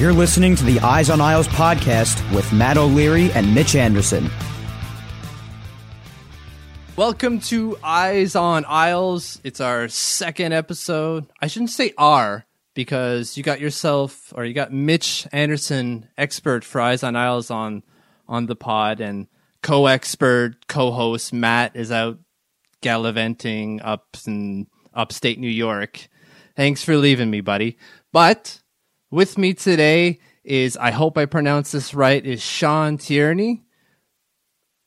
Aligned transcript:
You're 0.00 0.14
listening 0.14 0.56
to 0.56 0.64
the 0.64 0.80
Eyes 0.80 1.10
on 1.10 1.20
Isles 1.20 1.46
podcast 1.48 2.34
with 2.34 2.50
Matt 2.54 2.78
O'Leary 2.78 3.30
and 3.32 3.54
Mitch 3.54 3.76
Anderson. 3.76 4.30
Welcome 6.96 7.38
to 7.40 7.76
Eyes 7.84 8.34
on 8.34 8.64
Isles. 8.66 9.42
It's 9.44 9.60
our 9.60 9.88
second 9.88 10.54
episode. 10.54 11.26
I 11.42 11.48
shouldn't 11.48 11.68
say 11.68 11.92
our 11.98 12.46
because 12.72 13.36
you 13.36 13.42
got 13.42 13.60
yourself 13.60 14.32
or 14.34 14.46
you 14.46 14.54
got 14.54 14.72
Mitch 14.72 15.28
Anderson, 15.32 16.08
expert 16.16 16.64
for 16.64 16.80
Eyes 16.80 17.02
on 17.02 17.14
Isles 17.14 17.50
on 17.50 17.82
on 18.26 18.46
the 18.46 18.56
pod 18.56 19.02
and 19.02 19.26
co-expert, 19.62 20.66
co-host 20.66 21.34
Matt 21.34 21.76
is 21.76 21.92
out 21.92 22.18
gallivanting 22.80 23.82
up 23.82 24.16
in 24.26 24.66
upstate 24.94 25.38
New 25.38 25.46
York. 25.50 26.08
Thanks 26.56 26.82
for 26.82 26.96
leaving 26.96 27.30
me, 27.30 27.42
buddy. 27.42 27.76
But 28.12 28.59
with 29.10 29.38
me 29.38 29.54
today 29.54 30.20
is, 30.44 30.76
I 30.76 30.90
hope 30.90 31.18
I 31.18 31.26
pronounced 31.26 31.72
this 31.72 31.94
right, 31.94 32.24
is 32.24 32.42
Sean 32.42 32.98
Tierney. 32.98 33.62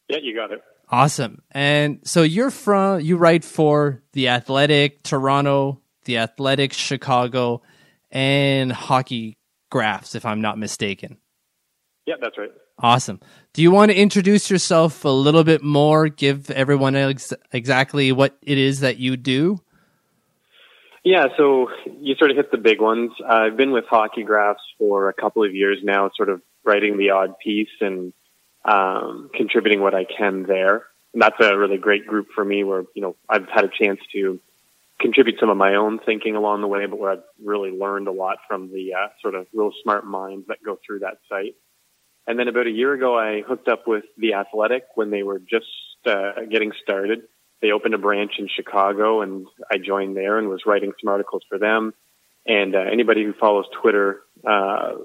Yeah, 0.09 0.17
you 0.21 0.35
got 0.35 0.51
it. 0.51 0.61
Awesome. 0.89 1.41
And 1.51 1.99
so 2.03 2.21
you're 2.21 2.51
from, 2.51 3.01
you 3.01 3.17
write 3.17 3.43
for 3.43 4.03
The 4.13 4.29
Athletic, 4.29 5.03
Toronto, 5.03 5.81
The 6.05 6.19
Athletic, 6.19 6.73
Chicago, 6.73 7.61
and 8.11 8.71
Hockey 8.71 9.37
Graphs, 9.71 10.13
if 10.13 10.25
I'm 10.25 10.41
not 10.41 10.59
mistaken. 10.59 11.17
Yeah, 12.05 12.15
that's 12.21 12.37
right. 12.37 12.51
Awesome. 12.79 13.19
Do 13.53 13.61
you 13.61 13.71
want 13.71 13.91
to 13.91 13.97
introduce 13.97 14.49
yourself 14.49 15.05
a 15.05 15.09
little 15.09 15.43
bit 15.43 15.63
more? 15.63 16.09
Give 16.09 16.49
everyone 16.51 16.95
ex- 16.95 17.33
exactly 17.51 18.11
what 18.11 18.37
it 18.41 18.57
is 18.57 18.81
that 18.81 18.97
you 18.97 19.15
do? 19.15 19.59
Yeah, 21.03 21.27
so 21.35 21.67
you 21.99 22.15
sort 22.15 22.31
of 22.31 22.37
hit 22.37 22.49
the 22.51 22.57
big 22.57 22.79
ones. 22.79 23.11
I've 23.27 23.57
been 23.57 23.71
with 23.71 23.85
Hockey 23.89 24.23
Graphs 24.23 24.63
for 24.77 25.09
a 25.09 25.13
couple 25.13 25.43
of 25.43 25.53
years 25.53 25.79
now, 25.83 26.09
sort 26.15 26.29
of 26.29 26.41
writing 26.63 26.97
the 26.97 27.09
odd 27.09 27.37
piece 27.43 27.67
and 27.81 28.13
um, 28.63 29.29
contributing 29.35 29.81
what 29.81 29.93
I 29.93 30.05
can 30.05 30.43
there. 30.43 30.85
And 31.13 31.21
that's 31.21 31.35
a 31.41 31.57
really 31.57 31.77
great 31.77 32.07
group 32.07 32.27
for 32.33 32.43
me 32.45 32.63
where, 32.63 32.83
you 32.95 33.01
know, 33.01 33.17
I've 33.29 33.49
had 33.53 33.65
a 33.65 33.69
chance 33.69 33.99
to 34.13 34.39
contribute 35.01 35.39
some 35.41 35.49
of 35.49 35.57
my 35.57 35.75
own 35.75 35.99
thinking 36.05 36.37
along 36.37 36.61
the 36.61 36.67
way, 36.67 36.85
but 36.85 36.97
where 36.97 37.11
I've 37.11 37.23
really 37.43 37.71
learned 37.71 38.07
a 38.07 38.13
lot 38.13 38.37
from 38.47 38.71
the 38.71 38.93
uh, 38.93 39.07
sort 39.21 39.35
of 39.35 39.47
real 39.53 39.73
smart 39.83 40.05
minds 40.05 40.47
that 40.47 40.59
go 40.65 40.79
through 40.85 40.99
that 40.99 41.17
site. 41.27 41.55
And 42.25 42.39
then 42.39 42.47
about 42.47 42.67
a 42.67 42.71
year 42.71 42.93
ago, 42.93 43.19
I 43.19 43.41
hooked 43.41 43.67
up 43.67 43.85
with 43.85 44.05
The 44.17 44.35
Athletic 44.35 44.85
when 44.95 45.11
they 45.11 45.23
were 45.23 45.39
just 45.39 45.67
uh, 46.05 46.45
getting 46.49 46.71
started 46.81 47.23
they 47.63 47.71
opened 47.71 47.93
a 47.93 47.97
branch 47.97 48.33
in 48.37 48.49
Chicago, 48.53 49.21
and 49.21 49.47
I 49.71 49.77
joined 49.77 50.17
there 50.17 50.37
and 50.37 50.49
was 50.49 50.63
writing 50.65 50.91
some 51.01 51.09
articles 51.09 51.43
for 51.47 51.57
them. 51.57 51.93
And 52.45 52.75
uh, 52.75 52.79
anybody 52.79 53.23
who 53.23 53.31
follows 53.31 53.65
Twitter 53.81 54.19
uh, 54.45 54.95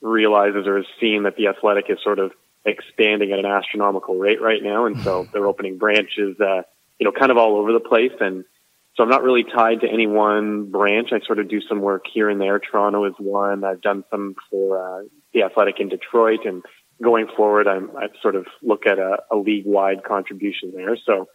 realizes 0.00 0.66
or 0.66 0.78
has 0.78 0.86
seen 0.98 1.24
that 1.24 1.36
the 1.36 1.48
Athletic 1.48 1.84
is 1.90 1.98
sort 2.02 2.18
of 2.18 2.32
expanding 2.64 3.32
at 3.32 3.38
an 3.38 3.44
astronomical 3.44 4.16
rate 4.16 4.40
right 4.40 4.62
now, 4.62 4.86
and 4.86 4.98
so 5.02 5.28
they're 5.32 5.46
opening 5.46 5.76
branches, 5.76 6.40
uh, 6.40 6.62
you 6.98 7.04
know, 7.04 7.12
kind 7.12 7.30
of 7.30 7.36
all 7.36 7.58
over 7.58 7.74
the 7.74 7.80
place. 7.80 8.14
And 8.18 8.46
so 8.94 9.02
I'm 9.02 9.10
not 9.10 9.22
really 9.22 9.44
tied 9.44 9.82
to 9.82 9.86
any 9.86 10.06
one 10.06 10.70
branch. 10.70 11.10
I 11.12 11.20
sort 11.26 11.38
of 11.38 11.50
do 11.50 11.60
some 11.68 11.82
work 11.82 12.06
here 12.10 12.30
and 12.30 12.40
there. 12.40 12.58
Toronto 12.58 13.04
is 13.04 13.14
one. 13.18 13.62
I've 13.62 13.82
done 13.82 14.04
some 14.10 14.36
for 14.50 14.82
uh, 14.82 15.02
the 15.34 15.42
Athletic 15.42 15.80
in 15.80 15.90
Detroit, 15.90 16.46
and 16.46 16.62
going 17.02 17.26
forward, 17.36 17.68
I'm 17.68 17.94
I 17.94 18.06
sort 18.22 18.36
of 18.36 18.46
look 18.62 18.86
at 18.86 18.98
a, 18.98 19.18
a 19.30 19.36
league 19.36 19.66
wide 19.66 20.02
contribution 20.02 20.72
there. 20.74 20.96
So 21.04 21.28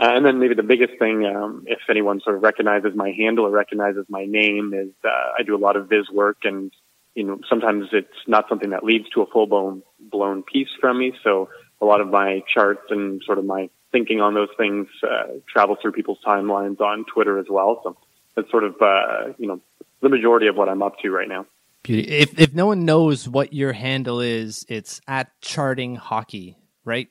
uh, 0.00 0.14
and 0.14 0.24
then 0.24 0.38
maybe 0.38 0.54
the 0.54 0.62
biggest 0.62 0.98
thing, 0.98 1.26
um, 1.26 1.64
if 1.66 1.78
anyone 1.90 2.20
sort 2.20 2.34
of 2.34 2.42
recognizes 2.42 2.92
my 2.94 3.10
handle 3.10 3.44
or 3.46 3.50
recognizes 3.50 4.06
my 4.08 4.24
name, 4.24 4.72
is 4.72 4.88
uh, 5.04 5.32
I 5.38 5.42
do 5.42 5.54
a 5.54 5.58
lot 5.58 5.76
of 5.76 5.90
viz 5.90 6.08
work, 6.10 6.38
and 6.44 6.72
you 7.14 7.24
know 7.24 7.38
sometimes 7.50 7.88
it's 7.92 8.08
not 8.26 8.46
something 8.48 8.70
that 8.70 8.82
leads 8.82 9.10
to 9.10 9.20
a 9.20 9.26
full 9.26 9.46
blown 9.46 9.82
blown 10.00 10.42
piece 10.42 10.70
from 10.80 10.98
me. 10.98 11.12
So 11.22 11.50
a 11.82 11.84
lot 11.84 12.00
of 12.00 12.08
my 12.08 12.42
charts 12.52 12.86
and 12.88 13.20
sort 13.26 13.38
of 13.38 13.44
my 13.44 13.68
thinking 13.92 14.22
on 14.22 14.32
those 14.32 14.48
things 14.56 14.86
uh, 15.02 15.34
travel 15.52 15.76
through 15.80 15.92
people's 15.92 16.20
timelines 16.26 16.80
on 16.80 17.04
Twitter 17.12 17.38
as 17.38 17.46
well. 17.50 17.80
So 17.84 17.98
that's 18.34 18.50
sort 18.50 18.64
of 18.64 18.76
uh, 18.80 19.34
you 19.36 19.48
know 19.48 19.60
the 20.00 20.08
majority 20.08 20.46
of 20.46 20.56
what 20.56 20.70
I'm 20.70 20.82
up 20.82 20.98
to 21.02 21.10
right 21.10 21.28
now. 21.28 21.44
Beauty. 21.82 22.08
If 22.08 22.40
if 22.40 22.54
no 22.54 22.64
one 22.64 22.86
knows 22.86 23.28
what 23.28 23.52
your 23.52 23.74
handle 23.74 24.20
is, 24.20 24.64
it's 24.66 25.02
at 25.06 25.28
charting 25.42 25.96
hockey, 25.96 26.56
right? 26.86 27.08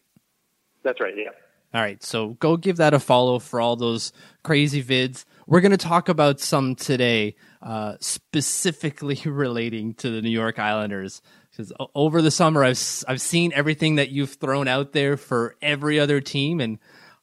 That's 0.81 0.99
right. 0.99 1.13
Yeah. 1.15 1.29
All 1.71 1.81
right, 1.81 2.01
so 2.01 2.29
go 2.39 2.57
give 2.57 2.77
that 2.77 2.95
a 2.95 2.99
follow 2.99 3.37
for 3.37 3.61
all 3.61 3.75
those 3.75 4.11
crazy 4.43 4.83
vids. 4.83 5.25
We're 5.45 5.61
going 5.61 5.71
to 5.71 5.77
talk 5.77 6.09
about 6.09 6.39
some 6.39 6.73
today, 6.73 7.35
uh, 7.61 7.95
specifically 7.99 9.21
relating 9.25 9.93
to 9.95 10.09
the 10.09 10.21
New 10.21 10.31
York 10.31 10.57
Islanders. 10.57 11.21
Because 11.51 11.71
over 11.93 12.23
the 12.23 12.31
summer, 12.31 12.63
I've 12.63 12.79
I've 13.07 13.21
seen 13.21 13.51
everything 13.53 13.95
that 13.95 14.09
you've 14.09 14.33
thrown 14.33 14.67
out 14.67 14.93
there 14.93 15.15
for 15.15 15.57
every 15.61 15.99
other 15.99 16.21
team, 16.21 16.59
and 16.59 16.79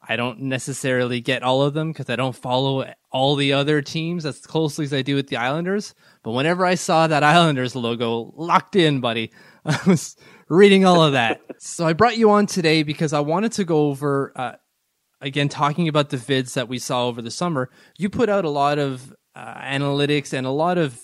I 0.09 0.15
don't 0.15 0.43
necessarily 0.43 1.21
get 1.21 1.43
all 1.43 1.63
of 1.63 1.75
them 1.75 1.91
because 1.91 2.09
I 2.09 2.15
don't 2.15 2.37
follow 2.37 2.89
all 3.11 3.35
the 3.35 3.53
other 3.55 3.83
teams 3.83 4.25
as 4.25 4.41
closely 4.41 4.85
as 4.85 4.93
I 4.95 5.03
do 5.03 5.17
with 5.17 5.29
the 5.29 5.39
Islanders. 5.39 5.95
But 6.23 6.33
whenever 6.33 6.65
I 6.65 6.77
saw 6.77 7.09
that 7.09 7.25
Islanders 7.25 7.75
logo 7.75 8.33
locked 8.37 8.77
in, 8.77 9.01
buddy, 9.01 9.33
I 9.65 9.79
was 9.87 10.17
reading 10.49 10.85
all 10.85 11.03
of 11.03 11.13
that. 11.13 11.41
so 11.59 11.87
I 11.87 11.93
brought 11.93 12.17
you 12.17 12.31
on 12.31 12.47
today 12.47 12.83
because 12.83 13.13
I 13.13 13.21
wanted 13.21 13.53
to 13.53 13.65
go 13.65 13.89
over, 13.89 14.33
uh, 14.37 14.57
again, 15.21 15.49
talking 15.49 15.89
about 15.89 16.11
the 16.11 16.17
vids 16.17 16.55
that 16.55 16.69
we 16.69 16.79
saw 16.79 17.07
over 17.07 17.23
the 17.23 17.31
summer. 17.31 17.71
You 17.97 18.09
put 18.11 18.29
out 18.29 18.45
a 18.45 18.51
lot 18.51 18.79
of 18.79 19.15
uh, 19.35 19.55
analytics 19.61 20.33
and 20.33 20.47
a 20.47 20.51
lot 20.51 20.79
of, 20.79 21.01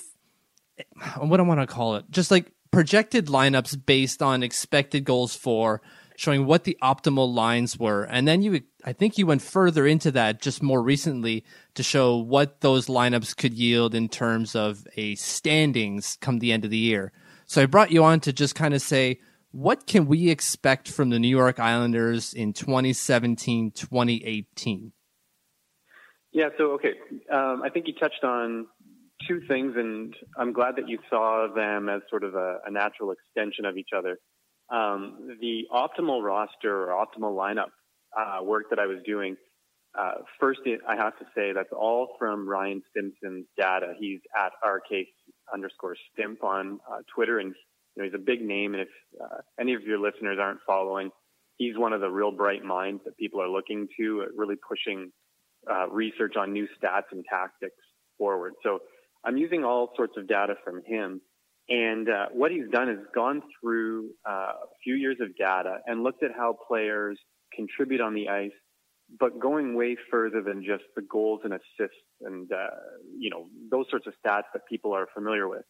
what 1.19 1.37
do 1.37 1.43
I 1.43 1.47
want 1.47 1.61
to 1.61 1.67
call 1.67 1.97
it? 1.97 2.05
Just 2.11 2.31
like 2.31 2.53
projected 2.71 3.27
lineups 3.27 3.85
based 3.85 4.23
on 4.23 4.43
expected 4.43 5.05
goals 5.05 5.35
for, 5.35 5.83
showing 6.17 6.47
what 6.47 6.65
the 6.65 6.77
optimal 6.83 7.33
lines 7.33 7.79
were. 7.79 8.05
And 8.05 8.29
then 8.29 8.43
you, 8.43 8.63
I 8.85 8.93
think 8.93 9.19
you 9.19 9.27
went 9.27 9.43
further 9.43 9.87
into 9.87 10.11
that 10.13 10.41
just 10.41 10.63
more 10.63 10.83
recently 10.83 11.45
to 11.75 11.83
show 11.83 12.17
what 12.17 12.61
those 12.61 12.87
lineups 12.87 13.37
could 13.37 13.55
yield 13.55 13.95
in 13.95 14.09
terms 14.09 14.55
of 14.55 14.87
a 14.97 15.15
standings 15.17 16.17
come 16.21 16.39
the 16.39 16.53
end 16.53 16.65
of 16.65 16.71
the 16.71 16.79
year. 16.79 17.13
So 17.47 17.63
I 17.63 17.67
brought 17.67 17.91
you 17.91 18.05
on 18.05 18.21
to 18.21 18.33
just 18.33 18.55
kind 18.55 18.73
of 18.73 18.81
say, 18.81 19.19
what 19.53 19.87
can 19.87 20.07
we 20.07 20.31
expect 20.31 20.89
from 20.91 21.11
the 21.11 21.19
New 21.19 21.29
York 21.29 21.61
Islanders 21.61 22.35
in 22.35 22.53
2017 22.53 23.71
2018? 23.73 24.93
Yeah, 26.33 26.49
so, 26.57 26.73
okay. 26.73 26.95
Um, 27.31 27.62
I 27.62 27.69
think 27.69 27.87
you 27.87 27.95
touched 27.95 28.25
on 28.25 28.67
two 29.29 29.43
things, 29.47 29.75
and 29.77 30.15
I'm 30.37 30.53
glad 30.53 30.77
that 30.77 30.89
you 30.89 30.99
saw 31.11 31.47
them 31.55 31.89
as 31.89 32.01
sort 32.09 32.25
of 32.25 32.35
a, 32.35 32.59
a 32.67 32.71
natural 32.71 33.12
extension 33.12 33.67
of 33.67 33.77
each 33.77 33.91
other. 33.97 34.19
Um, 34.71 35.37
the 35.41 35.65
optimal 35.71 36.23
roster 36.23 36.91
or 36.91 37.07
optimal 37.07 37.37
lineup 37.37 37.71
uh, 38.19 38.43
work 38.43 38.71
that 38.71 38.79
I 38.79 38.87
was 38.87 38.99
doing, 39.05 39.37
uh, 39.99 40.23
first, 40.41 40.61
I 40.89 40.97
have 40.97 41.19
to 41.19 41.27
say 41.35 41.53
that's 41.53 41.73
all 41.73 42.15
from 42.19 42.49
Ryan 42.49 42.83
Stimson's 42.91 43.47
data. 43.59 43.93
He's 43.99 44.21
at 44.35 44.53
RK 44.67 45.06
underscore 45.53 45.97
Stimp 46.12 46.43
on 46.43 46.81
uh, 46.91 46.99
Twitter, 47.15 47.38
and 47.38 47.55
you 47.94 48.03
know, 48.03 48.05
he's 48.05 48.15
a 48.15 48.25
big 48.25 48.43
name, 48.43 48.75
and 48.75 48.83
if 48.83 48.89
uh, 49.23 49.39
any 49.61 49.75
of 49.75 49.83
your 49.83 49.99
listeners 49.99 50.39
aren't 50.41 50.61
following, 50.67 51.11
he's 51.56 51.77
one 51.77 51.93
of 51.93 52.00
the 52.00 52.11
real 52.11 52.33
bright 52.33 52.65
minds 52.65 53.03
that 53.05 53.17
people 53.17 53.41
are 53.41 53.49
looking 53.49 53.87
to, 53.99 54.25
uh, 54.25 54.33
really 54.37 54.56
pushing 54.69 55.12
uh, 55.71 55.89
research 55.89 56.35
on 56.37 56.53
new 56.53 56.67
stats 56.77 57.12
and 57.12 57.25
tactics 57.29 57.77
forward. 58.19 58.55
So 58.62 58.81
I'm 59.25 59.37
using 59.37 59.65
all 59.65 59.93
sorts 59.97 60.15
of 60.17 60.27
data 60.27 60.55
from 60.65 60.83
him. 60.85 61.21
And 61.69 62.09
uh, 62.09 62.27
what 62.33 62.50
he's 62.50 62.69
done 62.73 62.89
is 62.89 62.99
gone 63.15 63.43
through 63.61 64.11
uh, 64.29 64.53
a 64.65 64.75
few 64.83 64.95
years 64.95 65.19
of 65.21 65.37
data 65.37 65.77
and 65.87 66.03
looked 66.03 66.25
at 66.25 66.33
how 66.37 66.56
players 66.67 67.19
contribute 67.55 68.00
on 68.00 68.15
the 68.15 68.29
ice, 68.29 68.50
but 69.21 69.38
going 69.38 69.77
way 69.77 69.97
further 70.11 70.43
than 70.43 70.65
just 70.65 70.83
the 70.97 71.03
goals 71.03 71.41
and 71.45 71.53
assists 71.53 72.03
and, 72.23 72.50
uh, 72.53 72.67
you 73.17 73.31
know, 73.31 73.47
those 73.71 73.87
sorts 73.91 74.06
of 74.09 74.15
stats 74.25 74.50
that 74.53 74.62
people 74.69 74.93
are 74.93 75.06
familiar 75.15 75.49
with. 75.49 75.62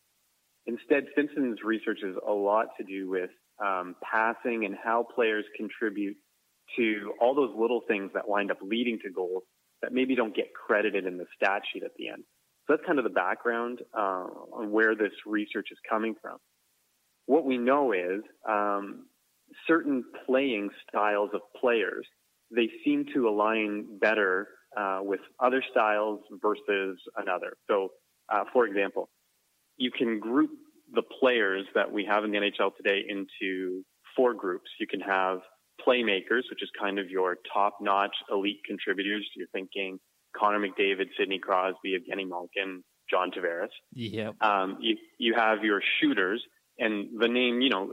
Instead, 0.66 1.04
Stimson's 1.12 1.58
research 1.64 1.98
is 2.02 2.16
a 2.26 2.32
lot 2.32 2.66
to 2.78 2.84
do 2.84 3.08
with 3.08 3.30
um, 3.64 3.96
passing 4.02 4.64
and 4.64 4.76
how 4.82 5.06
players 5.14 5.44
contribute 5.56 6.16
to 6.76 7.12
all 7.20 7.34
those 7.34 7.50
little 7.56 7.82
things 7.88 8.10
that 8.14 8.28
wind 8.28 8.50
up 8.50 8.58
leading 8.62 8.98
to 9.04 9.10
goals 9.10 9.42
that 9.82 9.92
maybe 9.92 10.14
don't 10.14 10.34
get 10.34 10.46
credited 10.54 11.06
in 11.06 11.18
the 11.18 11.26
stat 11.36 11.62
sheet 11.72 11.82
at 11.82 11.90
the 11.98 12.08
end. 12.08 12.22
So 12.66 12.74
that's 12.74 12.86
kind 12.86 12.98
of 12.98 13.04
the 13.04 13.10
background 13.10 13.80
uh, 13.96 14.26
on 14.52 14.70
where 14.70 14.94
this 14.94 15.12
research 15.26 15.68
is 15.72 15.78
coming 15.88 16.14
from. 16.22 16.38
What 17.26 17.44
we 17.44 17.58
know 17.58 17.92
is 17.92 18.22
um, 18.48 19.06
certain 19.66 20.04
playing 20.26 20.70
styles 20.88 21.30
of 21.34 21.40
players 21.60 22.06
they 22.54 22.68
seem 22.84 23.06
to 23.14 23.28
align 23.28 23.98
better 23.98 24.48
uh, 24.76 25.00
with 25.02 25.20
other 25.40 25.62
styles 25.70 26.20
versus 26.40 26.98
another. 27.16 27.54
So, 27.68 27.88
uh, 28.32 28.44
for 28.52 28.66
example, 28.66 29.08
you 29.76 29.90
can 29.90 30.18
group 30.18 30.50
the 30.94 31.02
players 31.02 31.66
that 31.74 31.90
we 31.90 32.04
have 32.04 32.24
in 32.24 32.30
the 32.30 32.38
NHL 32.38 32.76
today 32.76 33.02
into 33.08 33.82
four 34.16 34.34
groups. 34.34 34.70
You 34.78 34.86
can 34.86 35.00
have 35.00 35.40
playmakers, 35.86 36.42
which 36.50 36.62
is 36.62 36.70
kind 36.78 36.98
of 36.98 37.10
your 37.10 37.38
top-notch 37.52 38.14
elite 38.30 38.60
contributors. 38.66 39.26
You're 39.34 39.48
thinking 39.48 39.98
Connor 40.36 40.60
McDavid, 40.60 41.06
Sidney 41.18 41.38
Crosby, 41.38 41.98
Evgeny 41.98 42.28
Malkin, 42.28 42.84
John 43.10 43.30
Tavares. 43.30 43.68
Yeah. 43.92 44.30
Um, 44.40 44.78
you, 44.80 44.96
you 45.18 45.34
have 45.36 45.64
your 45.64 45.82
shooters, 46.00 46.42
and 46.78 47.08
the 47.18 47.28
name, 47.28 47.60
you 47.60 47.70
know, 47.70 47.92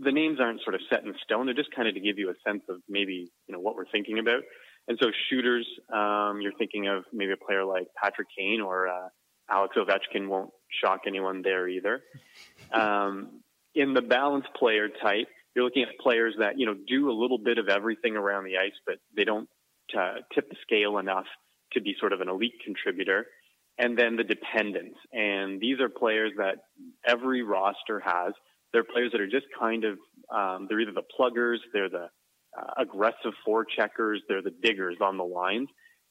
the 0.00 0.12
names 0.12 0.38
aren't 0.40 0.62
sort 0.62 0.74
of 0.74 0.80
set 0.90 1.04
in 1.04 1.14
stone. 1.22 1.46
They're 1.46 1.54
just 1.54 1.74
kind 1.74 1.88
of 1.88 1.94
to 1.94 2.00
give 2.00 2.18
you 2.18 2.30
a 2.30 2.34
sense 2.48 2.62
of 2.68 2.76
maybe, 2.88 3.30
you 3.46 3.52
know, 3.52 3.60
what 3.60 3.74
we're 3.74 3.90
thinking 3.90 4.18
about. 4.18 4.42
And 4.86 4.98
so 5.00 5.10
shooters, 5.28 5.66
um, 5.92 6.40
you're 6.40 6.56
thinking 6.58 6.88
of 6.88 7.04
maybe 7.12 7.32
a 7.32 7.36
player 7.36 7.64
like 7.64 7.88
Patrick 8.02 8.28
Kane 8.36 8.60
or 8.60 8.88
uh, 8.88 9.08
Alex 9.50 9.76
Ovechkin 9.76 10.28
won't 10.28 10.50
shock 10.82 11.02
anyone 11.06 11.42
there 11.42 11.68
either. 11.68 12.02
Um, 12.72 13.40
in 13.74 13.94
the 13.94 14.02
balanced 14.02 14.48
player 14.58 14.88
type, 14.88 15.28
you're 15.54 15.64
looking 15.64 15.82
at 15.82 15.98
players 16.00 16.34
that 16.38 16.58
you 16.58 16.66
know 16.66 16.74
do 16.86 17.10
a 17.10 17.12
little 17.12 17.38
bit 17.38 17.58
of 17.58 17.68
everything 17.68 18.16
around 18.16 18.44
the 18.44 18.58
ice, 18.58 18.76
but 18.86 18.96
they 19.16 19.24
don't 19.24 19.48
uh, 19.98 20.14
tip 20.34 20.48
the 20.48 20.56
scale 20.62 20.98
enough 20.98 21.26
to 21.72 21.80
be 21.80 21.94
sort 21.98 22.12
of 22.12 22.20
an 22.20 22.28
elite 22.28 22.54
contributor. 22.64 23.26
And 23.78 23.96
then 23.96 24.16
the 24.16 24.24
dependents, 24.24 24.98
and 25.12 25.60
these 25.60 25.78
are 25.80 25.88
players 25.88 26.32
that 26.36 26.56
every 27.06 27.42
roster 27.42 28.00
has. 28.00 28.32
They're 28.72 28.84
players 28.84 29.12
that 29.12 29.20
are 29.20 29.28
just 29.28 29.46
kind 29.58 29.84
of 29.84 29.98
um, 30.34 30.66
they're 30.68 30.80
either 30.80 30.92
the 30.92 31.02
pluggers, 31.18 31.58
they're 31.72 31.88
the 31.88 32.08
uh, 32.58 32.70
aggressive 32.76 33.32
forecheckers, 33.46 34.18
they're 34.28 34.42
the 34.42 34.54
diggers 34.62 34.96
on 35.00 35.16
the 35.16 35.24
lines. 35.24 35.68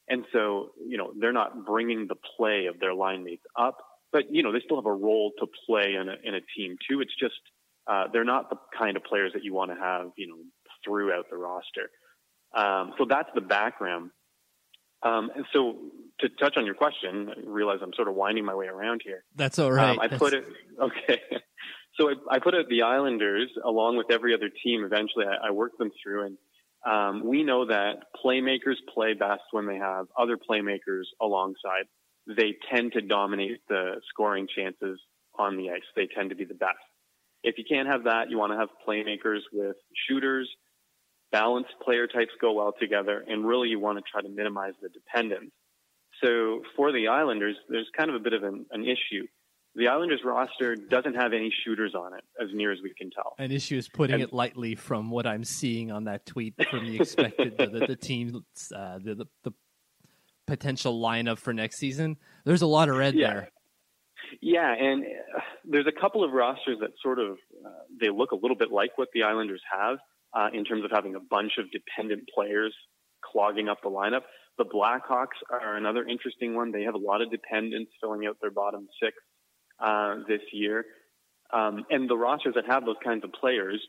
And 0.09 0.25
so, 0.31 0.69
you 0.87 0.97
know, 0.97 1.11
they're 1.19 1.33
not 1.33 1.65
bringing 1.65 2.07
the 2.07 2.15
play 2.37 2.67
of 2.67 2.79
their 2.79 2.93
line 2.93 3.23
mates 3.23 3.43
up, 3.59 3.77
but, 4.11 4.33
you 4.33 4.41
know, 4.41 4.51
they 4.51 4.61
still 4.63 4.77
have 4.77 4.85
a 4.85 4.93
role 4.93 5.33
to 5.39 5.47
play 5.65 5.95
in 5.95 6.07
a, 6.07 6.15
in 6.23 6.35
a 6.35 6.41
team 6.55 6.77
too. 6.89 7.01
It's 7.01 7.15
just, 7.19 7.35
uh, 7.87 8.05
they're 8.11 8.23
not 8.23 8.49
the 8.49 8.57
kind 8.77 8.95
of 8.95 9.03
players 9.03 9.33
that 9.33 9.43
you 9.43 9.53
want 9.53 9.71
to 9.71 9.77
have, 9.77 10.11
you 10.17 10.27
know, 10.27 10.37
throughout 10.83 11.25
the 11.29 11.37
roster. 11.37 11.89
Um, 12.55 12.93
so 12.97 13.05
that's 13.07 13.29
the 13.35 13.41
background. 13.41 14.11
Um, 15.03 15.29
and 15.35 15.45
so 15.53 15.75
to 16.19 16.29
touch 16.29 16.55
on 16.57 16.65
your 16.65 16.75
question, 16.75 17.29
I 17.29 17.39
realize 17.45 17.79
I'm 17.81 17.93
sort 17.93 18.07
of 18.07 18.15
winding 18.15 18.45
my 18.45 18.55
way 18.55 18.67
around 18.67 19.01
here. 19.03 19.23
That's 19.35 19.59
all 19.59 19.71
right. 19.71 19.91
Um, 19.91 19.99
I 19.99 20.07
That's... 20.07 20.19
put 20.19 20.33
it, 20.33 20.45
okay. 20.81 21.21
so 21.99 22.09
I, 22.09 22.35
I, 22.35 22.39
put 22.39 22.55
it 22.55 22.67
the 22.69 22.81
Islanders 22.81 23.49
along 23.63 23.97
with 23.97 24.07
every 24.09 24.33
other 24.33 24.49
team. 24.63 24.83
Eventually 24.83 25.25
I, 25.25 25.49
I 25.49 25.51
worked 25.51 25.77
them 25.77 25.91
through 26.01 26.25
and 26.25 26.37
um, 26.87 27.23
we 27.25 27.43
know 27.43 27.65
that 27.65 27.95
playmakers 28.23 28.75
play 28.93 29.13
best 29.13 29.41
when 29.51 29.67
they 29.67 29.77
have 29.77 30.05
other 30.17 30.37
playmakers 30.37 31.03
alongside. 31.21 31.85
They 32.27 32.55
tend 32.73 32.93
to 32.93 33.01
dominate 33.01 33.59
the 33.67 34.01
scoring 34.09 34.47
chances 34.55 34.99
on 35.37 35.57
the 35.57 35.71
ice. 35.71 35.81
They 35.95 36.07
tend 36.07 36.29
to 36.29 36.35
be 36.35 36.45
the 36.45 36.53
best. 36.53 36.77
If 37.43 37.57
you 37.57 37.63
can't 37.69 37.87
have 37.87 38.05
that, 38.05 38.29
you 38.29 38.37
want 38.37 38.53
to 38.53 38.57
have 38.57 38.69
playmakers 38.87 39.41
with 39.51 39.75
shooters. 40.07 40.49
Balanced 41.31 41.73
player 41.83 42.07
types 42.07 42.31
go 42.39 42.53
well 42.53 42.73
together, 42.79 43.23
and 43.27 43.45
really 43.45 43.67
you 43.67 43.79
want 43.79 43.97
to 43.97 44.03
try 44.09 44.21
to 44.21 44.29
minimize 44.29 44.73
the 44.81 44.89
dependence. 44.89 45.51
So 46.23 46.61
for 46.75 46.91
the 46.91 47.09
Islanders, 47.09 47.55
there's 47.69 47.89
kind 47.97 48.09
of 48.09 48.15
a 48.15 48.19
bit 48.19 48.33
of 48.33 48.43
an, 48.43 48.65
an 48.71 48.83
issue 48.83 49.27
the 49.77 49.87
Islanders 49.87 50.21
roster 50.25 50.75
doesn't 50.75 51.13
have 51.13 51.33
any 51.33 51.53
shooters 51.63 51.93
on 51.93 52.13
it, 52.15 52.23
as 52.41 52.49
near 52.51 52.71
as 52.71 52.79
we 52.81 52.93
can 52.97 53.11
tell. 53.11 53.35
An 53.37 53.51
issue 53.51 53.77
is 53.77 53.87
putting 53.87 54.15
and, 54.15 54.23
it 54.23 54.33
lightly 54.33 54.73
from 54.73 55.11
what 55.11 55.27
I'm 55.27 55.43
seeing 55.43 55.91
on 55.91 56.05
that 56.05 56.25
tweet 56.25 56.55
from 56.69 56.87
the 56.87 56.95
expected 56.99 57.57
the, 57.57 57.67
the, 57.67 57.87
the 57.87 57.95
team 57.95 58.43
uh, 58.75 58.97
the, 58.97 59.15
the, 59.15 59.25
the 59.43 59.53
potential 60.47 60.99
lineup 60.99 61.37
for 61.37 61.53
next 61.53 61.77
season. 61.77 62.17
There's 62.43 62.63
a 62.63 62.67
lot 62.67 62.89
of 62.89 62.97
red 62.97 63.13
yeah. 63.13 63.27
there. 63.27 63.51
Yeah, 64.41 64.73
and 64.73 65.03
uh, 65.03 65.39
there's 65.63 65.85
a 65.87 66.01
couple 66.01 66.23
of 66.23 66.31
rosters 66.31 66.79
that 66.81 66.91
sort 67.01 67.19
of 67.19 67.37
uh, 67.63 67.69
they 68.01 68.09
look 68.09 68.31
a 68.31 68.35
little 68.35 68.57
bit 68.57 68.71
like 68.71 68.97
what 68.97 69.09
the 69.13 69.23
Islanders 69.23 69.61
have 69.71 69.99
uh, 70.33 70.49
in 70.53 70.65
terms 70.65 70.85
of 70.85 70.91
having 70.91 71.15
a 71.15 71.19
bunch 71.19 71.53
of 71.59 71.65
dependent 71.71 72.27
players 72.33 72.73
clogging 73.23 73.69
up 73.69 73.77
the 73.83 73.89
lineup. 73.89 74.21
The 74.57 74.65
Blackhawks 74.65 75.37
are 75.51 75.75
another 75.75 76.03
interesting 76.03 76.55
one. 76.55 76.71
They 76.71 76.81
have 76.83 76.95
a 76.95 76.99
lot 76.99 77.21
of 77.21 77.29
dependents 77.29 77.91
filling 78.01 78.25
out 78.25 78.37
their 78.41 78.49
bottom 78.49 78.87
six 79.01 79.15
uh, 79.79 80.15
this 80.27 80.41
year. 80.51 80.85
Um, 81.53 81.85
and 81.89 82.09
the 82.09 82.17
rosters 82.17 82.55
that 82.55 82.65
have 82.65 82.85
those 82.85 82.97
kinds 83.03 83.23
of 83.23 83.31
players, 83.31 83.81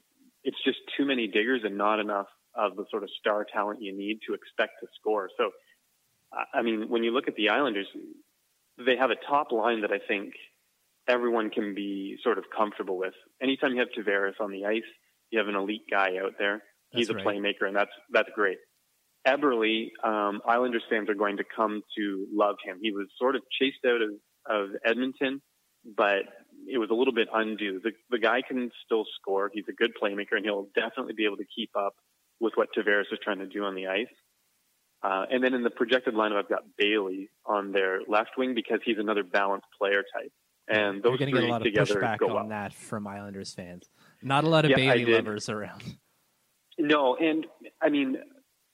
it's 0.44 0.56
just 0.64 0.78
too 0.96 1.04
many 1.04 1.26
diggers 1.26 1.62
and 1.64 1.76
not 1.76 1.98
enough 1.98 2.26
of 2.54 2.76
the 2.76 2.84
sort 2.90 3.02
of 3.02 3.10
star 3.18 3.46
talent 3.52 3.82
you 3.82 3.96
need 3.96 4.20
to 4.26 4.34
expect 4.34 4.72
to 4.80 4.86
score. 4.98 5.28
So, 5.36 5.50
I 6.54 6.62
mean, 6.62 6.88
when 6.88 7.02
you 7.02 7.12
look 7.12 7.28
at 7.28 7.34
the 7.36 7.50
Islanders, 7.50 7.86
they 8.84 8.96
have 8.96 9.10
a 9.10 9.16
top 9.28 9.50
line 9.50 9.82
that 9.82 9.90
I 9.92 9.98
think 10.06 10.34
everyone 11.08 11.50
can 11.50 11.74
be 11.74 12.16
sort 12.22 12.38
of 12.38 12.44
comfortable 12.54 12.98
with. 12.98 13.14
Anytime 13.42 13.72
you 13.72 13.80
have 13.80 13.88
Tavares 13.96 14.40
on 14.40 14.50
the 14.50 14.66
ice, 14.66 14.82
you 15.30 15.38
have 15.38 15.48
an 15.48 15.56
elite 15.56 15.84
guy 15.90 16.18
out 16.22 16.34
there. 16.38 16.62
He's 16.90 17.08
that's 17.08 17.20
a 17.20 17.24
right. 17.24 17.36
playmaker, 17.36 17.66
and 17.66 17.76
that's 17.76 17.90
that's 18.10 18.28
great. 18.34 18.58
Eberle, 19.26 19.88
um, 20.04 20.40
Islanders 20.46 20.82
fans 20.88 21.08
are 21.10 21.14
going 21.14 21.36
to 21.38 21.44
come 21.54 21.82
to 21.96 22.26
love 22.32 22.56
him. 22.64 22.78
He 22.80 22.92
was 22.92 23.08
sort 23.18 23.36
of 23.36 23.42
chased 23.60 23.84
out 23.86 24.00
of, 24.00 24.10
of 24.48 24.70
Edmonton 24.84 25.42
but 25.96 26.24
it 26.70 26.78
was 26.78 26.90
a 26.90 26.94
little 26.94 27.14
bit 27.14 27.28
undue. 27.32 27.80
The, 27.82 27.92
the 28.10 28.18
guy 28.18 28.42
can 28.46 28.70
still 28.84 29.04
score. 29.20 29.50
He's 29.52 29.64
a 29.68 29.72
good 29.72 29.92
playmaker, 30.00 30.36
and 30.36 30.44
he'll 30.44 30.68
definitely 30.74 31.14
be 31.14 31.24
able 31.24 31.38
to 31.38 31.46
keep 31.54 31.70
up 31.76 31.94
with 32.40 32.52
what 32.56 32.68
Tavares 32.76 33.12
is 33.12 33.18
trying 33.22 33.38
to 33.38 33.46
do 33.46 33.64
on 33.64 33.74
the 33.74 33.86
ice. 33.86 34.06
Uh, 35.02 35.24
and 35.30 35.42
then 35.42 35.54
in 35.54 35.62
the 35.62 35.70
projected 35.70 36.14
lineup, 36.14 36.36
I've 36.38 36.48
got 36.48 36.64
Bailey 36.76 37.30
on 37.46 37.72
their 37.72 38.00
left 38.08 38.30
wing 38.36 38.54
because 38.54 38.80
he's 38.84 38.98
another 38.98 39.22
balanced 39.22 39.68
player 39.78 40.02
type. 40.12 40.32
And 40.68 41.02
those 41.02 41.18
You're 41.18 41.30
three 41.30 41.40
get 41.40 41.48
a 41.48 41.52
lot 41.52 41.62
together 41.62 41.98
of 41.98 42.02
pushback 42.02 42.18
go 42.18 42.28
on 42.28 42.34
well. 42.34 42.48
that 42.48 42.74
from 42.74 43.06
Islanders 43.06 43.54
fans. 43.54 43.88
Not 44.22 44.44
a 44.44 44.48
lot 44.48 44.64
of 44.64 44.72
yeah, 44.72 44.76
Bailey 44.76 45.06
lovers 45.06 45.48
around. 45.48 45.82
No, 46.78 47.16
and 47.16 47.46
I 47.80 47.88
mean, 47.88 48.18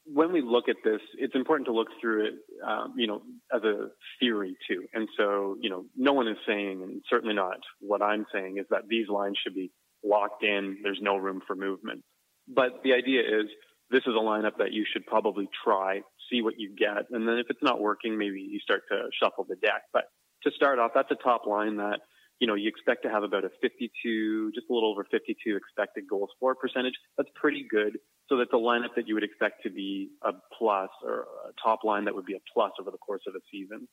when 0.06 0.32
we 0.32 0.42
look 0.42 0.68
at 0.68 0.76
this, 0.84 1.00
it's 1.16 1.34
important 1.34 1.66
to 1.66 1.72
look 1.72 1.88
through 2.00 2.26
it, 2.26 2.34
um, 2.66 2.94
you 2.96 3.06
know, 3.06 3.22
as 3.54 3.62
a 3.62 3.88
theory 4.20 4.56
too. 4.68 4.84
And 4.92 5.08
so, 5.16 5.56
you 5.60 5.70
know, 5.70 5.86
no 5.96 6.12
one 6.12 6.28
is 6.28 6.36
saying, 6.46 6.82
and 6.82 7.02
certainly 7.08 7.34
not 7.34 7.58
what 7.80 8.02
I'm 8.02 8.26
saying, 8.32 8.58
is 8.58 8.66
that 8.70 8.82
these 8.88 9.08
lines 9.08 9.38
should 9.42 9.54
be 9.54 9.70
locked 10.04 10.44
in. 10.44 10.78
There's 10.82 11.00
no 11.00 11.16
room 11.16 11.40
for 11.46 11.56
movement. 11.56 12.02
But 12.46 12.82
the 12.84 12.92
idea 12.92 13.20
is 13.20 13.46
this 13.90 14.02
is 14.02 14.14
a 14.14 14.22
lineup 14.22 14.58
that 14.58 14.72
you 14.72 14.84
should 14.90 15.06
probably 15.06 15.48
try, 15.64 16.02
see 16.30 16.42
what 16.42 16.54
you 16.58 16.74
get, 16.76 17.10
and 17.10 17.26
then 17.26 17.38
if 17.38 17.46
it's 17.48 17.62
not 17.62 17.80
working, 17.80 18.18
maybe 18.18 18.40
you 18.40 18.58
start 18.60 18.82
to 18.90 19.08
shuffle 19.22 19.46
the 19.48 19.56
deck. 19.56 19.82
But 19.92 20.04
to 20.42 20.50
start 20.50 20.78
off, 20.78 20.90
that's 20.94 21.10
a 21.10 21.22
top 21.22 21.46
line 21.46 21.76
that 21.76 22.00
you 22.40 22.46
know, 22.46 22.54
you 22.54 22.68
expect 22.68 23.02
to 23.04 23.08
have 23.08 23.22
about 23.22 23.44
a 23.44 23.50
52, 23.62 24.52
just 24.54 24.66
a 24.68 24.72
little 24.72 24.90
over 24.90 25.06
52 25.10 25.56
expected 25.56 26.04
goals 26.08 26.30
for 26.40 26.54
percentage. 26.54 26.94
That's 27.16 27.30
pretty 27.34 27.64
good. 27.70 27.96
So 28.28 28.38
that's 28.38 28.52
a 28.52 28.56
lineup 28.56 28.94
that 28.96 29.06
you 29.06 29.14
would 29.14 29.24
expect 29.24 29.62
to 29.64 29.70
be 29.70 30.10
a 30.22 30.32
plus 30.56 30.88
or 31.02 31.26
a 31.48 31.52
top 31.62 31.84
line 31.84 32.06
that 32.06 32.14
would 32.14 32.24
be 32.24 32.34
a 32.34 32.40
plus 32.52 32.72
over 32.80 32.90
the 32.90 32.98
course 32.98 33.22
of 33.26 33.34
a 33.34 33.40
season. 33.50 33.86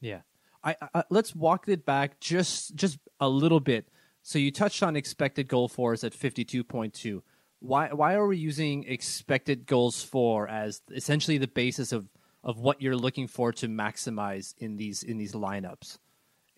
Yeah. 0.00 0.20
I, 0.64 0.76
I 0.94 1.04
let's 1.10 1.34
walk 1.34 1.68
it 1.68 1.86
back 1.86 2.18
just 2.18 2.74
just 2.74 2.98
a 3.20 3.28
little 3.28 3.60
bit. 3.60 3.88
So 4.22 4.38
you 4.40 4.50
touched 4.50 4.82
on 4.82 4.96
expected 4.96 5.46
goal 5.46 5.68
fours 5.68 6.02
at 6.02 6.12
52.2. 6.12 7.22
Why 7.60 7.88
why 7.92 8.14
are 8.14 8.26
we 8.26 8.36
using 8.36 8.84
expected 8.84 9.66
goals 9.66 10.02
for 10.02 10.48
as 10.48 10.82
essentially 10.90 11.38
the 11.38 11.46
basis 11.46 11.92
of 11.92 12.08
of 12.42 12.58
what 12.58 12.82
you're 12.82 12.96
looking 12.96 13.28
for 13.28 13.52
to 13.52 13.68
maximize 13.68 14.54
in 14.58 14.76
these 14.76 15.04
in 15.04 15.16
these 15.16 15.32
lineups? 15.32 15.98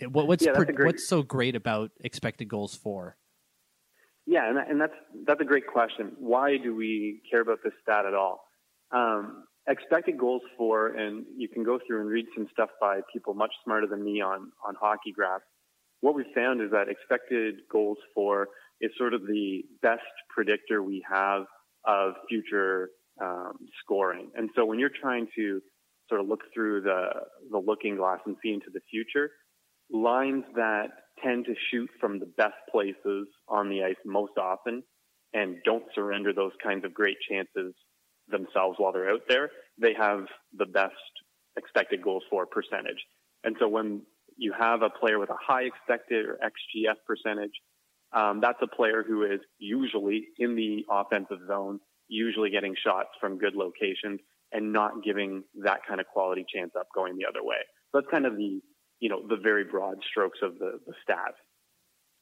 What, 0.06 0.28
what's 0.28 0.46
yeah, 0.46 0.52
great, 0.52 0.78
what's 0.78 1.08
so 1.08 1.22
great 1.22 1.56
about 1.56 1.90
expected 2.00 2.48
goals 2.48 2.74
for? 2.74 3.16
Yeah, 4.28 4.46
and, 4.46 4.58
and 4.58 4.78
that's 4.78 4.92
that's 5.26 5.40
a 5.40 5.44
great 5.44 5.66
question. 5.66 6.12
Why 6.18 6.58
do 6.62 6.76
we 6.76 7.22
care 7.30 7.40
about 7.40 7.60
this 7.64 7.72
stat 7.82 8.04
at 8.04 8.12
all? 8.12 8.44
Um, 8.92 9.44
expected 9.66 10.18
goals 10.18 10.42
for, 10.58 10.88
and 10.88 11.24
you 11.34 11.48
can 11.48 11.64
go 11.64 11.78
through 11.86 12.02
and 12.02 12.10
read 12.10 12.26
some 12.36 12.46
stuff 12.52 12.68
by 12.78 13.00
people 13.10 13.32
much 13.32 13.52
smarter 13.64 13.86
than 13.86 14.04
me 14.04 14.20
on 14.20 14.52
on 14.66 14.74
hockey 14.78 15.12
graphs. 15.16 15.44
What 16.02 16.14
we 16.14 16.26
found 16.34 16.60
is 16.60 16.70
that 16.72 16.90
expected 16.90 17.54
goals 17.72 17.96
for 18.14 18.48
is 18.82 18.90
sort 18.98 19.14
of 19.14 19.22
the 19.22 19.62
best 19.80 20.02
predictor 20.28 20.82
we 20.82 21.02
have 21.10 21.44
of 21.86 22.12
future 22.28 22.90
um, 23.22 23.54
scoring. 23.82 24.30
And 24.36 24.50
so 24.54 24.66
when 24.66 24.78
you're 24.78 24.90
trying 25.00 25.28
to 25.36 25.62
sort 26.10 26.20
of 26.20 26.28
look 26.28 26.40
through 26.52 26.82
the 26.82 27.08
the 27.50 27.58
looking 27.58 27.96
glass 27.96 28.18
and 28.26 28.36
see 28.42 28.52
into 28.52 28.68
the 28.74 28.80
future, 28.90 29.30
lines 29.90 30.44
that 30.54 30.88
tend 31.22 31.46
to 31.46 31.54
shoot 31.70 31.90
from 32.00 32.18
the 32.18 32.26
best 32.26 32.56
places 32.70 33.26
on 33.48 33.68
the 33.68 33.84
ice 33.84 33.96
most 34.04 34.38
often 34.38 34.82
and 35.34 35.56
don't 35.64 35.84
surrender 35.94 36.32
those 36.32 36.52
kinds 36.62 36.84
of 36.84 36.94
great 36.94 37.16
chances 37.28 37.74
themselves 38.28 38.76
while 38.78 38.92
they're 38.92 39.10
out 39.10 39.22
there, 39.28 39.50
they 39.80 39.94
have 39.94 40.24
the 40.56 40.66
best 40.66 40.94
expected 41.56 42.02
goals 42.02 42.22
for 42.30 42.46
percentage. 42.46 43.02
And 43.44 43.56
so 43.58 43.68
when 43.68 44.02
you 44.36 44.52
have 44.58 44.82
a 44.82 44.90
player 44.90 45.18
with 45.18 45.30
a 45.30 45.36
high 45.40 45.62
expected 45.64 46.26
or 46.26 46.38
XGF 46.42 46.96
percentage, 47.06 47.52
um, 48.12 48.40
that's 48.40 48.58
a 48.62 48.66
player 48.66 49.04
who 49.06 49.24
is 49.24 49.40
usually 49.58 50.28
in 50.38 50.54
the 50.54 50.84
offensive 50.90 51.40
zone, 51.46 51.80
usually 52.08 52.50
getting 52.50 52.74
shots 52.82 53.10
from 53.20 53.38
good 53.38 53.54
locations 53.54 54.20
and 54.52 54.72
not 54.72 55.02
giving 55.04 55.42
that 55.62 55.80
kind 55.86 56.00
of 56.00 56.06
quality 56.06 56.44
chance 56.54 56.70
up 56.78 56.86
going 56.94 57.18
the 57.18 57.26
other 57.26 57.44
way. 57.44 57.58
So 57.92 58.00
that's 58.00 58.10
kind 58.10 58.24
of 58.24 58.36
the, 58.36 58.60
you 59.00 59.08
know, 59.08 59.26
the 59.26 59.36
very 59.36 59.64
broad 59.64 59.98
strokes 60.10 60.38
of 60.42 60.58
the, 60.58 60.80
the 60.86 60.92
stats. 60.92 61.36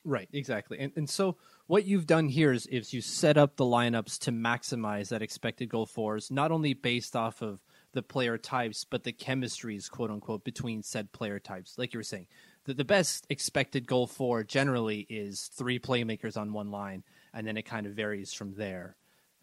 Right, 0.04 0.28
exactly. 0.32 0.78
And 0.78 0.92
and 0.94 1.10
so 1.10 1.36
what 1.66 1.84
you've 1.84 2.06
done 2.06 2.28
here 2.28 2.52
is, 2.52 2.66
is 2.66 2.94
you 2.94 3.00
set 3.00 3.36
up 3.36 3.56
the 3.56 3.64
lineups 3.64 4.20
to 4.20 4.30
maximize 4.30 5.08
that 5.08 5.20
expected 5.20 5.68
goal 5.68 5.86
fours, 5.86 6.30
not 6.30 6.52
only 6.52 6.74
based 6.74 7.16
off 7.16 7.42
of 7.42 7.58
the 7.92 8.02
player 8.02 8.38
types, 8.38 8.84
but 8.84 9.02
the 9.02 9.12
chemistries, 9.12 9.90
quote 9.90 10.10
unquote, 10.10 10.44
between 10.44 10.82
said 10.84 11.10
player 11.10 11.40
types. 11.40 11.76
Like 11.76 11.92
you 11.92 11.98
were 11.98 12.04
saying, 12.04 12.28
the, 12.66 12.74
the 12.74 12.84
best 12.84 13.26
expected 13.30 13.88
goal 13.88 14.06
for 14.06 14.44
generally 14.44 15.06
is 15.10 15.50
three 15.54 15.80
playmakers 15.80 16.36
on 16.36 16.52
one 16.52 16.70
line, 16.70 17.02
and 17.34 17.44
then 17.44 17.56
it 17.56 17.62
kind 17.62 17.86
of 17.86 17.94
varies 17.94 18.32
from 18.32 18.54
there. 18.54 18.94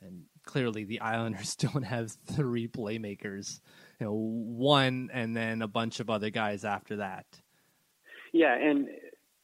And 0.06 0.24
clearly, 0.46 0.84
the 0.84 1.02
Islanders 1.02 1.56
don't 1.74 1.84
have 1.84 2.12
three 2.12 2.68
playmakers. 2.68 3.60
You 4.00 4.08
know, 4.08 4.14
one 4.14 5.10
and 5.14 5.36
then 5.36 5.62
a 5.62 5.68
bunch 5.68 6.00
of 6.00 6.10
other 6.10 6.30
guys 6.30 6.66
after 6.66 6.98
that. 6.98 7.26
Yeah, 8.34 8.56
and 8.56 8.88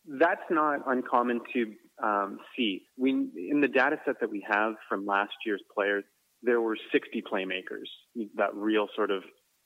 that's 0.07 0.41
not 0.49 0.81
uncommon 0.87 1.41
to 1.53 1.73
um, 2.03 2.39
see. 2.55 2.83
We 2.97 3.11
in 3.11 3.61
the 3.61 3.67
data 3.67 3.97
set 4.05 4.19
that 4.21 4.29
we 4.29 4.45
have 4.49 4.73
from 4.87 5.05
last 5.05 5.33
year's 5.45 5.61
players, 5.73 6.03
there 6.41 6.61
were 6.61 6.77
60 6.91 7.21
playmakers, 7.31 7.87
that 8.35 8.53
real 8.53 8.87
sort 8.95 9.11
of 9.11 9.23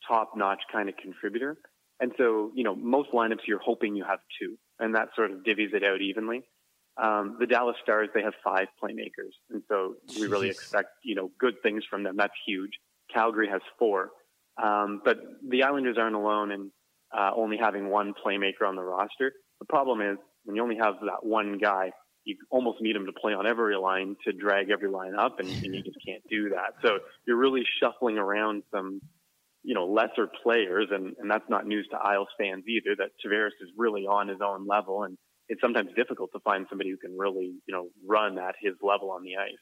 top-notch 0.08 0.62
kind 0.72 0.90
of 0.90 0.96
contributor. 0.98 1.58
And 2.00 2.12
so, 2.18 2.52
you 2.56 2.64
know, 2.64 2.76
most 2.76 3.12
lineups 3.12 3.48
you're 3.48 3.60
hoping 3.60 3.96
you 3.96 4.04
have 4.04 4.20
two, 4.40 4.58
and 4.80 4.96
that 4.96 5.10
sort 5.16 5.32
of 5.32 5.38
divvies 5.40 5.74
it 5.74 5.84
out 5.84 6.02
evenly. 6.02 6.44
Um, 7.02 7.38
the 7.40 7.48
Dallas 7.48 7.76
Stars, 7.82 8.10
they 8.14 8.22
have 8.22 8.34
five 8.44 8.68
playmakers. 8.82 9.34
And 9.50 9.64
so 9.68 9.96
we 10.20 10.28
really 10.28 10.50
expect, 10.50 10.90
you 11.04 11.16
know, 11.16 11.32
good 11.40 11.56
things 11.64 11.84
from 11.90 12.04
them. 12.04 12.16
That's 12.18 12.34
huge. 12.46 12.72
Calgary 13.12 13.50
has 13.50 13.62
four. 13.80 14.12
Um, 14.62 15.02
but 15.04 15.18
the 15.50 15.64
Islanders 15.64 15.98
aren't 15.98 16.16
alone 16.16 16.52
in 16.52 16.72
uh, 17.18 17.32
only 17.36 17.58
having 17.58 17.90
one 17.90 18.14
playmaker 18.26 18.68
on 18.68 18.76
the 18.76 18.84
roster. 18.84 19.34
The 19.60 19.66
problem 19.66 20.02
is 20.02 20.18
when 20.44 20.56
you 20.56 20.62
only 20.62 20.78
have 20.78 20.96
that 21.02 21.24
one 21.24 21.58
guy, 21.58 21.92
you 22.26 22.38
almost 22.50 22.82
need 22.82 22.96
him 22.96 23.06
to 23.06 23.12
play 23.12 23.34
on 23.34 23.46
every 23.48 23.76
line 23.76 24.16
to 24.26 24.32
drag 24.32 24.70
every 24.70 24.90
line 24.90 25.14
up, 25.16 25.40
and, 25.40 25.50
and 25.50 25.76
you 25.76 25.84
just 25.84 25.98
can't 26.06 26.24
do 26.30 26.50
that. 26.50 26.76
So 26.82 27.00
you're 27.28 27.38
really 27.38 27.64
shuffling 27.82 28.18
around 28.18 28.64
some, 28.72 29.02
you 29.64 29.74
know, 29.74 29.86
lesser 29.86 30.30
players, 30.42 30.88
and, 30.92 31.16
and 31.20 31.30
that's 31.30 31.50
not 31.50 31.68
news 31.68 31.88
to 31.92 31.98
Isles 31.98 32.30
fans 32.40 32.64
either. 32.68 32.96
That 32.98 33.10
Tavares 33.26 33.52
is 33.62 33.70
really 33.78 34.04
on 34.04 34.28
his 34.28 34.40
own 34.42 34.66
level, 34.68 35.04
and 35.04 35.18
it's 35.50 35.62
sometimes 35.62 35.90
difficult 35.96 36.32
to 36.34 36.40
find 36.40 36.66
somebody 36.70 36.90
who 36.90 36.98
can 36.98 37.18
really, 37.18 37.56
you 37.68 37.74
know, 37.74 37.90
run 38.06 38.38
at 38.38 38.56
his 38.60 38.74
level 38.82 39.12
on 39.12 39.24
the 39.24 39.36
ice. 39.38 39.58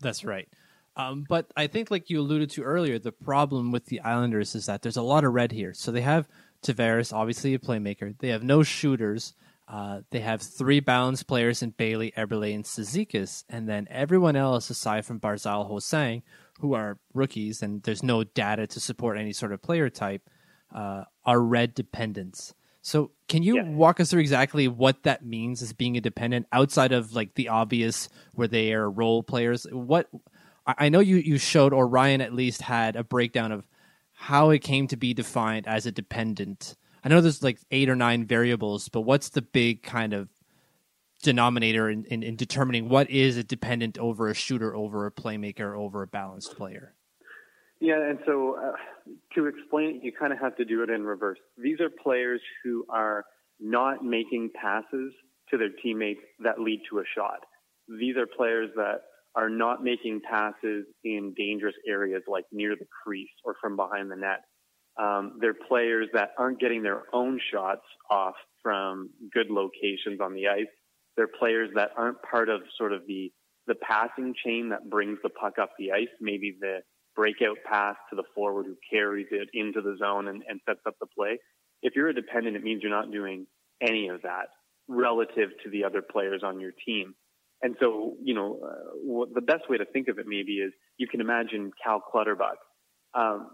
That's 0.00 0.24
right. 0.24 0.48
Um, 0.96 1.24
but 1.28 1.50
I 1.56 1.66
think, 1.66 1.90
like 1.90 2.10
you 2.10 2.20
alluded 2.20 2.50
to 2.50 2.62
earlier, 2.62 2.98
the 2.98 3.12
problem 3.12 3.72
with 3.72 3.86
the 3.86 4.00
Islanders 4.00 4.54
is 4.54 4.66
that 4.66 4.82
there's 4.82 4.96
a 4.96 5.02
lot 5.02 5.24
of 5.24 5.32
red 5.32 5.50
here. 5.50 5.74
So 5.74 5.90
they 5.90 6.02
have 6.02 6.28
Tavares, 6.62 7.12
obviously 7.12 7.54
a 7.54 7.58
playmaker. 7.58 8.16
They 8.18 8.28
have 8.28 8.44
no 8.44 8.62
shooters. 8.62 9.34
Uh, 9.66 10.02
they 10.10 10.20
have 10.20 10.42
three 10.42 10.80
balanced 10.80 11.26
players 11.26 11.62
in 11.62 11.70
Bailey, 11.70 12.12
Eberle, 12.16 12.54
and 12.54 12.64
Cizikas, 12.64 13.44
and 13.48 13.68
then 13.68 13.88
everyone 13.90 14.36
else 14.36 14.68
aside 14.68 15.06
from 15.06 15.20
Barzal 15.20 15.66
Ho-Sang, 15.66 16.22
who 16.60 16.74
are 16.74 16.98
rookies, 17.14 17.62
and 17.62 17.82
there's 17.82 18.02
no 18.02 18.24
data 18.24 18.66
to 18.66 18.78
support 18.78 19.18
any 19.18 19.32
sort 19.32 19.52
of 19.52 19.62
player 19.62 19.88
type, 19.88 20.28
uh, 20.74 21.04
are 21.24 21.40
red 21.40 21.74
dependents. 21.74 22.54
So, 22.86 23.12
can 23.28 23.42
you 23.42 23.56
yeah. 23.56 23.68
walk 23.70 23.98
us 23.98 24.10
through 24.10 24.20
exactly 24.20 24.68
what 24.68 25.02
that 25.04 25.24
means 25.24 25.62
as 25.62 25.72
being 25.72 25.96
a 25.96 26.00
dependent 26.00 26.46
outside 26.52 26.92
of 26.92 27.14
like 27.14 27.34
the 27.34 27.48
obvious 27.48 28.10
where 28.34 28.46
they 28.46 28.74
are 28.74 28.90
role 28.90 29.22
players? 29.22 29.66
What 29.72 30.08
I 30.66 30.90
know 30.90 31.00
you 31.00 31.16
you 31.16 31.38
showed, 31.38 31.72
or 31.72 31.88
Ryan 31.88 32.20
at 32.20 32.34
least 32.34 32.62
had 32.62 32.94
a 32.94 33.02
breakdown 33.02 33.52
of 33.52 33.66
how 34.12 34.50
it 34.50 34.60
came 34.60 34.86
to 34.88 34.96
be 34.96 35.14
defined 35.14 35.66
as 35.66 35.86
a 35.86 35.92
dependent 35.92 36.76
I 37.04 37.08
know 37.10 37.20
there's 37.20 37.42
like 37.42 37.58
eight 37.70 37.90
or 37.90 37.96
nine 37.96 38.24
variables, 38.24 38.88
but 38.88 39.02
what's 39.02 39.28
the 39.28 39.42
big 39.42 39.82
kind 39.82 40.14
of 40.14 40.30
denominator 41.22 41.90
in, 41.90 42.04
in, 42.06 42.22
in 42.22 42.36
determining 42.36 42.88
what 42.88 43.10
is 43.10 43.36
a 43.36 43.44
dependent 43.44 43.98
over 43.98 44.28
a 44.28 44.34
shooter, 44.34 44.74
over 44.74 45.04
a 45.04 45.12
playmaker, 45.12 45.76
over 45.76 46.02
a 46.02 46.06
balanced 46.06 46.56
player? 46.56 46.94
Yeah, 47.84 48.00
and 48.02 48.18
so 48.24 48.56
uh, 48.56 49.10
to 49.34 49.44
explain 49.44 49.96
it, 49.96 50.02
you 50.02 50.10
kind 50.18 50.32
of 50.32 50.38
have 50.38 50.56
to 50.56 50.64
do 50.64 50.82
it 50.82 50.88
in 50.88 51.04
reverse. 51.04 51.36
These 51.58 51.80
are 51.80 51.90
players 51.90 52.40
who 52.64 52.86
are 52.88 53.26
not 53.60 54.02
making 54.02 54.52
passes 54.58 55.12
to 55.50 55.58
their 55.58 55.68
teammates 55.82 56.22
that 56.42 56.58
lead 56.58 56.80
to 56.88 57.00
a 57.00 57.02
shot. 57.14 57.40
These 57.86 58.16
are 58.16 58.26
players 58.26 58.70
that 58.76 59.00
are 59.36 59.50
not 59.50 59.84
making 59.84 60.22
passes 60.22 60.86
in 61.04 61.34
dangerous 61.36 61.74
areas 61.86 62.22
like 62.26 62.46
near 62.50 62.74
the 62.74 62.86
crease 63.04 63.28
or 63.44 63.54
from 63.60 63.76
behind 63.76 64.10
the 64.10 64.16
net. 64.16 64.40
Um, 64.98 65.36
they're 65.38 65.52
players 65.52 66.08
that 66.14 66.30
aren't 66.38 66.60
getting 66.60 66.82
their 66.82 67.02
own 67.12 67.38
shots 67.52 67.84
off 68.10 68.36
from 68.62 69.10
good 69.34 69.50
locations 69.50 70.22
on 70.22 70.32
the 70.32 70.48
ice. 70.48 70.72
They're 71.18 71.28
players 71.28 71.68
that 71.74 71.90
aren't 71.98 72.22
part 72.22 72.48
of 72.48 72.62
sort 72.78 72.94
of 72.94 73.02
the 73.06 73.30
the 73.66 73.74
passing 73.74 74.34
chain 74.42 74.70
that 74.70 74.88
brings 74.88 75.18
the 75.22 75.28
puck 75.28 75.54
up 75.60 75.70
the 75.78 75.92
ice. 75.92 76.08
Maybe 76.20 76.56
the 76.58 76.80
breakout 77.14 77.58
pass 77.64 77.96
to 78.10 78.16
the 78.16 78.24
forward 78.34 78.66
who 78.66 78.76
carries 78.90 79.26
it 79.30 79.48
into 79.52 79.80
the 79.80 79.96
zone 79.98 80.28
and, 80.28 80.42
and 80.48 80.60
sets 80.66 80.80
up 80.86 80.94
the 81.00 81.06
play. 81.06 81.38
If 81.82 81.94
you're 81.94 82.08
a 82.08 82.14
dependent, 82.14 82.56
it 82.56 82.62
means 82.62 82.82
you're 82.82 82.90
not 82.90 83.10
doing 83.10 83.46
any 83.80 84.08
of 84.08 84.22
that 84.22 84.48
relative 84.88 85.50
to 85.64 85.70
the 85.70 85.84
other 85.84 86.02
players 86.02 86.42
on 86.44 86.60
your 86.60 86.72
team. 86.86 87.14
And 87.62 87.76
so, 87.80 88.16
you 88.22 88.34
know, 88.34 88.60
uh, 88.62 89.24
the 89.34 89.40
best 89.40 89.70
way 89.70 89.78
to 89.78 89.84
think 89.86 90.08
of 90.08 90.18
it 90.18 90.26
maybe 90.26 90.54
is 90.54 90.72
you 90.98 91.06
can 91.06 91.20
imagine 91.20 91.70
Cal 91.82 92.00
Clutterbuck. 92.00 92.56
Um, 93.14 93.48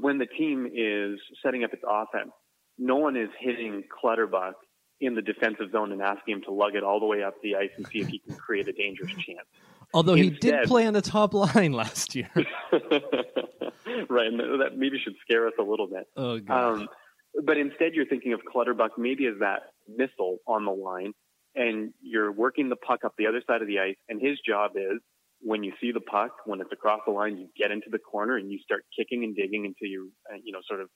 when 0.00 0.18
the 0.18 0.26
team 0.26 0.66
is 0.72 1.18
setting 1.44 1.64
up 1.64 1.72
its 1.72 1.82
offense, 1.86 2.30
no 2.78 2.96
one 2.96 3.16
is 3.16 3.28
hitting 3.38 3.84
Clutterbuck 4.00 4.54
in 5.00 5.14
the 5.14 5.22
defensive 5.22 5.70
zone 5.72 5.92
and 5.92 6.00
asking 6.00 6.36
him 6.36 6.42
to 6.42 6.52
lug 6.52 6.76
it 6.76 6.84
all 6.84 7.00
the 7.00 7.06
way 7.06 7.22
up 7.22 7.34
the 7.42 7.56
ice 7.56 7.70
and 7.76 7.86
see 7.88 7.98
if 7.98 8.08
he 8.08 8.20
can 8.20 8.34
create 8.36 8.68
a 8.68 8.72
dangerous 8.72 9.12
chance. 9.12 9.48
Although 9.94 10.14
Instead, 10.14 10.44
he 10.44 10.50
did 10.50 10.68
play 10.68 10.86
on 10.86 10.94
the 10.94 11.02
top 11.02 11.34
line 11.34 11.72
last 11.72 12.14
year. 12.14 12.30
right, 14.08 14.26
and 14.26 14.40
that 14.60 14.76
maybe 14.76 14.98
should 14.98 15.14
scare 15.20 15.46
us 15.46 15.54
a 15.58 15.62
little 15.62 15.86
bit. 15.86 16.06
Oh, 16.16 16.38
God. 16.38 16.72
Um, 16.72 16.88
but 17.44 17.58
instead, 17.58 17.94
you're 17.94 18.06
thinking 18.06 18.32
of 18.32 18.40
Clutterbuck 18.44 18.98
maybe 18.98 19.26
as 19.26 19.34
that 19.40 19.72
missile 19.88 20.38
on 20.46 20.64
the 20.64 20.72
line, 20.72 21.12
and 21.54 21.92
you're 22.00 22.32
working 22.32 22.68
the 22.68 22.76
puck 22.76 23.00
up 23.04 23.14
the 23.18 23.26
other 23.26 23.42
side 23.46 23.62
of 23.62 23.68
the 23.68 23.78
ice, 23.78 23.96
and 24.08 24.20
his 24.20 24.38
job 24.46 24.72
is 24.76 25.00
when 25.42 25.64
you 25.64 25.72
see 25.80 25.92
the 25.92 26.00
puck, 26.00 26.30
when 26.46 26.60
it's 26.60 26.72
across 26.72 27.00
the 27.06 27.12
line, 27.12 27.36
you 27.36 27.48
get 27.56 27.70
into 27.70 27.88
the 27.90 27.98
corner 27.98 28.36
and 28.36 28.50
you 28.50 28.58
start 28.60 28.84
kicking 28.96 29.24
and 29.24 29.34
digging 29.34 29.66
until 29.66 29.90
you, 29.90 30.12
uh, 30.32 30.36
you 30.42 30.52
know, 30.52 30.60
sort 30.66 30.80
of 30.80 30.88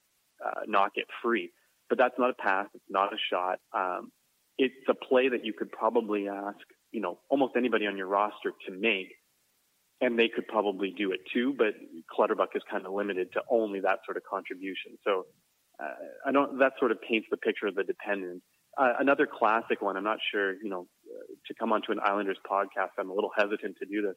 uh, 0.44 0.60
knock 0.66 0.92
it 0.94 1.06
free. 1.22 1.50
But 1.88 1.98
that's 1.98 2.14
not 2.18 2.30
a 2.30 2.34
pass. 2.34 2.66
It's 2.74 2.84
not 2.88 3.12
a 3.12 3.16
shot. 3.30 3.58
Um, 3.76 4.12
it's 4.56 4.74
a 4.88 4.94
play 4.94 5.28
that 5.28 5.44
you 5.44 5.52
could 5.52 5.70
probably 5.70 6.28
ask, 6.28 6.58
you 6.96 7.02
know, 7.02 7.18
almost 7.28 7.52
anybody 7.56 7.86
on 7.86 7.96
your 7.96 8.08
roster 8.08 8.52
to 8.66 8.72
make, 8.72 9.12
and 10.00 10.18
they 10.18 10.28
could 10.34 10.48
probably 10.48 10.94
do 10.96 11.12
it 11.12 11.20
too. 11.32 11.54
But 11.56 11.74
Clutterbuck 12.10 12.50
is 12.54 12.62
kind 12.70 12.86
of 12.86 12.92
limited 12.92 13.32
to 13.34 13.42
only 13.50 13.80
that 13.80 13.98
sort 14.04 14.16
of 14.16 14.22
contribution. 14.28 14.98
So 15.04 15.26
uh, 15.82 15.94
I 16.26 16.32
don't. 16.32 16.58
That 16.58 16.72
sort 16.78 16.90
of 16.90 16.98
paints 17.02 17.28
the 17.30 17.36
picture 17.36 17.66
of 17.66 17.74
the 17.74 17.84
dependent. 17.84 18.42
Uh, 18.78 18.94
another 18.98 19.26
classic 19.26 19.80
one. 19.80 19.96
I'm 19.96 20.04
not 20.04 20.18
sure, 20.32 20.54
you 20.62 20.68
know, 20.68 20.86
to 21.46 21.54
come 21.54 21.72
onto 21.72 21.92
an 21.92 22.00
Islanders 22.02 22.38
podcast. 22.50 22.96
I'm 22.98 23.10
a 23.10 23.14
little 23.14 23.30
hesitant 23.36 23.76
to 23.80 23.86
do 23.86 24.02
this 24.02 24.16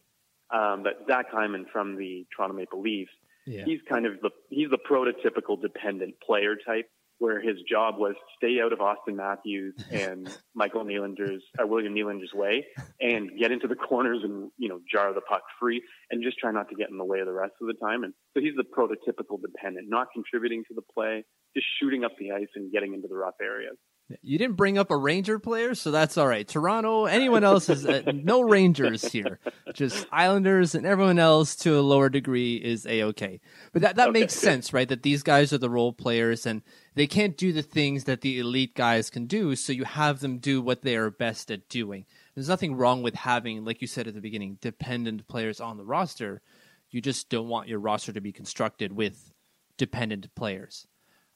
um, 0.52 0.84
but 0.84 1.06
Zach 1.08 1.28
Hyman 1.32 1.66
from 1.72 1.96
the 1.96 2.26
Toronto 2.36 2.56
Maple 2.56 2.82
Leafs, 2.82 3.12
yeah. 3.46 3.64
he's 3.66 3.80
kind 3.88 4.06
of 4.06 4.14
the 4.22 4.32
he's 4.50 4.70
the 4.70 4.80
prototypical 4.90 5.62
dependent 5.62 6.16
player 6.26 6.56
type, 6.56 6.90
where 7.20 7.40
his 7.40 7.58
job 7.70 7.96
was 7.98 8.16
stay 8.38 8.60
out 8.64 8.74
of 8.74 8.80
Auston 8.80 9.16
Matthews 9.16 9.76
and 9.92 10.30
Michael 10.56 10.84
Nylander's 10.84 11.44
uh, 11.62 11.68
William 11.68 11.94
Nylander's 11.94 12.34
way, 12.34 12.66
and 13.00 13.30
get 13.38 13.52
into 13.52 13.68
the 13.68 13.76
corners 13.76 14.22
and 14.24 14.52
you 14.58 14.70
know 14.70 14.80
jar 14.92 15.14
the 15.14 15.22
puck 15.22 15.44
free, 15.60 15.82
and 16.10 16.24
just 16.24 16.38
try 16.40 16.52
not 16.52 16.70
to 16.70 16.76
get 16.76 16.90
in 16.90 16.98
the 16.98 17.06
way 17.06 17.20
of 17.20 17.28
the 17.28 17.34
rest 17.34 17.54
of 17.62 17.68
the 17.68 17.76
time. 17.86 18.04
And 18.04 18.14
so 18.34 18.42
he's 18.42 18.56
the 18.56 18.64
prototypical 18.64 19.42
dependent, 19.42 19.88
not 19.90 20.08
contributing 20.14 20.64
to 20.70 20.74
the 20.74 20.82
play, 20.94 21.24
just 21.56 21.68
shooting 21.80 22.04
up 22.04 22.12
the 22.20 22.32
ice 22.32 22.50
and 22.56 22.72
getting 22.72 22.94
into 22.94 23.08
the 23.08 23.16
rough 23.16 23.36
areas. 23.42 23.78
You 24.22 24.40
didn't 24.40 24.56
bring 24.56 24.78
up 24.78 24.90
a 24.90 24.98
Ranger 24.98 25.38
player, 25.38 25.76
so 25.76 25.92
that's 25.92 26.18
all 26.18 26.28
right. 26.28 26.48
Toronto, 26.48 27.06
anyone 27.06 27.44
else 27.44 27.70
is 27.70 27.86
uh, 27.86 28.12
no 28.14 28.42
Rangers 28.42 29.04
here. 29.04 29.40
Just 29.74 30.08
Islanders 30.12 30.74
and 30.74 30.86
everyone 30.86 31.20
else 31.20 31.56
to 31.58 31.78
a 31.78 31.82
lower 31.82 32.10
degree 32.10 32.56
is 32.56 32.88
a 32.88 33.04
okay. 33.04 33.40
But 33.72 33.84
that 33.84 33.98
that 33.98 34.10
okay. 34.10 34.20
makes 34.22 34.34
sense, 34.34 34.74
right? 34.74 34.90
That 34.90 35.04
these 35.04 35.22
guys 35.22 35.54
are 35.54 35.60
the 35.60 35.70
role 35.70 35.94
players 35.94 36.46
and 36.48 36.64
they 36.96 37.06
can't 37.06 37.38
do 37.38 37.54
the 37.54 37.62
things 37.62 38.06
that 38.06 38.22
the 38.22 38.40
elite 38.40 38.74
guys 38.76 39.10
can 39.10 39.26
do, 39.28 39.56
so 39.56 39.74
you 39.74 39.84
have 39.84 40.22
them 40.22 40.40
do 40.40 40.62
what 40.62 40.82
they 40.82 40.96
are 40.96 41.12
best 41.12 41.52
at 41.52 41.70
doing. 41.70 42.06
There's 42.34 42.50
nothing 42.50 42.76
wrong 42.76 43.04
with 43.04 43.16
having, 43.16 43.64
like 43.64 43.82
you 43.82 43.88
said 43.88 44.08
at 44.08 44.16
the 44.16 44.22
beginning, 44.22 44.58
dependent 44.60 45.28
players 45.28 45.60
on 45.60 45.78
the 45.78 45.86
roster. 45.86 46.42
You 46.90 47.02
just 47.02 47.30
don't 47.30 47.48
want 47.48 47.68
your 47.68 47.80
roster 47.80 48.12
to 48.14 48.22
be 48.22 48.32
constructed 48.32 48.92
with 48.92 49.32
dependent 49.78 50.34
players. 50.36 50.88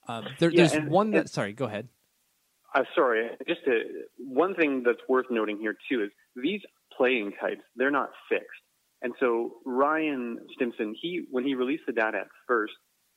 Um, 0.08 0.27
there, 0.39 0.50
yeah, 0.50 0.58
there's 0.58 0.74
and, 0.74 0.89
one 0.89 1.12
that. 1.12 1.18
And, 1.20 1.30
sorry, 1.30 1.53
go 1.53 1.65
ahead. 1.65 1.88
Uh, 2.75 2.84
sorry, 2.96 3.30
just 3.48 3.63
to, 3.65 3.84
one 4.18 4.56
thing 4.56 4.82
that's 4.84 5.00
worth 5.08 5.27
noting 5.30 5.58
here 5.60 5.75
too 5.89 6.03
is 6.03 6.10
these 6.36 6.62
playing 6.98 7.32
types 7.39 7.62
they're 7.75 7.92
not 7.92 8.10
fixed, 8.30 8.48
and 9.01 9.13
so 9.20 9.51
Ryan 9.65 10.39
Stimson 10.56 10.96
he 11.00 11.25
when 11.30 11.44
he 11.44 11.53
released 11.53 11.84
the 11.86 11.94
data 11.94 12.20
at 12.20 12.27
first, 12.48 12.74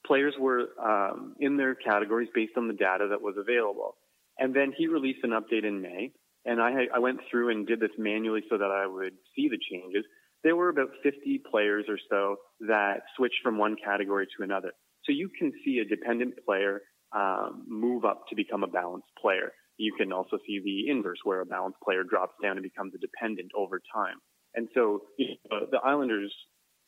players 0.07 0.35
were 0.39 0.69
um, 0.83 1.35
in 1.41 1.57
their 1.57 1.75
categories 1.75 2.29
based 2.35 2.53
on 2.59 2.69
the 2.69 2.75
data 2.75 3.07
that 3.09 3.23
was 3.23 3.37
available, 3.39 3.97
and 4.39 4.55
then 4.55 4.75
he 4.77 4.89
released 4.89 5.25
an 5.25 5.31
update 5.31 5.65
in 5.65 5.81
May, 5.81 6.13
and 6.45 6.61
I 6.61 6.89
I 6.95 6.99
went 6.99 7.21
through 7.31 7.51
and 7.51 7.67
did 7.67 7.81
this 7.81 7.97
manually 7.97 8.43
so 8.51 8.59
that 8.59 8.71
I 8.71 8.87
would 8.87 9.15
see 9.35 9.49
the 9.49 9.59
changes. 9.71 10.05
There 10.45 10.55
were 10.55 10.69
about 10.69 10.91
50 11.03 11.43
players 11.51 11.87
or 11.89 11.99
so 12.11 12.37
that 12.69 13.05
switched 13.17 13.41
from 13.43 13.57
one 13.57 13.75
category 13.83 14.27
to 14.37 14.45
another. 14.45 14.73
So 15.05 15.13
you 15.13 15.31
can 15.39 15.51
see 15.65 15.79
a 15.79 15.85
dependent 15.85 16.35
player 16.45 16.83
um, 17.15 17.65
move 17.69 18.05
up 18.05 18.23
to 18.29 18.37
become 18.37 18.63
a 18.65 18.67
balanced 18.67 19.09
player. 19.21 19.53
You 19.79 19.93
can 19.97 20.13
also 20.13 20.39
see 20.47 20.61
the 20.65 20.91
inverse, 20.91 21.19
where 21.25 21.41
a 21.41 21.47
balanced 21.47 21.79
player 21.85 22.03
drops 22.03 22.35
down 22.43 22.57
and 22.57 22.63
becomes 22.63 22.95
a 22.95 22.99
dependent 22.99 23.51
over 23.57 23.81
time. 23.95 24.17
And 24.55 24.69
so 24.75 25.03
you 25.19 25.37
know, 25.51 25.67
the 25.71 25.79
Islanders, 25.79 26.35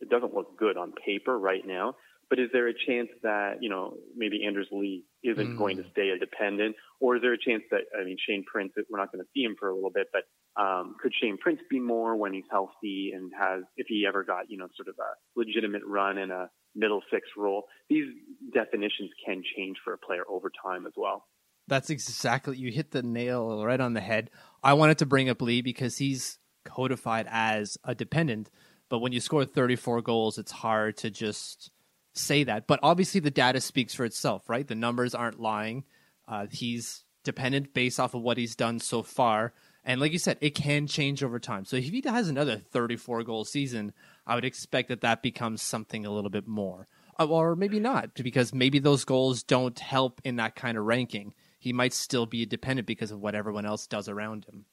it 0.00 0.08
doesn't 0.08 0.34
look 0.34 0.58
good 0.58 0.76
on 0.76 0.92
paper 1.04 1.38
right 1.38 1.66
now, 1.66 1.94
but 2.30 2.38
is 2.38 2.48
there 2.52 2.68
a 2.68 2.74
chance 2.86 3.08
that, 3.22 3.56
you 3.60 3.70
know, 3.70 3.94
maybe 4.16 4.44
Anders 4.46 4.68
Lee 4.70 5.04
isn't 5.22 5.54
mm. 5.54 5.58
going 5.58 5.76
to 5.78 5.84
stay 5.92 6.10
a 6.10 6.18
dependent? 6.18 6.76
Or 7.00 7.16
is 7.16 7.22
there 7.22 7.32
a 7.32 7.38
chance 7.38 7.62
that, 7.70 7.82
I 7.98 8.04
mean, 8.04 8.16
Shane 8.26 8.44
Prince, 8.44 8.72
we're 8.90 8.98
not 8.98 9.12
going 9.12 9.24
to 9.24 9.30
see 9.34 9.42
him 9.42 9.56
for 9.58 9.70
a 9.70 9.74
little 9.74 9.90
bit, 9.90 10.08
but 10.12 10.24
um, 10.60 10.96
could 11.00 11.12
Shane 11.20 11.38
Prince 11.38 11.60
be 11.70 11.80
more 11.80 12.16
when 12.16 12.34
he's 12.34 12.44
healthy 12.50 13.12
and 13.14 13.32
has, 13.38 13.62
if 13.76 13.86
he 13.88 14.04
ever 14.06 14.24
got, 14.24 14.50
you 14.50 14.58
know, 14.58 14.68
sort 14.76 14.88
of 14.88 14.96
a 14.98 15.10
legitimate 15.36 15.82
run 15.86 16.18
in 16.18 16.30
a 16.30 16.50
middle 16.78 17.02
six 17.10 17.26
role? 17.36 17.64
These 17.90 18.06
definitions 18.54 19.10
can 19.24 19.42
change 19.56 19.76
for 19.84 19.92
a 19.92 19.98
player 19.98 20.22
over 20.28 20.50
time 20.62 20.86
as 20.86 20.92
well. 20.96 21.26
That's 21.66 21.90
exactly, 21.90 22.56
you 22.56 22.72
hit 22.72 22.92
the 22.92 23.02
nail 23.02 23.62
right 23.64 23.80
on 23.80 23.92
the 23.92 24.00
head. 24.00 24.30
I 24.62 24.72
wanted 24.72 24.98
to 24.98 25.06
bring 25.06 25.28
up 25.28 25.42
Lee 25.42 25.60
because 25.60 25.98
he's 25.98 26.38
codified 26.64 27.26
as 27.30 27.76
a 27.84 27.94
dependent, 27.94 28.50
but 28.88 29.00
when 29.00 29.12
you 29.12 29.20
score 29.20 29.44
34 29.44 30.00
goals, 30.00 30.38
it's 30.38 30.52
hard 30.52 30.96
to 30.98 31.10
just 31.10 31.70
say 32.14 32.44
that. 32.44 32.66
But 32.66 32.80
obviously, 32.82 33.20
the 33.20 33.30
data 33.30 33.60
speaks 33.60 33.94
for 33.94 34.04
itself, 34.04 34.48
right? 34.48 34.66
The 34.66 34.74
numbers 34.74 35.14
aren't 35.14 35.40
lying. 35.40 35.84
Uh, 36.26 36.46
he's 36.50 37.04
dependent 37.24 37.74
based 37.74 38.00
off 38.00 38.14
of 38.14 38.22
what 38.22 38.38
he's 38.38 38.56
done 38.56 38.80
so 38.80 39.02
far. 39.02 39.52
And 39.84 40.00
like 40.00 40.12
you 40.12 40.18
said, 40.18 40.38
it 40.40 40.54
can 40.54 40.86
change 40.86 41.22
over 41.22 41.38
time. 41.38 41.64
So 41.64 41.76
if 41.76 41.84
he 41.84 42.02
has 42.06 42.28
another 42.28 42.56
34 42.56 43.22
goal 43.24 43.44
season, 43.44 43.92
I 44.28 44.34
would 44.34 44.44
expect 44.44 44.90
that 44.90 45.00
that 45.00 45.22
becomes 45.22 45.62
something 45.62 46.04
a 46.04 46.10
little 46.10 46.30
bit 46.30 46.46
more. 46.46 46.86
Uh, 47.18 47.26
or 47.26 47.56
maybe 47.56 47.80
not, 47.80 48.14
because 48.14 48.54
maybe 48.54 48.78
those 48.78 49.04
goals 49.04 49.42
don't 49.42 49.78
help 49.78 50.20
in 50.22 50.36
that 50.36 50.54
kind 50.54 50.78
of 50.78 50.84
ranking. 50.84 51.34
He 51.58 51.72
might 51.72 51.92
still 51.92 52.26
be 52.26 52.46
dependent 52.46 52.86
because 52.86 53.10
of 53.10 53.18
what 53.18 53.34
everyone 53.34 53.66
else 53.66 53.88
does 53.88 54.08
around 54.08 54.44
him. 54.44 54.66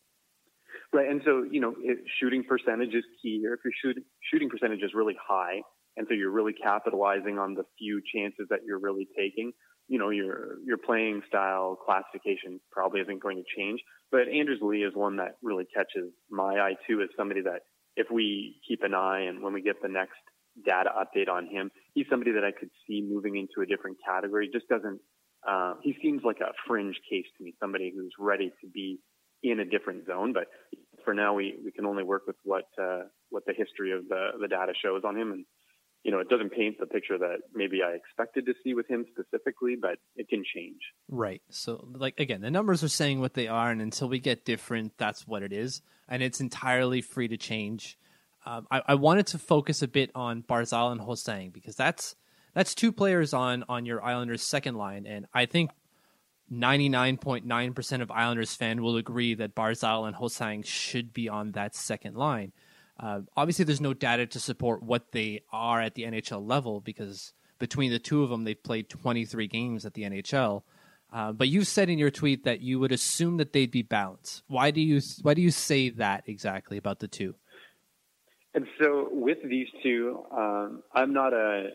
Right, 0.93 1.09
and 1.09 1.21
so 1.25 1.43
you 1.49 1.59
know, 1.59 1.73
shooting 2.19 2.43
percentage 2.43 2.93
is 2.93 3.03
key 3.21 3.39
here. 3.39 3.53
If 3.53 3.61
your 3.63 3.73
shoot, 3.81 4.05
shooting 4.31 4.49
percentage 4.49 4.83
is 4.83 4.91
really 4.93 5.15
high, 5.27 5.61
and 5.97 6.05
so 6.07 6.13
you're 6.13 6.31
really 6.31 6.53
capitalizing 6.53 7.39
on 7.39 7.55
the 7.55 7.63
few 7.79 8.01
chances 8.13 8.47
that 8.49 8.59
you're 8.65 8.79
really 8.79 9.07
taking, 9.17 9.51
you 9.87 9.97
know, 9.97 10.09
your 10.09 10.57
your 10.63 10.77
playing 10.77 11.21
style 11.27 11.77
classification 11.83 12.59
probably 12.71 13.01
isn't 13.01 13.21
going 13.21 13.37
to 13.37 13.43
change. 13.57 13.81
But 14.11 14.27
Anders 14.27 14.59
Lee 14.61 14.83
is 14.83 14.93
one 14.93 15.17
that 15.17 15.37
really 15.41 15.65
catches 15.73 16.11
my 16.29 16.59
eye 16.59 16.75
too, 16.87 17.01
as 17.01 17.09
somebody 17.17 17.41
that 17.41 17.61
if 17.95 18.07
we 18.11 18.59
keep 18.67 18.83
an 18.83 18.93
eye 18.93 19.21
and 19.21 19.41
when 19.41 19.53
we 19.53 19.61
get 19.61 19.81
the 19.81 19.87
next 19.89 20.19
data 20.65 20.89
update 20.95 21.29
on 21.29 21.47
him, 21.47 21.71
he's 21.93 22.05
somebody 22.09 22.31
that 22.33 22.43
I 22.43 22.51
could 22.51 22.69
see 22.87 23.01
moving 23.01 23.35
into 23.35 23.61
a 23.61 23.65
different 23.65 23.97
category. 24.05 24.49
Just 24.51 24.67
doesn't. 24.67 24.99
Uh, 25.47 25.75
he 25.83 25.95
seems 26.01 26.23
like 26.23 26.39
a 26.39 26.51
fringe 26.67 26.95
case 27.09 27.25
to 27.37 27.43
me, 27.43 27.53
somebody 27.59 27.93
who's 27.95 28.13
ready 28.17 28.51
to 28.61 28.67
be 28.67 28.99
in 29.43 29.59
a 29.59 29.65
different 29.65 30.07
zone. 30.07 30.33
But 30.33 30.47
for 31.03 31.13
now, 31.13 31.35
we, 31.35 31.55
we 31.63 31.71
can 31.71 31.85
only 31.85 32.03
work 32.03 32.23
with 32.25 32.37
what 32.43 32.65
uh, 32.81 33.03
what 33.29 33.45
the 33.45 33.53
history 33.55 33.91
of 33.91 34.07
the 34.07 34.29
the 34.39 34.47
data 34.47 34.73
shows 34.81 35.03
on 35.05 35.15
him, 35.17 35.31
and 35.31 35.45
you 36.05 36.11
know, 36.11 36.19
it 36.19 36.29
doesn't 36.29 36.51
paint 36.51 36.77
the 36.79 36.85
picture 36.85 37.17
that 37.17 37.37
maybe 37.55 37.81
I 37.81 37.93
expected 37.93 38.45
to 38.45 38.53
see 38.63 38.75
with 38.75 38.87
him 38.87 39.07
specifically, 39.11 39.75
but 39.75 39.97
it 40.15 40.29
can 40.29 40.43
change. 40.45 40.79
Right. 41.09 41.41
So, 41.49 41.87
like, 41.93 42.19
again, 42.19 42.41
the 42.41 42.51
numbers 42.51 42.83
are 42.83 42.89
saying 42.89 43.21
what 43.21 43.33
they 43.33 43.47
are, 43.47 43.71
and 43.71 43.81
until 43.81 44.07
we 44.07 44.19
get 44.19 44.45
different, 44.45 44.93
that's 44.99 45.25
what 45.25 45.41
it 45.41 45.51
is. 45.51 45.81
And 46.07 46.21
it's 46.21 46.39
entirely 46.39 47.01
free 47.01 47.27
to 47.29 47.37
change. 47.37 47.97
Um, 48.45 48.67
I, 48.69 48.83
I, 48.89 48.93
wanted 48.93 49.25
to 49.27 49.39
focus 49.39 49.81
a 49.81 49.87
bit 49.87 50.11
on 50.13 50.43
Barzal 50.43 50.91
and 50.91 51.01
Ho-Sang 51.01 51.49
because 51.49 51.75
that's 51.75 52.15
that's 52.53 52.75
two 52.75 52.91
players 52.91 53.33
on 53.33 53.63
on 53.67 53.87
your 53.87 54.03
Islanders 54.03 54.43
second 54.43 54.75
line, 54.75 55.07
and 55.07 55.25
I 55.33 55.47
think 55.47 55.71
99.9% 56.53 58.01
of 58.03 58.11
Islanders 58.11 58.53
fan 58.53 58.83
will 58.83 58.97
agree 58.97 59.33
that 59.33 59.55
Barzal 59.55 60.05
and 60.05 60.15
Ho-Sang 60.15 60.61
should 60.61 61.11
be 61.11 61.27
on 61.27 61.53
that 61.53 61.73
second 61.73 62.15
line. 62.15 62.51
Uh, 62.99 63.21
obviously, 63.35 63.65
there's 63.65 63.81
no 63.81 63.93
data 63.93 64.25
to 64.25 64.39
support 64.39 64.81
what 64.81 65.11
they 65.11 65.41
are 65.51 65.81
at 65.81 65.95
the 65.95 66.03
NHL 66.03 66.47
level 66.47 66.79
because 66.79 67.33
between 67.59 67.91
the 67.91 67.99
two 67.99 68.23
of 68.23 68.29
them, 68.29 68.43
they've 68.43 68.61
played 68.61 68.89
23 68.89 69.47
games 69.47 69.85
at 69.85 69.93
the 69.93 70.03
NHL. 70.03 70.63
Uh, 71.13 71.31
but 71.31 71.47
you 71.47 71.63
said 71.63 71.89
in 71.89 71.97
your 71.97 72.11
tweet 72.11 72.43
that 72.43 72.61
you 72.61 72.79
would 72.79 72.91
assume 72.91 73.37
that 73.37 73.53
they'd 73.53 73.71
be 73.71 73.81
balanced. 73.81 74.43
Why 74.47 74.71
do 74.71 74.81
you 74.81 74.99
why 75.21 75.33
do 75.33 75.41
you 75.41 75.51
say 75.51 75.89
that 75.91 76.23
exactly 76.27 76.77
about 76.77 76.99
the 76.99 77.07
two? 77.07 77.35
And 78.53 78.65
so 78.81 79.09
with 79.11 79.37
these 79.47 79.67
two, 79.83 80.23
um, 80.35 80.81
I'm 80.93 81.13
not 81.13 81.33
a 81.33 81.69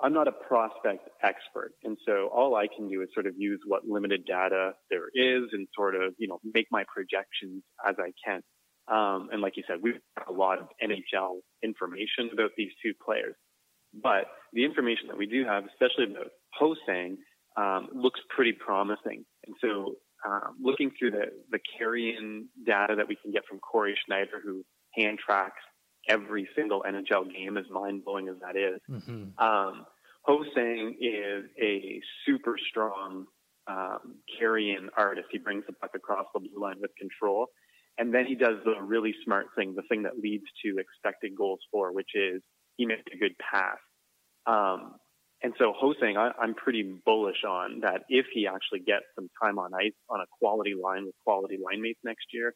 I'm 0.00 0.12
not 0.12 0.26
a 0.26 0.32
prospect 0.32 1.08
expert, 1.22 1.74
and 1.84 1.96
so 2.04 2.28
all 2.34 2.56
I 2.56 2.66
can 2.66 2.88
do 2.88 3.02
is 3.02 3.08
sort 3.14 3.26
of 3.26 3.34
use 3.36 3.60
what 3.66 3.86
limited 3.86 4.24
data 4.26 4.72
there 4.90 5.08
is, 5.14 5.44
and 5.52 5.68
sort 5.76 5.94
of 5.94 6.14
you 6.18 6.26
know 6.26 6.40
make 6.54 6.66
my 6.72 6.84
projections 6.92 7.62
as 7.86 7.94
I 7.98 8.12
can. 8.24 8.42
Um, 8.88 9.28
and 9.32 9.40
like 9.40 9.56
you 9.56 9.62
said, 9.66 9.78
we've 9.82 10.00
got 10.18 10.28
a 10.28 10.32
lot 10.32 10.58
of 10.58 10.68
NHL 10.82 11.38
information 11.62 12.30
about 12.32 12.50
these 12.56 12.70
two 12.82 12.92
players. 13.04 13.34
But 13.94 14.26
the 14.52 14.64
information 14.64 15.08
that 15.08 15.18
we 15.18 15.26
do 15.26 15.44
have, 15.44 15.64
especially 15.66 16.12
about 16.12 16.28
Ho-Sang, 16.54 17.18
um, 17.56 17.88
looks 17.94 18.20
pretty 18.34 18.52
promising. 18.52 19.24
And 19.46 19.54
so 19.60 19.96
um, 20.26 20.56
looking 20.60 20.90
through 20.98 21.12
the, 21.12 21.26
the 21.50 21.58
carry-in 21.78 22.48
data 22.64 22.94
that 22.96 23.08
we 23.08 23.16
can 23.16 23.32
get 23.32 23.42
from 23.46 23.58
Corey 23.58 23.94
Sznajder, 24.08 24.40
who 24.42 24.64
hand 24.94 25.18
tracks 25.24 25.62
every 26.08 26.48
single 26.56 26.82
NHL 26.82 27.32
game, 27.32 27.56
as 27.58 27.64
mind-blowing 27.70 28.28
as 28.28 28.36
that 28.40 28.56
is, 28.56 28.80
mm-hmm. 28.90 29.44
um, 29.44 29.86
Ho-Sang 30.24 30.96
is 31.00 31.44
a 31.60 32.00
super 32.24 32.56
strong 32.70 33.26
um, 33.66 34.16
carry-in 34.38 34.88
artist. 34.96 35.26
He 35.30 35.38
brings 35.38 35.64
the 35.66 35.72
puck 35.72 35.90
across 35.94 36.26
the 36.32 36.40
blue 36.40 36.60
line 36.60 36.76
with 36.80 36.92
control. 36.96 37.48
And 37.98 38.14
then 38.14 38.26
he 38.26 38.34
does 38.34 38.56
the 38.64 38.80
really 38.80 39.14
smart 39.24 39.46
thing, 39.56 39.74
the 39.74 39.82
thing 39.88 40.04
that 40.04 40.18
leads 40.18 40.44
to 40.64 40.76
expected 40.78 41.36
goals 41.36 41.60
for, 41.70 41.92
which 41.92 42.10
is 42.14 42.42
he 42.76 42.86
makes 42.86 43.02
a 43.12 43.18
good 43.18 43.34
pass. 43.38 43.78
Um, 44.46 44.94
and 45.42 45.52
so 45.58 45.72
Ho-Sang, 45.76 46.16
I, 46.16 46.30
I'm 46.40 46.54
pretty 46.54 46.94
bullish 47.04 47.44
on 47.46 47.80
that 47.80 48.02
if 48.08 48.26
he 48.32 48.46
actually 48.46 48.80
gets 48.80 49.04
some 49.14 49.28
time 49.42 49.58
on 49.58 49.74
ice 49.74 49.92
on 50.08 50.20
a 50.20 50.24
quality 50.38 50.74
line 50.80 51.04
with 51.04 51.14
quality 51.24 51.58
line 51.62 51.82
mates 51.82 52.00
next 52.04 52.26
year, 52.32 52.54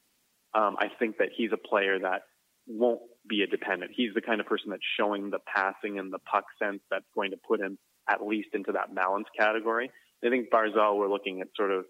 um, 0.55 0.77
I 0.79 0.89
think 0.99 1.19
that 1.19 1.29
he's 1.37 1.51
a 1.53 1.69
player 1.69 1.99
that 1.99 2.23
won't 2.67 3.01
be 3.29 3.43
a 3.43 3.47
dependent. 3.47 3.93
He's 3.95 4.15
the 4.15 4.21
kind 4.21 4.41
of 4.41 4.47
person 4.47 4.71
that's 4.71 4.83
showing 4.99 5.31
the 5.31 5.41
passing 5.53 5.99
and 5.99 6.13
the 6.13 6.19
puck 6.31 6.45
sense 6.63 6.81
that's 6.91 7.05
going 7.15 7.33
to 7.33 7.37
put 7.47 7.61
him 7.61 7.79
at 8.09 8.25
least 8.25 8.49
into 8.55 8.73
that 8.73 8.95
balance 8.95 9.27
category. 9.39 9.91
I 10.25 10.31
think 10.31 10.51
Barzal, 10.51 10.97
we're 10.97 11.11
looking 11.11 11.41
at 11.41 11.49
sort 11.57 11.73
of, 11.73 11.85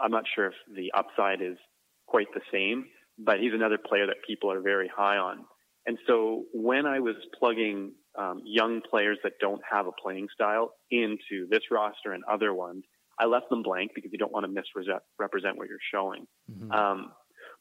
I'm 0.00 0.10
not 0.10 0.24
sure 0.34 0.46
if 0.46 0.54
the 0.74 0.92
upside 0.96 1.42
is 1.42 1.56
quite 2.08 2.30
the 2.34 2.40
same, 2.52 2.86
but 3.18 3.36
he's 3.40 3.54
another 3.54 3.78
player 3.78 4.06
that 4.06 4.16
people 4.26 4.50
are 4.50 4.60
very 4.60 4.90
high 5.02 5.18
on. 5.18 5.44
And 5.86 5.98
so 6.06 6.44
when 6.52 6.84
I 6.86 7.00
was 7.00 7.16
plugging 7.38 7.92
um, 8.18 8.42
young 8.44 8.80
players 8.90 9.18
that 9.22 9.34
don't 9.40 9.62
have 9.70 9.86
a 9.86 9.92
playing 10.02 10.28
style 10.34 10.72
into 10.90 11.46
this 11.50 11.62
roster 11.70 12.12
and 12.12 12.22
other 12.24 12.52
ones, 12.52 12.84
I 13.18 13.26
left 13.26 13.48
them 13.50 13.62
blank 13.62 13.92
because 13.94 14.10
you 14.12 14.18
don't 14.18 14.32
want 14.32 14.44
to 14.44 14.52
misrepresent 14.52 15.56
what 15.56 15.68
you're 15.68 15.88
showing. 15.94 16.26
Mm-hmm. 16.50 16.70
Um, 16.72 17.12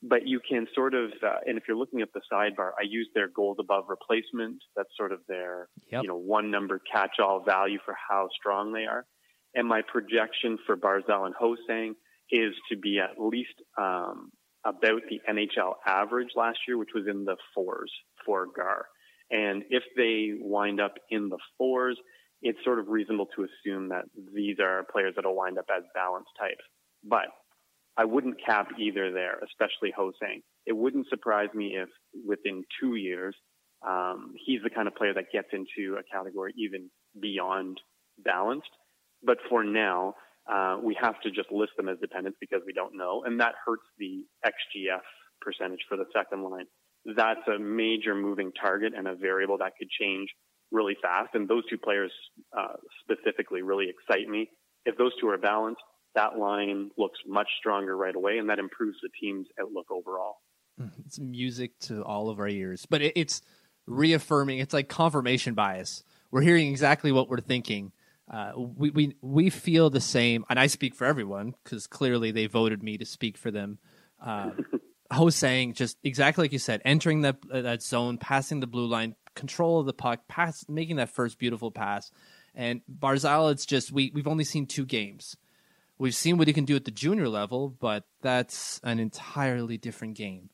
but 0.03 0.27
you 0.27 0.39
can 0.47 0.67
sort 0.75 0.93
of, 0.93 1.11
uh, 1.23 1.39
and 1.47 1.57
if 1.57 1.63
you're 1.67 1.77
looking 1.77 2.01
at 2.01 2.09
the 2.13 2.21
sidebar, 2.31 2.71
I 2.79 2.83
use 2.83 3.09
their 3.15 3.29
goals 3.29 3.57
above 3.59 3.85
replacement. 3.87 4.57
That's 4.75 4.89
sort 4.95 5.11
of 5.11 5.19
their, 5.27 5.69
yep. 5.91 6.03
you 6.03 6.09
know, 6.09 6.17
one 6.17 6.51
number 6.51 6.79
catch-all 6.91 7.43
value 7.43 7.79
for 7.83 7.95
how 8.09 8.29
strong 8.39 8.73
they 8.73 8.85
are. 8.85 9.05
And 9.55 9.67
my 9.67 9.81
projection 9.81 10.59
for 10.65 10.77
Barzal 10.77 11.25
and 11.25 11.33
Ho-Sang 11.39 11.95
is 12.29 12.53
to 12.69 12.77
be 12.77 12.99
at 12.99 13.19
least 13.19 13.55
um, 13.79 14.29
about 14.67 15.01
the 15.09 15.21
NHL 15.29 15.73
average 15.85 16.29
last 16.35 16.59
year, 16.67 16.77
which 16.77 16.89
was 16.93 17.05
in 17.09 17.25
the 17.25 17.37
fours 17.55 17.91
for 18.25 18.47
GAR. 18.53 18.85
And 19.31 19.63
if 19.69 19.83
they 19.95 20.33
wind 20.39 20.79
up 20.79 20.95
in 21.09 21.29
the 21.29 21.39
fours, 21.57 21.97
it's 22.41 22.59
sort 22.63 22.79
of 22.79 22.87
reasonable 22.87 23.27
to 23.35 23.45
assume 23.45 23.89
that 23.89 24.05
these 24.33 24.57
are 24.59 24.85
players 24.91 25.13
that 25.15 25.25
will 25.25 25.35
wind 25.35 25.57
up 25.57 25.65
as 25.75 25.83
balance 25.95 26.27
types. 26.39 26.63
But 27.03 27.27
I 27.97 28.05
wouldn't 28.05 28.43
cap 28.45 28.69
either 28.79 29.11
there, 29.11 29.39
especially 29.43 29.91
Ho-Sang. 29.95 30.41
It 30.65 30.73
wouldn't 30.73 31.09
surprise 31.09 31.49
me 31.55 31.77
if 31.77 31.89
within 32.25 32.63
two 32.79 32.95
years, 32.95 33.35
um, 33.87 34.33
he's 34.45 34.61
the 34.63 34.69
kind 34.69 34.87
of 34.87 34.95
player 34.95 35.13
that 35.13 35.31
gets 35.31 35.47
into 35.51 35.97
a 35.97 36.03
category 36.03 36.53
even 36.57 36.89
beyond 37.19 37.79
balanced. 38.23 38.69
But 39.23 39.37
for 39.49 39.63
now, 39.63 40.13
uh, 40.51 40.77
we 40.81 40.97
have 41.01 41.19
to 41.21 41.31
just 41.31 41.51
list 41.51 41.71
them 41.77 41.89
as 41.89 41.97
dependents 41.99 42.37
because 42.39 42.61
we 42.65 42.73
don't 42.73 42.95
know, 42.95 43.23
and 43.25 43.39
that 43.39 43.55
hurts 43.65 43.83
the 43.97 44.23
XGF 44.45 45.01
percentage 45.41 45.81
for 45.87 45.97
the 45.97 46.05
second 46.15 46.43
line. 46.43 46.65
That's 47.15 47.47
a 47.47 47.59
major 47.59 48.15
moving 48.15 48.51
target 48.59 48.93
and 48.95 49.07
a 49.07 49.15
variable 49.15 49.57
that 49.59 49.73
could 49.77 49.89
change 49.89 50.29
really 50.71 50.97
fast. 51.01 51.29
And 51.33 51.47
those 51.47 51.63
two 51.69 51.77
players 51.77 52.11
uh, 52.57 52.73
specifically 53.01 53.61
really 53.61 53.87
excite 53.89 54.27
me. 54.27 54.49
If 54.85 54.97
those 54.97 55.11
two 55.19 55.29
are 55.29 55.37
balanced, 55.37 55.81
that 56.15 56.37
line 56.37 56.89
looks 56.97 57.19
much 57.27 57.47
stronger 57.59 57.95
right 57.95 58.15
away, 58.15 58.37
and 58.37 58.49
that 58.49 58.59
improves 58.59 58.97
the 59.01 59.09
team's 59.21 59.47
outlook 59.61 59.87
overall. 59.91 60.37
It's 61.05 61.19
music 61.19 61.77
to 61.81 62.03
all 62.03 62.29
of 62.29 62.39
our 62.39 62.47
ears, 62.47 62.85
but 62.89 63.01
it, 63.01 63.13
it's 63.15 63.41
reaffirming. 63.85 64.59
It's 64.59 64.73
like 64.73 64.89
confirmation 64.89 65.53
bias. 65.53 66.03
We're 66.31 66.41
hearing 66.41 66.69
exactly 66.69 67.11
what 67.11 67.29
we're 67.29 67.39
thinking. 67.39 67.91
Uh, 68.29 68.51
we, 68.55 68.89
we 68.89 69.15
we 69.21 69.49
feel 69.49 69.89
the 69.89 70.01
same, 70.01 70.43
and 70.49 70.59
I 70.59 70.67
speak 70.67 70.95
for 70.95 71.05
everyone 71.05 71.53
because 71.63 71.87
clearly 71.87 72.31
they 72.31 72.47
voted 72.47 72.83
me 72.83 72.97
to 72.97 73.05
speak 73.05 73.37
for 73.37 73.51
them. 73.51 73.79
Uh, 74.23 74.51
Ho-Sang 75.11 75.73
just 75.73 75.97
exactly 76.03 76.43
like 76.43 76.51
you 76.51 76.59
said, 76.59 76.81
entering 76.83 77.21
that 77.21 77.37
that 77.49 77.81
zone, 77.81 78.17
passing 78.17 78.59
the 78.59 78.67
blue 78.67 78.87
line, 78.87 79.15
control 79.35 79.79
of 79.79 79.85
the 79.85 79.93
puck, 79.93 80.27
pass, 80.27 80.65
making 80.67 80.97
that 80.97 81.09
first 81.09 81.39
beautiful 81.39 81.71
pass. 81.71 82.11
And 82.53 82.81
Barzal, 82.91 83.51
it's 83.51 83.65
just 83.65 83.91
we 83.91 84.11
we've 84.13 84.27
only 84.27 84.43
seen 84.43 84.65
two 84.65 84.85
games. 84.85 85.37
We've 85.97 86.15
seen 86.15 86.37
what 86.37 86.47
he 86.47 86.53
can 86.53 86.65
do 86.65 86.75
at 86.75 86.85
the 86.85 86.91
junior 86.91 87.29
level, 87.29 87.69
but 87.69 88.03
that's 88.21 88.79
an 88.83 88.99
entirely 88.99 89.77
different 89.77 90.15
game. 90.15 90.49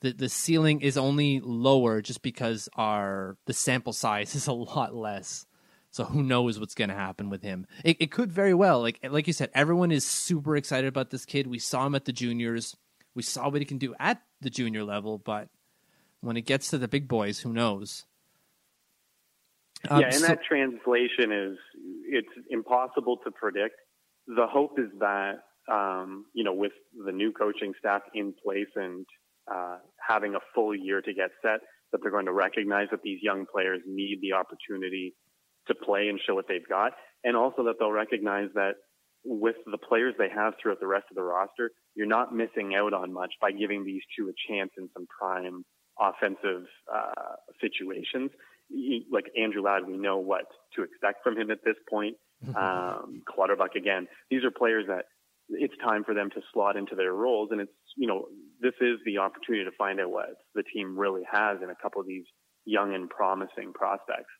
The 0.00 0.12
the 0.12 0.28
ceiling 0.28 0.82
is 0.82 0.98
only 0.98 1.40
lower 1.40 2.02
just 2.02 2.20
because 2.20 2.68
our 2.76 3.38
the 3.46 3.54
sample 3.54 3.94
size 3.94 4.34
is 4.34 4.46
a 4.46 4.52
lot 4.52 4.94
less. 4.94 5.45
So 5.96 6.04
who 6.04 6.22
knows 6.22 6.60
what's 6.60 6.74
going 6.74 6.90
to 6.90 6.94
happen 6.94 7.30
with 7.30 7.40
him? 7.40 7.66
It, 7.82 7.96
it 8.00 8.10
could 8.10 8.30
very 8.30 8.52
well, 8.52 8.82
like 8.82 8.98
like 9.02 9.26
you 9.26 9.32
said, 9.32 9.48
everyone 9.54 9.90
is 9.90 10.06
super 10.06 10.54
excited 10.54 10.88
about 10.88 11.08
this 11.08 11.24
kid. 11.24 11.46
We 11.46 11.58
saw 11.58 11.86
him 11.86 11.94
at 11.94 12.04
the 12.04 12.12
juniors. 12.12 12.76
We 13.14 13.22
saw 13.22 13.48
what 13.48 13.62
he 13.62 13.64
can 13.64 13.78
do 13.78 13.94
at 13.98 14.20
the 14.42 14.50
junior 14.50 14.84
level, 14.84 15.16
but 15.16 15.48
when 16.20 16.36
it 16.36 16.42
gets 16.42 16.68
to 16.68 16.76
the 16.76 16.86
big 16.86 17.08
boys, 17.08 17.38
who 17.38 17.50
knows? 17.50 18.04
Um, 19.88 20.02
yeah, 20.02 20.08
and 20.08 20.16
so, 20.16 20.26
that 20.26 20.40
translation 20.46 21.32
is 21.32 21.56
it's 22.04 22.46
impossible 22.50 23.16
to 23.24 23.30
predict. 23.30 23.76
The 24.26 24.46
hope 24.46 24.78
is 24.78 24.90
that 24.98 25.44
um, 25.66 26.26
you 26.34 26.44
know, 26.44 26.52
with 26.52 26.72
the 27.06 27.12
new 27.12 27.32
coaching 27.32 27.72
staff 27.78 28.02
in 28.12 28.34
place 28.44 28.68
and 28.74 29.06
uh, 29.50 29.78
having 30.06 30.34
a 30.34 30.40
full 30.54 30.74
year 30.74 31.00
to 31.00 31.14
get 31.14 31.30
set, 31.40 31.60
that 31.92 32.02
they're 32.02 32.10
going 32.10 32.26
to 32.26 32.34
recognize 32.34 32.88
that 32.90 33.00
these 33.02 33.20
young 33.22 33.46
players 33.50 33.80
need 33.86 34.18
the 34.20 34.34
opportunity 34.34 35.14
to 35.68 35.74
play 35.74 36.08
and 36.08 36.20
show 36.26 36.34
what 36.34 36.46
they've 36.48 36.68
got, 36.68 36.92
and 37.24 37.36
also 37.36 37.64
that 37.64 37.74
they'll 37.78 37.92
recognize 37.92 38.48
that 38.54 38.74
with 39.24 39.56
the 39.70 39.78
players 39.78 40.14
they 40.18 40.28
have 40.28 40.54
throughout 40.60 40.78
the 40.80 40.86
rest 40.86 41.06
of 41.10 41.16
the 41.16 41.22
roster, 41.22 41.70
you're 41.94 42.06
not 42.06 42.34
missing 42.34 42.74
out 42.76 42.92
on 42.92 43.12
much 43.12 43.32
by 43.40 43.50
giving 43.50 43.84
these 43.84 44.02
two 44.16 44.28
a 44.28 44.52
chance 44.52 44.70
in 44.78 44.88
some 44.94 45.06
prime 45.18 45.64
offensive 45.98 46.64
uh, 46.92 47.34
situations. 47.60 48.30
Like 49.10 49.24
Andrew 49.40 49.62
Ladd, 49.62 49.86
we 49.86 49.96
know 49.96 50.18
what 50.18 50.46
to 50.74 50.82
expect 50.82 51.22
from 51.24 51.36
him 51.36 51.50
at 51.50 51.58
this 51.64 51.76
point. 51.88 52.16
Um, 52.54 53.22
Clutterbuck 53.26 53.74
again. 53.76 54.06
These 54.30 54.44
are 54.44 54.50
players 54.50 54.84
that 54.88 55.06
it's 55.48 55.74
time 55.82 56.04
for 56.04 56.14
them 56.14 56.30
to 56.30 56.40
slot 56.52 56.76
into 56.76 56.94
their 56.94 57.12
roles, 57.12 57.48
and 57.50 57.60
it's 57.60 57.72
you 57.96 58.06
know 58.06 58.26
this 58.60 58.74
is 58.80 58.98
the 59.04 59.18
opportunity 59.18 59.64
to 59.64 59.76
find 59.76 60.00
out 60.00 60.10
what 60.10 60.26
the 60.54 60.62
team 60.74 60.98
really 60.98 61.22
has 61.30 61.58
in 61.62 61.70
a 61.70 61.74
couple 61.80 62.00
of 62.00 62.06
these 62.06 62.24
young 62.64 62.94
and 62.94 63.08
promising 63.08 63.72
prospects. 63.72 64.30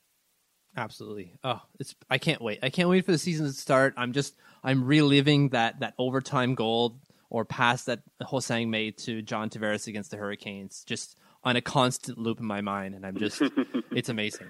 Absolutely. 0.77 1.33
Oh, 1.43 1.61
it's 1.81 1.95
I 2.11 2.19
can't 2.19 2.43
wait. 2.43 2.59
I 2.63 2.71
can't 2.71 2.89
wait 2.89 3.07
for 3.07 3.13
the 3.13 3.19
season 3.19 3.47
to 3.47 3.53
start. 3.53 3.95
I'm 3.97 4.13
just 4.13 4.35
I'm 4.63 4.85
reliving 4.85 5.51
that 5.51 5.81
that 5.81 5.95
overtime 5.99 6.55
goal 6.55 6.99
or 7.31 7.45
pass 7.45 7.85
that 7.85 8.01
Ho-Sang 8.23 8.71
made 8.71 8.99
to 8.99 9.23
John 9.23 9.51
Tavares 9.51 9.87
against 9.87 10.11
the 10.11 10.17
Hurricanes 10.17 10.85
just 10.85 11.19
on 11.43 11.57
a 11.57 11.61
constant 11.61 12.19
loop 12.19 12.41
in 12.41 12.47
my 12.47 12.61
mind 12.61 12.95
and 12.95 13.07
I'm 13.07 13.17
just 13.17 13.43
it's 13.91 14.09
amazing. 14.09 14.49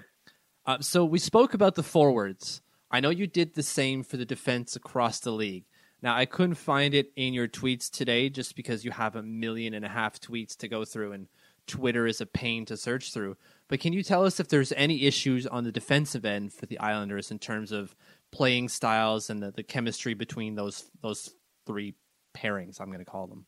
Uh, 0.65 0.79
so 0.81 1.05
we 1.05 1.19
spoke 1.19 1.53
about 1.53 1.75
the 1.75 1.83
forwards. 1.83 2.61
I 2.91 2.99
know 2.99 3.09
you 3.09 3.27
did 3.27 3.55
the 3.55 3.63
same 3.63 4.03
for 4.03 4.17
the 4.17 4.25
defense 4.25 4.75
across 4.75 5.19
the 5.21 5.31
league. 5.31 5.63
Now 6.01 6.15
I 6.15 6.25
couldn't 6.25 6.55
find 6.55 6.93
it 6.93 7.11
in 7.15 7.33
your 7.33 7.47
tweets 7.47 7.89
today 7.89 8.29
just 8.29 8.55
because 8.55 8.83
you 8.83 8.91
have 8.91 9.15
a 9.15 9.23
million 9.23 9.73
and 9.73 9.85
a 9.85 9.89
half 9.89 10.19
tweets 10.19 10.57
to 10.57 10.67
go 10.67 10.83
through 10.83 11.13
and 11.13 11.27
Twitter 11.67 12.07
is 12.07 12.21
a 12.21 12.25
pain 12.25 12.65
to 12.65 12.77
search 12.77 13.13
through. 13.13 13.37
But 13.69 13.79
can 13.79 13.93
you 13.93 14.01
tell 14.01 14.25
us 14.25 14.39
if 14.39 14.47
there's 14.47 14.71
any 14.73 15.03
issues 15.03 15.45
on 15.45 15.63
the 15.63 15.71
defensive 15.71 16.25
end 16.25 16.53
for 16.53 16.65
the 16.65 16.79
Islanders 16.79 17.31
in 17.31 17.39
terms 17.39 17.71
of 17.71 17.95
playing 18.31 18.69
styles 18.69 19.29
and 19.29 19.41
the, 19.41 19.51
the 19.51 19.63
chemistry 19.63 20.13
between 20.13 20.55
those 20.55 20.89
those 21.01 21.33
three 21.65 21.95
pairings? 22.35 22.79
I'm 22.79 22.87
going 22.87 22.99
to 22.99 23.05
call 23.05 23.27
them. 23.27 23.45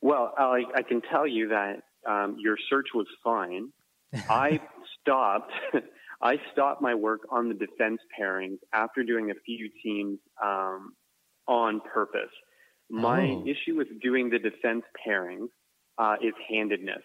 Well, 0.00 0.32
I, 0.36 0.62
I 0.76 0.82
can 0.82 1.00
tell 1.00 1.26
you 1.26 1.48
that 1.48 1.82
um, 2.08 2.36
your 2.38 2.56
search 2.70 2.88
was 2.94 3.06
fine. 3.22 3.72
I 4.30 4.60
stopped. 5.00 5.52
I 6.20 6.36
stopped 6.52 6.82
my 6.82 6.94
work 6.94 7.20
on 7.30 7.48
the 7.48 7.54
defense 7.54 8.00
pairings 8.20 8.58
after 8.72 9.04
doing 9.04 9.30
a 9.30 9.34
few 9.46 9.68
teams 9.82 10.18
um, 10.42 10.94
on 11.46 11.80
purpose. 11.80 12.32
My 12.90 13.28
oh. 13.28 13.44
issue 13.44 13.76
with 13.76 13.88
doing 14.02 14.30
the 14.30 14.38
defense 14.38 14.82
pairings 15.06 15.48
uh, 15.98 16.16
is 16.20 16.32
handedness. 16.50 17.02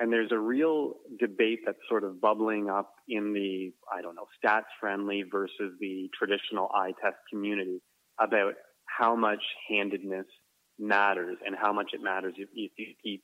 And 0.00 0.10
there's 0.10 0.32
a 0.32 0.38
real 0.38 0.94
debate 1.18 1.60
that's 1.66 1.78
sort 1.86 2.04
of 2.04 2.22
bubbling 2.22 2.70
up 2.70 2.94
in 3.06 3.34
the, 3.34 3.70
I 3.94 4.00
don't 4.00 4.14
know, 4.14 4.26
stats 4.42 4.64
friendly 4.80 5.24
versus 5.30 5.74
the 5.78 6.08
traditional 6.18 6.70
eye 6.74 6.92
test 7.02 7.18
community 7.30 7.82
about 8.18 8.54
how 8.86 9.14
much 9.14 9.42
handedness 9.68 10.24
matters 10.78 11.36
and 11.44 11.54
how 11.54 11.74
much 11.74 11.90
it 11.92 12.02
matters 12.02 12.32
if, 12.38 12.48
you 12.54 12.68
keep 13.02 13.22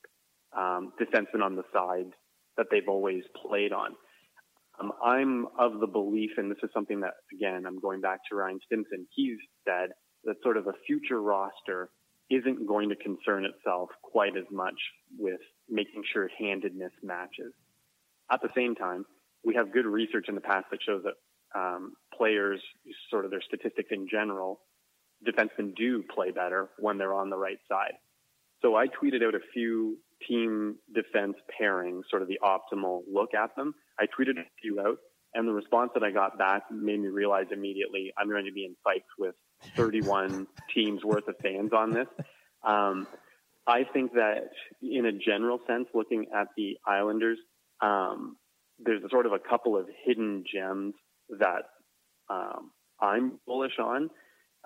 um, 0.55 0.93
defensemen 1.01 1.43
on 1.43 1.57
the 1.57 1.65
side 1.73 2.13
that 2.59 2.67
they've 2.71 2.89
always 2.89 3.23
played 3.49 3.73
on. 3.73 3.93
Um, 4.79 4.93
I'm 5.03 5.47
of 5.59 5.81
the 5.81 5.87
belief, 5.87 6.33
and 6.37 6.51
this 6.51 6.59
is 6.63 6.69
something 6.75 7.01
that, 7.01 7.15
again, 7.33 7.65
I'm 7.67 7.81
going 7.81 8.03
back 8.03 8.21
to 8.29 8.37
Ryan 8.37 8.61
Stimson, 8.67 9.07
he's 9.15 9.39
said 9.65 9.91
that 10.25 10.37
sort 10.43 10.59
of 10.59 10.67
a 10.67 10.75
future 10.87 11.23
roster 11.23 11.89
isn't 12.29 12.67
going 12.67 12.91
to 12.91 12.97
concern 12.97 13.47
itself 13.47 13.89
quite 14.03 14.37
as 14.37 14.45
much 14.51 14.77
with 15.19 15.41
making 15.69 16.03
sure 16.13 16.29
handedness 16.39 16.93
matches. 17.03 17.53
At 18.31 18.43
the 18.43 18.49
same 18.57 18.75
time, 18.75 19.05
we 19.45 19.55
have 19.55 19.73
good 19.73 19.87
research 19.87 20.27
in 20.29 20.35
the 20.35 20.41
past 20.41 20.67
that 20.71 20.81
shows 20.85 21.05
that 21.05 21.15
um, 21.59 21.95
players, 22.17 22.61
sort 23.11 23.25
of 23.25 23.31
their 23.31 23.41
statistics 23.41 23.89
in 23.91 24.09
general, 24.11 24.61
defensemen 25.27 25.75
do 25.75 26.03
play 26.15 26.31
better 26.31 26.69
when 26.79 26.99
they're 26.99 27.15
on 27.15 27.31
the 27.31 27.37
right 27.37 27.59
side. 27.69 27.95
So 28.63 28.77
I 28.77 28.87
tweeted 28.87 29.23
out 29.23 29.35
a 29.35 29.41
few 29.53 29.99
team 30.27 30.77
defense 30.95 31.37
pairings, 31.61 32.03
sort 32.11 32.23
of 32.23 32.29
the 32.29 32.41
optimal 32.43 33.03
look 33.11 33.35
at 33.35 33.55
them. 33.57 33.75
I 33.99 34.05
tweeted 34.07 34.39
a 34.39 34.45
few 34.61 34.81
out, 34.81 34.99
and 35.35 35.47
the 35.47 35.53
response 35.53 35.91
that 35.95 36.03
I 36.03 36.11
got 36.11 36.39
back 36.39 36.63
made 36.71 37.01
me 37.01 37.09
realize 37.09 37.47
immediately 37.53 38.13
I'm 38.17 38.29
going 38.29 38.47
to 38.47 38.53
be 38.53 38.65
in 38.65 38.75
fights 38.83 39.09
with 39.19 39.35
31 39.77 40.47
teams 40.75 41.05
worth 41.05 41.29
of 41.29 41.37
fans 41.43 41.73
on 41.73 41.93
this. 41.93 42.09
Um, 42.65 43.07
I 43.67 43.83
think 43.93 44.13
that 44.13 44.51
in 44.81 45.07
a 45.07 45.13
general 45.13 45.59
sense, 45.67 45.89
looking 45.93 46.27
at 46.35 46.49
the 46.57 46.77
Islanders, 46.87 47.39
um, 47.81 48.37
there's 48.79 49.03
a 49.03 49.09
sort 49.09 49.27
of 49.27 49.33
a 49.33 49.39
couple 49.39 49.77
of 49.77 49.87
hidden 50.05 50.45
gems 50.53 50.95
that 51.41 51.63
um, 52.31 52.71
I'm 53.01 53.41
bullish 53.47 53.79
on. 53.79 54.11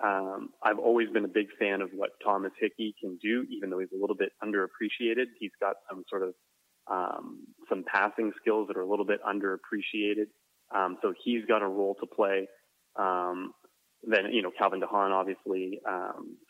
Um, 0.03 0.49
I've 0.63 0.79
always 0.79 1.09
been 1.09 1.25
a 1.25 1.29
big 1.29 1.47
fan 1.59 1.81
of 1.81 1.89
what 1.93 2.11
Thomas 2.23 2.51
Hickey 2.59 2.95
can 2.99 3.17
do, 3.21 3.45
even 3.49 3.69
though 3.69 3.79
he's 3.79 3.91
a 3.95 3.99
little 3.99 4.15
bit 4.15 4.31
underappreciated. 4.43 5.25
He's 5.39 5.51
got 5.59 5.75
some 5.89 6.03
sort 6.09 6.23
of 6.23 6.33
um, 6.89 7.47
some 7.69 7.83
passing 7.83 8.31
skills 8.41 8.67
that 8.67 8.77
are 8.77 8.81
a 8.81 8.89
little 8.89 9.05
bit 9.05 9.19
underappreciated. 9.23 10.27
Um, 10.75 10.97
so 11.01 11.13
he's 11.23 11.45
got 11.45 11.61
a 11.61 11.67
role 11.67 11.95
to 11.99 12.07
play. 12.07 12.47
Um, 12.95 13.53
then 14.03 14.31
you 14.31 14.41
know 14.41 14.51
Calvin 14.57 14.79
de 14.79 14.87
Haan, 14.87 15.11
obviously 15.11 15.79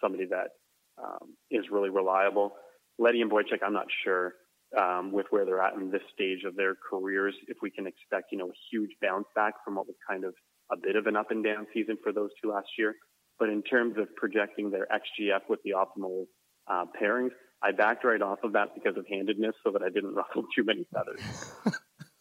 somebody 0.01 0.25
that 0.27 0.51
um, 0.97 1.35
is 1.49 1.65
really 1.71 1.89
reliable. 1.89 2.53
Leddy 2.97 3.21
and 3.21 3.31
Boychuk, 3.31 3.63
I'm 3.65 3.73
not 3.73 3.87
sure 4.03 4.33
um, 4.79 5.11
with 5.11 5.25
where 5.29 5.45
they're 5.45 5.61
at 5.61 5.73
in 5.73 5.91
this 5.91 6.01
stage 6.13 6.43
of 6.45 6.55
their 6.55 6.75
careers 6.89 7.35
if 7.47 7.57
we 7.61 7.69
can 7.69 7.87
expect 7.87 8.31
you 8.31 8.37
know 8.37 8.47
a 8.47 8.59
huge 8.71 8.91
bounce 9.01 9.27
back 9.35 9.55
from 9.65 9.75
what 9.75 9.87
was 9.87 9.95
kind 10.07 10.23
of 10.23 10.33
a 10.71 10.77
bit 10.77 10.95
of 10.95 11.07
an 11.07 11.15
up 11.15 11.31
and 11.31 11.43
down 11.43 11.67
season 11.73 11.97
for 12.01 12.13
those 12.13 12.29
two 12.41 12.49
last 12.49 12.67
year. 12.77 12.95
But 13.39 13.49
in 13.49 13.61
terms 13.63 13.97
of 13.97 14.15
projecting 14.15 14.71
their 14.71 14.87
XGF 14.91 15.41
with 15.49 15.59
the 15.63 15.71
optimal 15.71 16.25
uh, 16.67 16.85
pairings, 17.01 17.31
I 17.61 17.71
backed 17.71 18.05
right 18.05 18.21
off 18.21 18.39
of 18.43 18.53
that 18.53 18.73
because 18.75 18.97
of 18.97 19.05
handedness, 19.09 19.55
so 19.63 19.71
that 19.71 19.81
I 19.81 19.89
didn't 19.89 20.13
ruffle 20.15 20.43
too 20.55 20.63
many 20.63 20.85
feathers. 20.93 21.75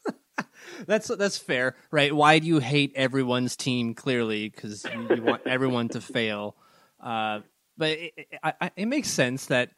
that's 0.87 1.09
that's 1.09 1.39
fair, 1.39 1.77
right? 1.91 2.15
Why 2.15 2.39
do 2.39 2.47
you 2.47 2.59
hate 2.59 2.93
everyone's 2.97 3.57
team? 3.57 3.95
Clearly, 3.95 4.49
because 4.49 4.85
you, 4.85 5.15
you, 5.15 5.23
want 5.23 5.43
everyone 5.47 5.89
to 5.91 6.01
fail. 6.01 6.57
Uh, 7.01 7.41
but 7.81 7.93
it, 7.93 8.13
it, 8.17 8.73
it, 8.77 8.87
makes 8.87 9.09
sense 9.09 9.47
that 9.47 9.71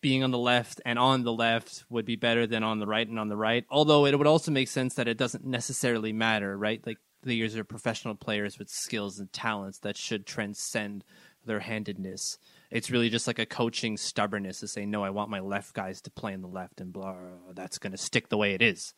being 0.00 0.22
on 0.22 0.30
the 0.30 0.38
left 0.38 0.80
and 0.86 1.00
on 1.00 1.24
the 1.24 1.32
left 1.32 1.84
would 1.90 2.04
be 2.04 2.14
better 2.14 2.46
than 2.46 2.62
on 2.62 2.78
the 2.78 2.86
right 2.86 3.08
and 3.08 3.18
on 3.18 3.28
the 3.28 3.36
right. 3.36 3.64
Although 3.68 4.06
it 4.06 4.16
would 4.16 4.28
also 4.28 4.52
make 4.52 4.68
sense 4.68 4.94
that 4.94 5.08
it 5.08 5.18
doesn't 5.18 5.44
necessarily 5.44 6.12
matter, 6.12 6.56
right? 6.56 6.80
Like 6.86 6.98
these 7.24 7.56
are 7.56 7.64
professional 7.64 8.14
players 8.14 8.56
with 8.56 8.68
skills 8.68 9.18
and 9.18 9.32
talents 9.32 9.78
that 9.80 9.96
should 9.96 10.26
transcend 10.26 11.02
their 11.44 11.58
handedness. 11.58 12.38
It's 12.70 12.90
really 12.90 13.10
just 13.10 13.26
like 13.26 13.40
a 13.40 13.46
coaching 13.46 13.96
stubbornness 13.96 14.60
to 14.60 14.68
say, 14.68 14.86
no, 14.86 15.02
I 15.02 15.10
want 15.10 15.28
my 15.28 15.40
left 15.40 15.74
guys 15.74 16.00
to 16.02 16.10
play 16.12 16.34
in 16.34 16.40
the 16.40 16.48
left 16.48 16.80
and 16.80 16.92
blah, 16.92 17.16
that's 17.52 17.78
going 17.78 17.92
to 17.92 17.98
stick 17.98 18.28
the 18.28 18.38
way 18.38 18.54
it 18.54 18.62
is. 18.62 18.94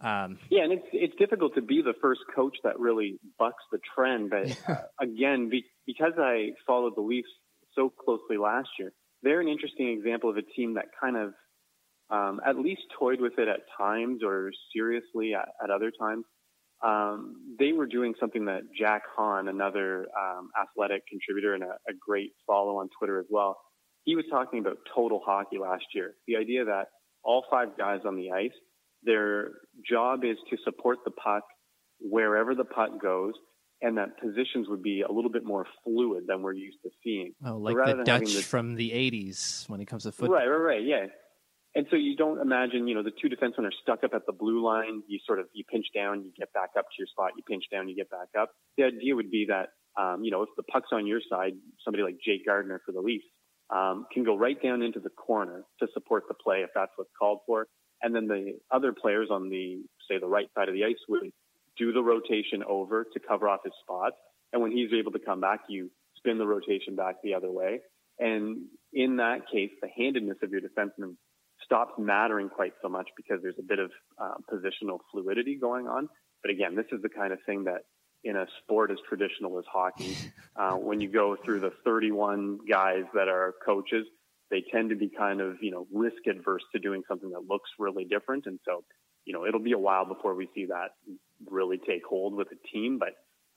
Um, 0.00 0.38
yeah, 0.48 0.62
and 0.62 0.72
it's 0.72 0.86
it's 0.92 1.16
difficult 1.16 1.56
to 1.56 1.60
be 1.60 1.82
the 1.82 1.94
first 2.00 2.20
coach 2.32 2.56
that 2.62 2.78
really 2.78 3.18
bucks 3.36 3.64
the 3.72 3.80
trend. 3.94 4.30
But 4.30 4.56
uh, 4.68 4.82
again, 5.00 5.48
be, 5.48 5.64
because 5.86 6.12
I 6.18 6.50
followed 6.66 6.94
the 6.94 7.00
Leafs 7.00 7.28
so 7.78 7.92
closely 8.04 8.36
last 8.36 8.68
year, 8.78 8.92
they're 9.22 9.40
an 9.40 9.48
interesting 9.48 9.88
example 9.88 10.28
of 10.30 10.36
a 10.36 10.42
team 10.42 10.74
that 10.74 10.86
kind 11.00 11.16
of 11.16 11.32
um, 12.10 12.40
at 12.46 12.58
least 12.58 12.82
toyed 12.98 13.20
with 13.20 13.38
it 13.38 13.48
at 13.48 13.60
times 13.76 14.22
or 14.24 14.50
seriously 14.74 15.34
at, 15.34 15.48
at 15.62 15.70
other 15.70 15.90
times. 15.90 16.24
Um, 16.84 17.56
they 17.58 17.72
were 17.72 17.86
doing 17.86 18.14
something 18.20 18.44
that 18.46 18.62
Jack 18.78 19.02
Han, 19.16 19.48
another 19.48 20.06
um, 20.18 20.50
athletic 20.60 21.02
contributor 21.08 21.54
and 21.54 21.64
a, 21.64 21.74
a 21.88 21.92
great 21.98 22.32
follow 22.46 22.78
on 22.78 22.88
Twitter 22.98 23.18
as 23.18 23.26
well, 23.30 23.58
he 24.04 24.14
was 24.14 24.24
talking 24.30 24.60
about 24.60 24.78
total 24.94 25.20
hockey 25.24 25.58
last 25.58 25.84
year. 25.94 26.14
The 26.26 26.36
idea 26.36 26.64
that 26.64 26.86
all 27.24 27.44
five 27.50 27.76
guys 27.76 28.00
on 28.06 28.16
the 28.16 28.30
ice, 28.30 28.52
their 29.02 29.50
job 29.88 30.24
is 30.24 30.36
to 30.50 30.56
support 30.64 30.98
the 31.04 31.10
puck 31.10 31.42
wherever 32.00 32.54
the 32.54 32.64
puck 32.64 33.02
goes, 33.02 33.34
and 33.80 33.96
that 33.98 34.18
positions 34.20 34.68
would 34.68 34.82
be 34.82 35.02
a 35.02 35.12
little 35.12 35.30
bit 35.30 35.44
more 35.44 35.66
fluid 35.84 36.24
than 36.26 36.42
we're 36.42 36.52
used 36.52 36.78
to 36.82 36.90
seeing. 37.02 37.32
Oh, 37.44 37.56
like 37.56 37.76
so 37.76 37.96
the 37.96 38.04
Dutch 38.04 38.34
the, 38.34 38.42
from 38.42 38.74
the 38.74 38.90
'80s 38.90 39.68
when 39.68 39.80
it 39.80 39.86
comes 39.86 40.04
to 40.04 40.12
football. 40.12 40.36
Right, 40.36 40.46
right, 40.46 40.56
right. 40.56 40.82
Yeah, 40.84 41.06
and 41.74 41.86
so 41.90 41.96
you 41.96 42.16
don't 42.16 42.40
imagine, 42.40 42.88
you 42.88 42.94
know, 42.94 43.02
the 43.02 43.12
two 43.12 43.28
defensemen 43.28 43.64
are 43.64 43.72
stuck 43.82 44.02
up 44.02 44.10
at 44.14 44.26
the 44.26 44.32
blue 44.32 44.64
line. 44.64 45.02
You 45.06 45.18
sort 45.26 45.38
of, 45.38 45.46
you 45.52 45.64
pinch 45.70 45.86
down, 45.94 46.24
you 46.24 46.32
get 46.36 46.52
back 46.52 46.70
up 46.78 46.86
to 46.86 46.94
your 46.98 47.06
spot. 47.06 47.32
You 47.36 47.42
pinch 47.46 47.64
down, 47.70 47.88
you 47.88 47.94
get 47.94 48.10
back 48.10 48.28
up. 48.36 48.50
The 48.76 48.84
idea 48.84 49.14
would 49.14 49.30
be 49.30 49.46
that, 49.48 49.68
um, 50.00 50.24
you 50.24 50.30
know, 50.30 50.42
if 50.42 50.48
the 50.56 50.62
puck's 50.64 50.88
on 50.92 51.06
your 51.06 51.20
side, 51.30 51.52
somebody 51.84 52.02
like 52.02 52.16
Jake 52.24 52.46
Gardiner 52.46 52.80
for 52.84 52.92
the 52.92 53.00
Leafs 53.00 53.24
um, 53.70 54.06
can 54.12 54.24
go 54.24 54.36
right 54.36 54.60
down 54.60 54.82
into 54.82 54.98
the 54.98 55.10
corner 55.10 55.64
to 55.80 55.86
support 55.92 56.24
the 56.26 56.34
play 56.34 56.62
if 56.62 56.70
that's 56.74 56.92
what's 56.96 57.10
called 57.18 57.40
for. 57.46 57.66
And 58.02 58.14
then 58.14 58.28
the 58.28 58.58
other 58.72 58.92
players 58.92 59.28
on 59.30 59.50
the, 59.50 59.82
say, 60.08 60.18
the 60.18 60.26
right 60.26 60.48
side 60.56 60.68
of 60.68 60.74
the 60.74 60.84
ice 60.84 60.98
would 61.08 61.30
do 61.78 61.92
the 61.92 62.02
rotation 62.02 62.62
over 62.68 63.06
to 63.12 63.20
cover 63.20 63.48
off 63.48 63.60
his 63.64 63.72
spot. 63.82 64.12
And 64.52 64.62
when 64.62 64.72
he's 64.72 64.90
able 64.98 65.12
to 65.12 65.18
come 65.18 65.40
back, 65.40 65.60
you 65.68 65.90
spin 66.16 66.38
the 66.38 66.46
rotation 66.46 66.96
back 66.96 67.16
the 67.22 67.34
other 67.34 67.50
way. 67.50 67.80
And 68.18 68.66
in 68.92 69.16
that 69.16 69.48
case, 69.52 69.70
the 69.80 69.88
handedness 69.96 70.38
of 70.42 70.50
your 70.50 70.60
defenseman 70.60 71.16
stops 71.64 71.92
mattering 71.98 72.48
quite 72.48 72.72
so 72.82 72.88
much 72.88 73.08
because 73.16 73.40
there's 73.42 73.58
a 73.58 73.62
bit 73.62 73.78
of 73.78 73.90
uh, 74.20 74.34
positional 74.52 74.98
fluidity 75.12 75.56
going 75.60 75.86
on. 75.86 76.08
But 76.42 76.50
again, 76.50 76.74
this 76.74 76.86
is 76.92 77.02
the 77.02 77.08
kind 77.08 77.32
of 77.32 77.38
thing 77.46 77.64
that 77.64 77.82
in 78.24 78.36
a 78.36 78.46
sport 78.62 78.90
as 78.90 78.98
traditional 79.08 79.58
as 79.58 79.64
hockey, 79.70 80.16
uh, 80.56 80.74
when 80.74 81.00
you 81.00 81.08
go 81.08 81.36
through 81.44 81.60
the 81.60 81.72
31 81.84 82.58
guys 82.68 83.04
that 83.14 83.28
are 83.28 83.54
coaches, 83.64 84.06
they 84.50 84.64
tend 84.72 84.90
to 84.90 84.96
be 84.96 85.10
kind 85.10 85.40
of, 85.40 85.56
you 85.60 85.70
know, 85.70 85.86
risk 85.92 86.26
adverse 86.28 86.62
to 86.72 86.80
doing 86.80 87.02
something 87.06 87.30
that 87.30 87.42
looks 87.48 87.68
really 87.78 88.04
different. 88.04 88.46
And 88.46 88.58
so, 88.64 88.82
you 89.28 89.34
know, 89.34 89.44
it'll 89.44 89.60
be 89.60 89.72
a 89.72 89.78
while 89.78 90.06
before 90.06 90.34
we 90.34 90.48
see 90.54 90.64
that 90.64 90.92
really 91.46 91.76
take 91.76 92.00
hold 92.08 92.34
with 92.34 92.48
a 92.50 92.68
team. 92.72 92.98
But, 92.98 93.10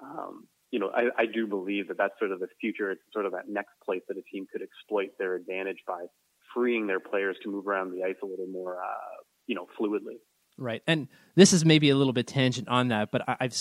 um, 0.04 0.50
you 0.70 0.80
know, 0.80 0.92
I, 0.94 1.22
I 1.22 1.26
do 1.34 1.48
believe 1.48 1.88
that 1.88 1.98
that's 1.98 2.14
sort 2.20 2.34
of 2.34 2.42
the 2.42 2.50
future. 2.60 2.92
It's 2.92 3.02
sort 3.14 3.26
of 3.26 3.32
that 3.32 3.48
next 3.48 3.72
place 3.86 4.02
that 4.10 4.18
a 4.18 4.22
team 4.30 4.48
could 4.52 4.62
exploit 4.62 5.12
their 5.18 5.34
advantage 5.34 5.78
by 5.88 6.08
freeing 6.54 6.88
their 6.88 7.00
players 7.00 7.38
to 7.44 7.50
move 7.50 7.68
around 7.68 7.92
the 7.92 8.04
ice 8.04 8.18
a 8.22 8.26
little 8.26 8.48
more, 8.48 8.80
uh, 8.84 9.24
you 9.48 9.56
know, 9.56 9.66
fluidly. 9.80 10.20
Right, 10.58 10.84
and 10.86 11.08
this 11.36 11.54
is 11.54 11.64
maybe 11.64 11.90
a 11.90 11.96
little 11.96 12.12
bit 12.12 12.28
tangent 12.28 12.68
on 12.68 12.90
that, 12.90 13.10
but 13.10 13.22
I, 13.26 13.38
have 13.40 13.56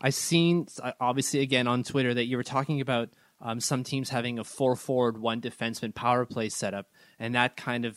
I've 0.00 0.14
seen 0.14 0.66
obviously 1.00 1.38
again 1.40 1.68
on 1.68 1.84
Twitter 1.84 2.12
that 2.12 2.24
you 2.24 2.36
were 2.36 2.42
talking 2.42 2.80
about 2.80 3.10
um, 3.40 3.60
some 3.60 3.84
teams 3.84 4.10
having 4.10 4.40
a 4.40 4.44
four 4.44 4.74
forward, 4.74 5.18
one 5.18 5.40
defenseman 5.40 5.94
power 5.94 6.26
play 6.26 6.48
setup, 6.48 6.86
and 7.20 7.36
that 7.36 7.56
kind 7.56 7.84
of 7.84 7.96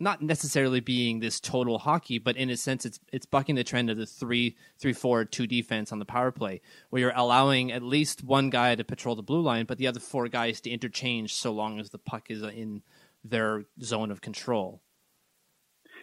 not 0.00 0.22
necessarily 0.22 0.80
being 0.80 1.20
this 1.20 1.38
total 1.38 1.78
hockey, 1.78 2.18
but 2.18 2.36
in 2.36 2.50
a 2.50 2.56
sense, 2.56 2.86
it's 2.86 2.98
it's 3.12 3.26
bucking 3.26 3.54
the 3.54 3.64
trend 3.64 3.90
of 3.90 3.98
the 3.98 4.06
three 4.06 4.56
three 4.80 4.92
forward, 4.92 5.30
two 5.30 5.46
defense 5.46 5.92
on 5.92 5.98
the 5.98 6.04
power 6.04 6.32
play, 6.32 6.60
where 6.88 7.00
you're 7.00 7.12
allowing 7.14 7.70
at 7.70 7.82
least 7.82 8.24
one 8.24 8.50
guy 8.50 8.74
to 8.74 8.84
patrol 8.84 9.14
the 9.14 9.22
blue 9.22 9.42
line, 9.42 9.66
but 9.66 9.78
the 9.78 9.86
other 9.86 10.00
four 10.00 10.28
guys 10.28 10.60
to 10.62 10.70
interchange 10.70 11.34
so 11.34 11.52
long 11.52 11.78
as 11.78 11.90
the 11.90 11.98
puck 11.98 12.30
is 12.30 12.42
in 12.42 12.82
their 13.22 13.64
zone 13.82 14.10
of 14.10 14.20
control. 14.20 14.80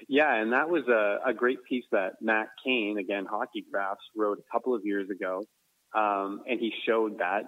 Yeah, 0.08 0.34
and 0.36 0.54
that 0.54 0.70
was 0.70 0.84
a, 0.88 1.30
a 1.30 1.34
great 1.34 1.64
piece 1.68 1.84
that 1.92 2.14
Matt 2.22 2.50
Cane, 2.64 2.98
again, 3.00 3.26
Hockey 3.26 3.66
Graphs, 3.70 4.00
wrote 4.16 4.38
a 4.38 4.52
couple 4.52 4.76
of 4.76 4.82
years 4.86 5.10
ago. 5.10 5.44
Um, 5.96 6.42
and 6.48 6.60
he 6.60 6.72
showed 6.88 7.20
that 7.20 7.44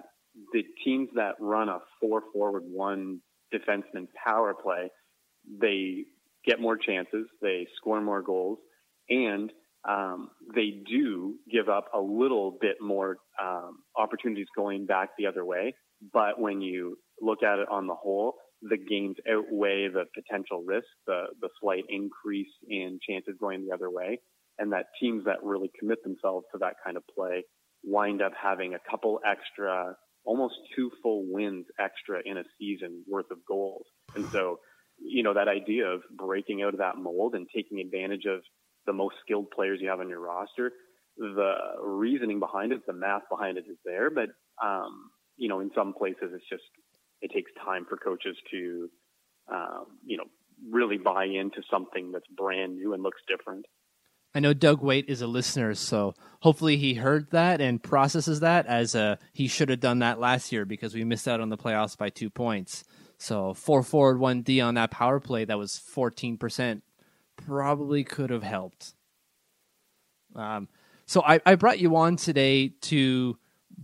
the 0.54 0.64
teams 0.84 1.10
that 1.16 1.36
run 1.40 1.70
a 1.70 1.80
four 2.00 2.24
forward, 2.34 2.64
one 2.66 3.20
defenseman 3.54 4.08
power 4.26 4.54
play, 4.54 4.90
they 5.62 6.06
get 6.50 6.60
more 6.60 6.78
chances, 6.78 7.28
they 7.42 7.68
score 7.78 8.02
more 8.02 8.22
goals, 8.22 8.60
and 9.10 9.52
um, 9.88 10.30
they 10.56 10.82
do 10.90 11.36
give 11.52 11.70
up 11.70 11.86
a 11.94 12.00
little 12.00 12.58
bit 12.60 12.78
more 12.82 13.18
um, 13.42 13.80
opportunities 13.98 14.48
going 14.56 14.86
back 14.86 15.10
the 15.18 15.28
other 15.28 15.46
way. 15.46 15.74
But 16.14 16.40
when 16.40 16.62
you 16.62 16.98
look 17.22 17.44
at 17.44 17.60
it 17.60 17.68
on 17.70 17.88
the 17.88 17.96
whole, 17.96 18.34
the 18.62 18.78
gains 18.78 19.16
outweigh 19.30 19.88
the 19.88 20.06
potential 20.14 20.64
risk, 20.66 20.88
the, 21.08 21.26
the 21.42 21.50
slight 21.62 21.84
increase 21.90 22.52
in 22.68 23.00
chances 23.08 23.36
going 23.40 23.66
the 23.66 23.74
other 23.74 23.90
way, 23.90 24.20
and 24.58 24.74
that 24.74 24.88
teams 25.00 25.24
that 25.26 25.44
really 25.44 25.72
commit 25.80 26.04
themselves 26.04 26.46
to 26.52 26.60
that 26.60 26.74
kind 26.84 26.98
of 26.98 27.04
play 27.16 27.44
wind 27.84 28.22
up 28.22 28.34
having 28.42 28.74
a 28.74 28.90
couple 28.90 29.20
extra, 29.26 29.96
almost 30.26 30.56
two 30.76 30.92
full 31.02 31.24
wins 31.28 31.66
extra 31.80 32.22
in 32.26 32.38
a 32.38 32.44
season 32.60 33.04
worth 33.08 33.32
of 33.32 33.38
goals. 33.48 33.86
And 34.16 34.26
so, 34.32 34.60
you 35.02 35.24
know, 35.24 35.34
that 35.34 35.48
idea 35.48 35.88
of 35.88 36.02
breaking 36.16 36.62
out 36.62 36.74
of 36.74 36.80
that 36.80 36.98
mold 36.98 37.36
and 37.36 37.48
taking 37.54 37.80
advantage 37.80 38.26
of 38.26 38.42
the 38.86 38.94
most 38.94 39.16
skilled 39.24 39.50
players 39.52 39.80
you 39.82 39.90
have 39.90 40.00
on 40.00 40.10
your 40.10 40.20
roster, 40.20 40.72
the 41.18 41.54
reasoning 41.84 42.40
behind 42.40 42.72
it, 42.72 42.86
the 42.88 42.94
math 42.94 43.24
behind 43.30 43.58
it 43.58 43.66
is 43.70 43.78
there, 43.86 44.10
but, 44.10 44.30
um, 44.64 45.12
you 45.38 45.50
know, 45.50 45.60
in 45.60 45.72
some 45.76 45.94
places 45.94 46.32
it's 46.34 46.48
just 46.50 46.64
it 47.22 47.32
takes 47.34 47.52
time 47.64 47.86
for 47.88 47.98
coaches 47.98 48.38
to, 48.52 48.90
um, 49.52 49.86
you 50.06 50.18
know, 50.18 50.24
really 50.70 50.98
buy 50.98 51.26
into 51.26 51.62
something 51.70 52.12
that's 52.12 52.28
brand 52.36 52.76
new 52.76 52.94
and 52.94 53.04
looks 53.04 53.22
different. 53.28 53.66
I 54.34 54.40
know 54.40 54.54
Doug 54.54 54.84
Weight 54.84 55.06
is 55.08 55.22
a 55.22 55.28
listener, 55.28 55.74
so 55.74 56.14
hopefully 56.42 56.78
he 56.78 56.94
heard 56.94 57.32
that 57.32 57.62
and 57.62 57.82
processes 57.82 58.42
that 58.42 58.68
as 58.68 58.94
a 58.94 59.18
he 59.34 59.48
should 59.48 59.70
have 59.70 59.80
done 59.80 60.00
that 60.00 60.20
last 60.20 60.52
year 60.52 60.66
because 60.66 60.94
we 60.94 61.04
missed 61.04 61.28
out 61.28 61.42
on 61.42 61.50
the 61.50 61.58
playoffs 61.58 61.98
by 61.98 62.10
two 62.10 62.30
points. 62.30 62.84
So 63.20 63.54
four 63.54 63.84
forward, 63.84 64.20
one 64.20 64.42
D 64.42 64.62
on 64.62 64.76
that 64.76 64.92
power 64.92 65.20
play 65.20 65.46
that 65.46 65.58
was 65.58 65.78
fourteen 65.78 66.38
percent 66.38 66.84
probably 67.36 68.04
could 68.04 68.30
have 68.30 68.44
helped. 68.44 68.94
Um, 70.36 70.68
so 71.06 71.22
I, 71.22 71.40
I 71.46 71.56
brought 71.56 71.80
you 71.80 71.96
on 71.96 72.16
today 72.16 72.70
to 72.82 73.38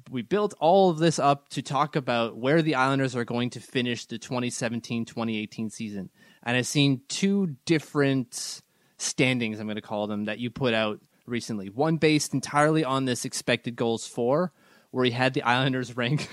we 0.09 0.21
built 0.21 0.53
all 0.59 0.89
of 0.89 0.97
this 0.97 1.19
up 1.19 1.49
to 1.49 1.61
talk 1.61 1.95
about 1.95 2.37
where 2.37 2.61
the 2.61 2.75
Islanders 2.75 3.15
are 3.15 3.25
going 3.25 3.49
to 3.51 3.59
finish 3.59 4.05
the 4.05 4.19
2017-2018 4.19 5.71
season. 5.71 6.09
And 6.43 6.57
I've 6.57 6.67
seen 6.67 7.01
two 7.07 7.55
different 7.65 8.61
standings, 8.97 9.59
I'm 9.59 9.67
going 9.67 9.75
to 9.75 9.81
call 9.81 10.07
them, 10.07 10.25
that 10.25 10.39
you 10.39 10.49
put 10.49 10.73
out 10.73 10.99
recently. 11.25 11.69
One 11.69 11.97
based 11.97 12.33
entirely 12.33 12.83
on 12.83 13.05
this 13.05 13.25
expected 13.25 13.75
goals 13.75 14.05
for, 14.05 14.51
where 14.95 15.03
he 15.03 15.12
had 15.12 15.34
the 15.34 15.43
Islanders 15.43 15.97
rank 15.97 16.29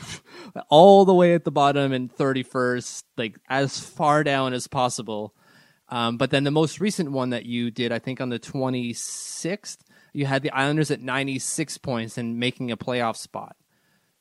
all 0.68 1.04
the 1.04 1.12
way 1.12 1.34
at 1.34 1.42
the 1.42 1.50
bottom 1.50 1.92
and 1.92 2.14
31st, 2.14 3.02
like 3.16 3.36
as 3.48 3.80
far 3.80 4.22
down 4.22 4.52
as 4.52 4.68
possible. 4.68 5.34
Um, 5.88 6.16
but 6.16 6.30
then 6.30 6.44
the 6.44 6.52
most 6.52 6.78
recent 6.78 7.10
one 7.10 7.30
that 7.30 7.44
you 7.44 7.72
did, 7.72 7.90
I 7.90 7.98
think 7.98 8.20
on 8.20 8.28
the 8.28 8.38
26th, 8.38 9.78
you 10.12 10.26
had 10.26 10.42
the 10.42 10.52
Islanders 10.52 10.92
at 10.92 11.00
96 11.00 11.76
points 11.78 12.16
and 12.16 12.38
making 12.38 12.70
a 12.70 12.76
playoff 12.76 13.16
spot. 13.16 13.56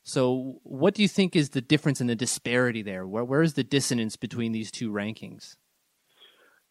So, 0.02 0.58
what 0.64 0.94
do 0.94 1.02
you 1.02 1.08
think 1.08 1.36
is 1.36 1.50
the 1.50 1.60
difference 1.60 2.00
in 2.00 2.08
the 2.08 2.16
disparity 2.16 2.82
there? 2.82 3.06
Where 3.06 3.24
where 3.24 3.42
is 3.42 3.54
the 3.54 3.62
dissonance 3.62 4.16
between 4.16 4.50
these 4.50 4.72
two 4.72 4.90
rankings? 4.90 5.54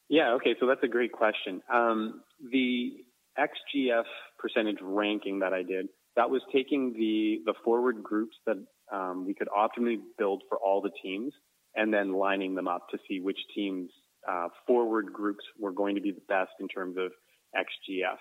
Yeah, 0.10 0.34
okay, 0.34 0.56
so 0.60 0.68
that's 0.68 0.84
a 0.84 0.90
great 0.90 1.14
question. 1.14 1.62
Um, 1.74 2.22
the 2.52 2.92
XGF 3.40 4.04
percentage 4.38 4.80
ranking 4.82 5.40
that 5.40 5.54
I 5.54 5.64
did, 5.64 5.88
that 6.16 6.30
was 6.30 6.42
taking 6.52 6.94
the 6.94 7.42
the 7.46 7.54
forward 7.64 8.04
groups 8.04 8.36
that 8.46 8.58
um, 8.92 9.26
we 9.26 9.34
could 9.34 9.48
optimally 9.50 9.98
build 10.18 10.44
for 10.50 10.58
all 10.58 10.82
the 10.82 10.92
teams, 11.02 11.34
and 11.76 11.94
then 11.94 12.14
lining 12.14 12.56
them 12.56 12.68
up 12.68 12.90
to 12.90 12.98
see 13.08 13.20
which 13.20 13.40
teams 13.56 13.90
uh, 14.30 14.48
forward 14.68 15.12
groups 15.12 15.44
were 15.60 15.72
going 15.72 15.96
to 15.96 16.02
be 16.02 16.12
the 16.12 16.22
best 16.28 16.52
in 16.60 16.68
terms 16.68 16.98
of 16.98 17.12
XGF. 17.56 18.18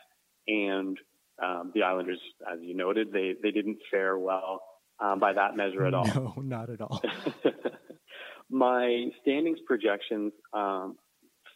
And 0.48 0.96
um, 1.42 1.72
the 1.74 1.82
Islanders, 1.82 2.20
as 2.50 2.58
you 2.62 2.74
noted, 2.76 3.12
they 3.12 3.34
they 3.42 3.50
didn't 3.50 3.78
fare 3.90 4.18
well 4.18 4.62
um, 5.00 5.18
by 5.18 5.32
that 5.32 5.56
measure 5.56 5.86
at 5.86 5.94
all. 5.94 6.06
No, 6.06 6.34
not 6.36 6.70
at 6.70 6.80
all. 6.80 7.02
My 8.50 9.06
standings 9.22 9.58
projections. 9.66 10.32
Um, 10.52 10.96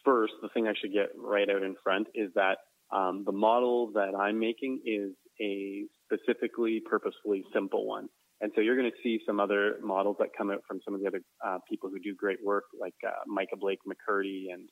first, 0.03 0.33
the 0.41 0.49
thing 0.49 0.67
I 0.67 0.73
should 0.79 0.93
get 0.93 1.09
right 1.17 1.49
out 1.49 1.63
in 1.63 1.75
front 1.83 2.07
is 2.13 2.31
that 2.35 2.57
um, 2.91 3.23
the 3.25 3.31
model 3.31 3.91
that 3.93 4.13
I'm 4.17 4.39
making 4.39 4.81
is 4.85 5.11
a 5.41 5.85
specifically, 6.05 6.81
purposefully 6.85 7.43
simple 7.53 7.85
one. 7.85 8.07
And 8.41 8.51
so 8.53 8.61
you're 8.61 8.75
going 8.75 8.91
to 8.91 8.97
see 9.01 9.19
some 9.25 9.39
other 9.39 9.77
models 9.81 10.17
that 10.19 10.29
come 10.37 10.51
out 10.51 10.61
from 10.67 10.79
some 10.83 10.93
of 10.93 10.99
the 11.01 11.07
other 11.07 11.21
uh, 11.45 11.57
people 11.69 11.89
who 11.89 11.99
do 11.99 12.13
great 12.15 12.39
work, 12.43 12.65
like 12.79 12.93
uh, 13.05 13.11
Micah 13.27 13.55
Blake 13.57 13.79
McCurdy 13.87 14.47
and 14.53 14.69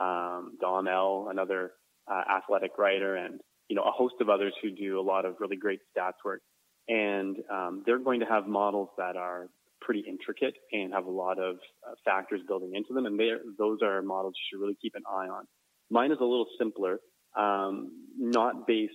um, 0.00 0.56
Don 0.60 0.88
L, 0.88 1.28
another 1.30 1.72
uh, 2.10 2.22
athletic 2.38 2.72
writer, 2.78 3.16
and 3.16 3.40
you 3.68 3.76
know 3.76 3.82
a 3.82 3.90
host 3.90 4.14
of 4.20 4.30
others 4.30 4.54
who 4.62 4.70
do 4.70 4.98
a 4.98 5.02
lot 5.02 5.26
of 5.26 5.36
really 5.40 5.56
great 5.56 5.80
stats 5.96 6.24
work. 6.24 6.40
And 6.88 7.36
um, 7.50 7.82
they're 7.86 7.98
going 7.98 8.20
to 8.20 8.26
have 8.26 8.46
models 8.46 8.88
that 8.96 9.16
are 9.16 9.48
pretty 9.80 10.04
intricate 10.08 10.54
and 10.72 10.92
have 10.92 11.04
a 11.06 11.10
lot 11.10 11.38
of 11.38 11.56
uh, 11.86 11.94
factors 12.04 12.40
building 12.48 12.72
into 12.74 12.94
them, 12.94 13.04
and 13.04 13.20
those 13.58 13.78
are 13.82 14.00
models 14.02 14.34
you 14.36 14.56
should 14.56 14.62
really 14.62 14.76
keep 14.80 14.94
an 14.94 15.02
eye 15.08 15.28
on. 15.28 15.44
Mine 15.90 16.12
is 16.12 16.18
a 16.20 16.24
little 16.24 16.46
simpler, 16.58 16.98
um, 17.38 17.90
not 18.18 18.66
based 18.66 18.94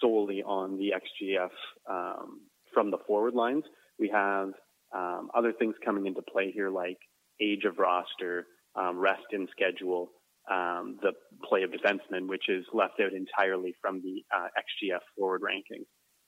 solely 0.00 0.42
on 0.42 0.76
the 0.76 0.92
XGF 0.92 1.50
um, 1.88 2.40
from 2.72 2.90
the 2.90 2.98
forward 3.06 3.34
lines. 3.34 3.64
We 3.98 4.08
have 4.08 4.50
um, 4.94 5.30
other 5.34 5.52
things 5.52 5.74
coming 5.84 6.06
into 6.06 6.22
play 6.22 6.50
here, 6.52 6.70
like 6.70 6.98
age 7.40 7.64
of 7.64 7.78
roster, 7.78 8.46
um, 8.76 8.98
rest 8.98 9.24
in 9.32 9.46
schedule, 9.50 10.10
um, 10.50 10.98
the 11.02 11.12
play 11.48 11.62
of 11.62 11.70
defensemen, 11.70 12.28
which 12.28 12.48
is 12.48 12.64
left 12.72 12.94
out 13.00 13.12
entirely 13.12 13.74
from 13.80 14.02
the 14.02 14.24
uh, 14.34 14.48
XGF 14.58 15.00
forward 15.16 15.42
rankings. 15.42 15.86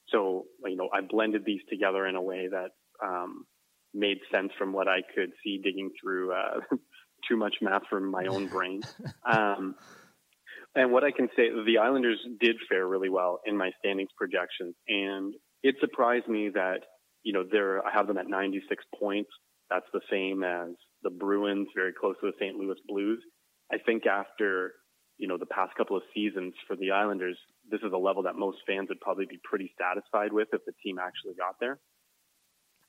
So, 0.09 0.45
you 0.64 0.77
know, 0.77 0.88
I 0.92 1.01
blended 1.01 1.45
these 1.45 1.61
together 1.69 2.07
in 2.07 2.14
a 2.14 2.23
way 2.23 2.49
that 2.51 2.71
um, 3.05 3.45
made 3.92 4.19
sense 4.33 4.53
from 4.57 4.73
what 4.73 4.88
I 4.88 5.01
could 5.14 5.33
see 5.42 5.61
digging 5.62 5.90
through 6.01 6.33
uh, 6.33 6.61
too 7.29 7.37
much 7.37 7.57
math 7.61 7.83
from 7.90 8.11
my 8.11 8.27
own 8.27 8.47
brain. 8.47 8.83
And 10.77 10.93
what 10.93 11.05
I 11.05 11.11
can 11.11 11.29
say, 11.35 11.49
the 11.65 11.79
Islanders 11.79 12.19
did 12.39 12.57
fare 12.69 12.87
really 12.87 13.09
well 13.09 13.41
in 13.47 13.57
my 13.57 13.71
standings 13.79 14.11
projections, 14.17 14.75
and 14.87 15.35
it 15.62 15.75
surprised 15.81 16.29
me 16.29 16.51
that 16.51 16.81
you 17.23 17.33
know 17.33 17.45
they're 17.51 17.85
I 17.85 17.91
have 17.93 18.07
them 18.07 18.19
at 18.19 18.29
96 18.29 18.85
points. 19.01 19.31
That's 19.71 19.87
the 19.95 20.03
same 20.11 20.45
as 20.45 20.75
the 21.03 21.11
Bruins, 21.11 21.69
very 21.75 21.93
close 21.99 22.15
to 22.21 22.27
the 22.27 22.37
St. 22.39 22.57
Louis 22.57 22.77
Blues. 22.87 23.21
I 23.73 23.79
think 23.79 24.07
after 24.07 24.75
you 25.17 25.27
know 25.27 25.39
the 25.39 25.47
past 25.47 25.75
couple 25.77 25.97
of 25.97 26.03
seasons 26.15 26.53
for 26.67 26.77
the 26.77 26.91
Islanders, 26.91 27.39
this 27.71 27.81
is 27.81 27.93
a 27.95 27.99
level 27.99 28.23
that 28.25 28.37
most 28.37 28.59
fans 28.67 28.91
would 28.91 29.01
probably 29.01 29.27
be 29.27 29.41
pretty 29.45 29.73
satisfied 29.81 30.33
with 30.33 30.49
if 30.53 30.61
the 30.67 30.73
team 30.85 30.99
actually 30.99 31.35
got 31.39 31.57
there. 31.59 31.81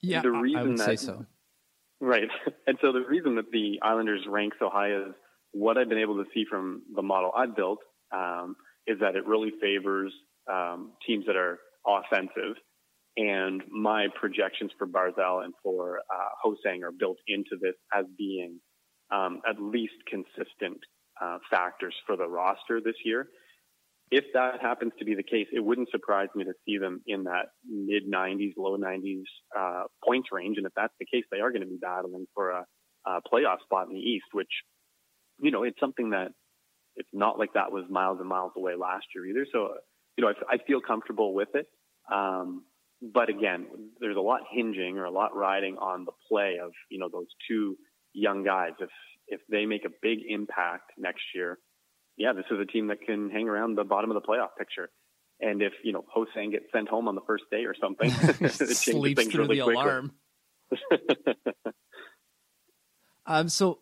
Yeah, 0.01 0.21
the 0.21 0.31
reason 0.31 0.59
I 0.59 0.63
would 0.63 0.77
that, 0.77 0.85
say 0.85 0.95
so. 0.97 1.25
Right, 2.01 2.27
and 2.67 2.77
so 2.81 2.91
the 2.91 3.05
reason 3.07 3.35
that 3.35 3.49
the 3.53 3.79
Islanders 3.81 4.25
rank 4.27 4.53
so 4.59 4.69
high 4.69 4.91
is 4.91 5.13
what 5.57 5.77
I've 5.77 5.89
been 5.89 5.97
able 5.97 6.23
to 6.23 6.29
see 6.33 6.45
from 6.49 6.83
the 6.95 7.01
model 7.01 7.31
I've 7.35 7.55
built 7.55 7.79
um, 8.13 8.55
is 8.85 8.99
that 8.99 9.15
it 9.15 9.25
really 9.25 9.51
favors 9.61 10.13
um, 10.51 10.93
teams 11.05 11.25
that 11.25 11.35
are 11.35 11.59
offensive. 11.85 12.55
And 13.17 13.63
my 13.69 14.07
projections 14.19 14.71
for 14.77 14.85
Barzal 14.85 15.43
and 15.43 15.53
for 15.63 15.99
uh, 15.99 16.29
Ho-Sang 16.43 16.83
are 16.83 16.91
built 16.91 17.17
into 17.27 17.57
this 17.59 17.73
as 17.93 18.05
being 18.17 18.59
um, 19.11 19.41
at 19.49 19.59
least 19.59 19.95
consistent 20.07 20.77
uh, 21.21 21.37
factors 21.49 21.95
for 22.05 22.15
the 22.15 22.27
roster 22.27 22.79
this 22.83 22.95
year. 23.03 23.27
If 24.09 24.25
that 24.33 24.61
happens 24.61 24.93
to 24.99 25.05
be 25.05 25.15
the 25.15 25.23
case, 25.23 25.47
it 25.51 25.59
wouldn't 25.59 25.89
surprise 25.89 26.29
me 26.35 26.45
to 26.45 26.53
see 26.65 26.77
them 26.77 27.01
in 27.07 27.23
that 27.23 27.47
mid 27.67 28.03
90s, 28.09 28.53
low 28.57 28.77
90s 28.77 29.23
uh, 29.57 29.83
points 30.05 30.29
range. 30.31 30.57
And 30.57 30.65
if 30.65 30.71
that's 30.75 30.93
the 30.99 31.05
case, 31.05 31.25
they 31.31 31.39
are 31.39 31.51
going 31.51 31.63
to 31.63 31.67
be 31.67 31.79
battling 31.81 32.25
for 32.33 32.51
a, 32.51 32.65
a 33.05 33.19
playoff 33.21 33.61
spot 33.63 33.87
in 33.87 33.95
the 33.95 33.99
East, 33.99 34.27
which, 34.31 34.51
you 35.39 35.51
know, 35.51 35.63
it's 35.63 35.79
something 35.79 36.11
that 36.11 36.29
it's 36.95 37.09
not 37.13 37.37
like 37.37 37.53
that 37.53 37.71
was 37.71 37.85
miles 37.89 38.17
and 38.19 38.27
miles 38.27 38.51
away 38.57 38.73
last 38.75 39.05
year 39.15 39.25
either. 39.25 39.45
So, 39.51 39.75
you 40.17 40.23
know, 40.23 40.33
I, 40.49 40.55
I 40.55 40.57
feel 40.65 40.81
comfortable 40.81 41.33
with 41.33 41.49
it. 41.53 41.67
Um, 42.11 42.63
but 43.01 43.29
again, 43.29 43.67
there's 43.99 44.17
a 44.17 44.21
lot 44.21 44.41
hinging 44.51 44.97
or 44.97 45.05
a 45.05 45.11
lot 45.11 45.35
riding 45.35 45.77
on 45.77 46.05
the 46.05 46.11
play 46.27 46.57
of, 46.63 46.71
you 46.89 46.99
know, 46.99 47.09
those 47.11 47.27
two 47.47 47.77
young 48.13 48.43
guys. 48.43 48.71
If, 48.79 48.89
if 49.27 49.41
they 49.49 49.65
make 49.65 49.85
a 49.85 49.91
big 50.01 50.19
impact 50.27 50.91
next 50.97 51.21
year, 51.35 51.59
yeah, 52.17 52.33
this 52.33 52.45
is 52.49 52.59
a 52.59 52.65
team 52.65 52.87
that 52.87 53.01
can 53.01 53.29
hang 53.29 53.47
around 53.47 53.77
the 53.77 53.83
bottom 53.83 54.09
of 54.09 54.15
the 54.15 54.27
playoff 54.27 54.49
picture. 54.57 54.89
And 55.39 55.61
if, 55.61 55.73
you 55.83 55.91
know, 55.91 56.03
Ho-Sang 56.11 56.49
gets 56.49 56.65
sent 56.73 56.89
home 56.89 57.07
on 57.07 57.13
the 57.13 57.21
first 57.27 57.43
day 57.51 57.65
or 57.65 57.75
something, 57.79 58.09
it 58.21 58.49
changes 58.75 59.15
things 59.15 59.31
through 59.31 59.43
really 59.43 59.57
the 59.57 59.63
quickly. 59.63 59.75
alarm. 59.75 60.13
um, 63.27 63.49
so 63.49 63.79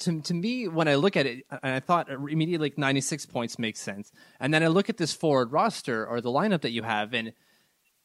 to, 0.00 0.20
to 0.20 0.34
me, 0.34 0.68
when 0.68 0.88
I 0.88 0.96
look 0.96 1.16
at 1.16 1.26
it, 1.26 1.44
and 1.50 1.74
I 1.74 1.80
thought 1.80 2.10
immediately 2.10 2.70
like 2.70 2.78
96 2.78 3.26
points 3.26 3.58
makes 3.58 3.80
sense. 3.80 4.12
And 4.38 4.52
then 4.52 4.62
I 4.62 4.68
look 4.68 4.88
at 4.88 4.96
this 4.96 5.12
forward 5.12 5.52
roster 5.52 6.06
or 6.06 6.20
the 6.20 6.30
lineup 6.30 6.62
that 6.62 6.72
you 6.72 6.82
have 6.82 7.14
and 7.14 7.32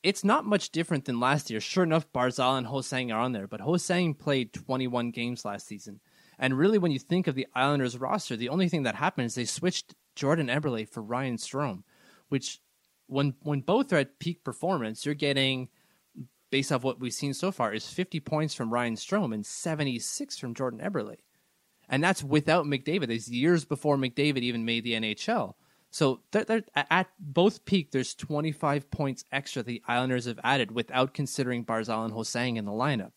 it's 0.04 0.24
not 0.24 0.46
much 0.46 0.70
different 0.70 1.06
than 1.06 1.20
last 1.20 1.50
year. 1.50 1.60
Sure 1.60 1.84
enough, 1.84 2.06
Barzal 2.14 2.60
and 2.60 2.68
Ho-Sang 2.68 3.12
are 3.12 3.20
on 3.20 3.32
there, 3.32 3.48
but 3.48 3.60
Ho-Sang 3.60 4.14
played 4.14 4.54
21 4.54 5.10
games 5.10 5.44
last 5.44 5.66
season. 5.66 6.00
And 6.38 6.56
really, 6.56 6.78
when 6.78 6.92
you 6.92 7.00
think 7.00 7.26
of 7.26 7.34
the 7.34 7.48
Islanders 7.56 7.98
roster, 7.98 8.36
the 8.36 8.50
only 8.50 8.70
thing 8.70 8.84
that 8.84 8.94
happened 8.94 9.26
is 9.26 9.34
they 9.34 9.46
switched 9.46 9.96
Jordan 10.16 10.48
Eberle 10.48 10.88
for 10.88 11.02
Ryan 11.02 11.38
Strome, 11.38 11.82
which 12.30 12.60
when 13.08 13.34
when 13.42 13.62
both 13.62 13.92
are 13.94 13.98
at 13.98 14.20
peak 14.20 14.44
performance, 14.44 15.08
you're 15.08 15.16
getting 15.16 15.70
based 16.52 16.72
off 16.72 16.84
what 16.84 17.00
we've 17.00 17.12
seen 17.12 17.34
so 17.34 17.52
far 17.52 17.74
is 17.74 17.88
50 17.88 18.20
points 18.20 18.54
from 18.54 18.72
Ryan 18.72 18.96
Strome 18.96 19.34
and 19.34 19.46
76 19.46 20.38
from 20.38 20.54
Jordan 20.54 20.80
Eberle. 20.80 21.18
And 21.90 22.04
that's 22.04 22.24
without 22.24 22.66
McDavid. 22.66 23.10
It's 23.10 23.30
years 23.30 23.66
before 23.66 23.98
McDavid 23.98 24.40
even 24.40 24.66
made 24.66 24.84
the 24.84 24.94
NHL. 24.94 25.54
So 25.96 26.20
they're, 26.32 26.44
they're, 26.44 26.64
at 26.76 27.08
both 27.20 27.64
peak, 27.64 27.92
there's 27.92 28.14
25 28.16 28.92
points 28.92 29.24
extra 29.32 29.64
the 29.64 29.82
Islanders 29.88 30.26
have 30.26 30.40
added 30.44 30.72
without 30.72 31.14
considering 31.14 31.64
Barzal 31.64 32.04
and 32.04 32.14
Ho-Sang 32.14 32.58
in 32.58 32.66
the 32.66 32.72
lineup. 32.72 33.14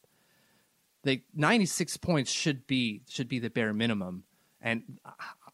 The 1.03 1.23
96 1.35 1.97
points 1.97 2.31
should 2.31 2.67
be 2.67 3.03
should 3.09 3.29
be 3.29 3.39
the 3.41 3.51
bare 3.51 3.73
minimum, 3.73 4.25
and 4.61 5.01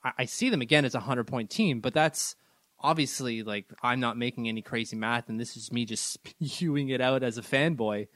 I, 0.03 0.13
I 0.19 0.25
see 0.27 0.51
them 0.51 0.61
again 0.61 0.85
as 0.85 0.95
a 0.95 1.01
hundred 1.01 1.27
point 1.27 1.49
team, 1.49 1.81
but 1.81 1.95
that's 1.95 2.37
obviously 2.79 3.43
like 3.43 3.73
I'm 3.83 4.01
not 4.01 4.19
making 4.19 4.49
any 4.49 4.63
crazy 4.63 4.97
math, 4.97 5.29
and 5.29 5.41
this 5.41 5.57
is 5.57 5.73
me 5.73 5.87
just 5.87 6.19
spewing 6.43 6.91
it 6.91 7.01
out 7.01 7.23
as 7.23 7.39
a 7.39 7.43
fanboy. 7.43 8.09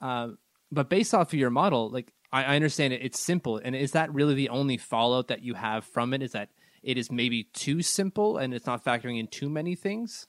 Uh, 0.00 0.30
but 0.70 0.88
based 0.88 1.14
off 1.14 1.32
of 1.32 1.38
your 1.38 1.50
model, 1.50 1.90
like 1.90 2.12
I, 2.32 2.44
I 2.44 2.56
understand 2.56 2.92
it, 2.92 3.02
it's 3.02 3.20
simple, 3.20 3.60
and 3.62 3.76
is 3.76 3.92
that 3.92 4.12
really 4.12 4.34
the 4.34 4.48
only 4.48 4.76
fallout 4.76 5.28
that 5.28 5.42
you 5.42 5.54
have 5.54 5.84
from 5.84 6.14
it? 6.14 6.22
Is 6.22 6.32
that 6.32 6.48
it 6.82 6.98
is 6.98 7.10
maybe 7.10 7.44
too 7.44 7.82
simple 7.82 8.38
and 8.38 8.52
it's 8.52 8.66
not 8.66 8.84
factoring 8.84 9.18
in 9.18 9.28
too 9.28 9.48
many 9.48 9.74
things? 9.74 10.26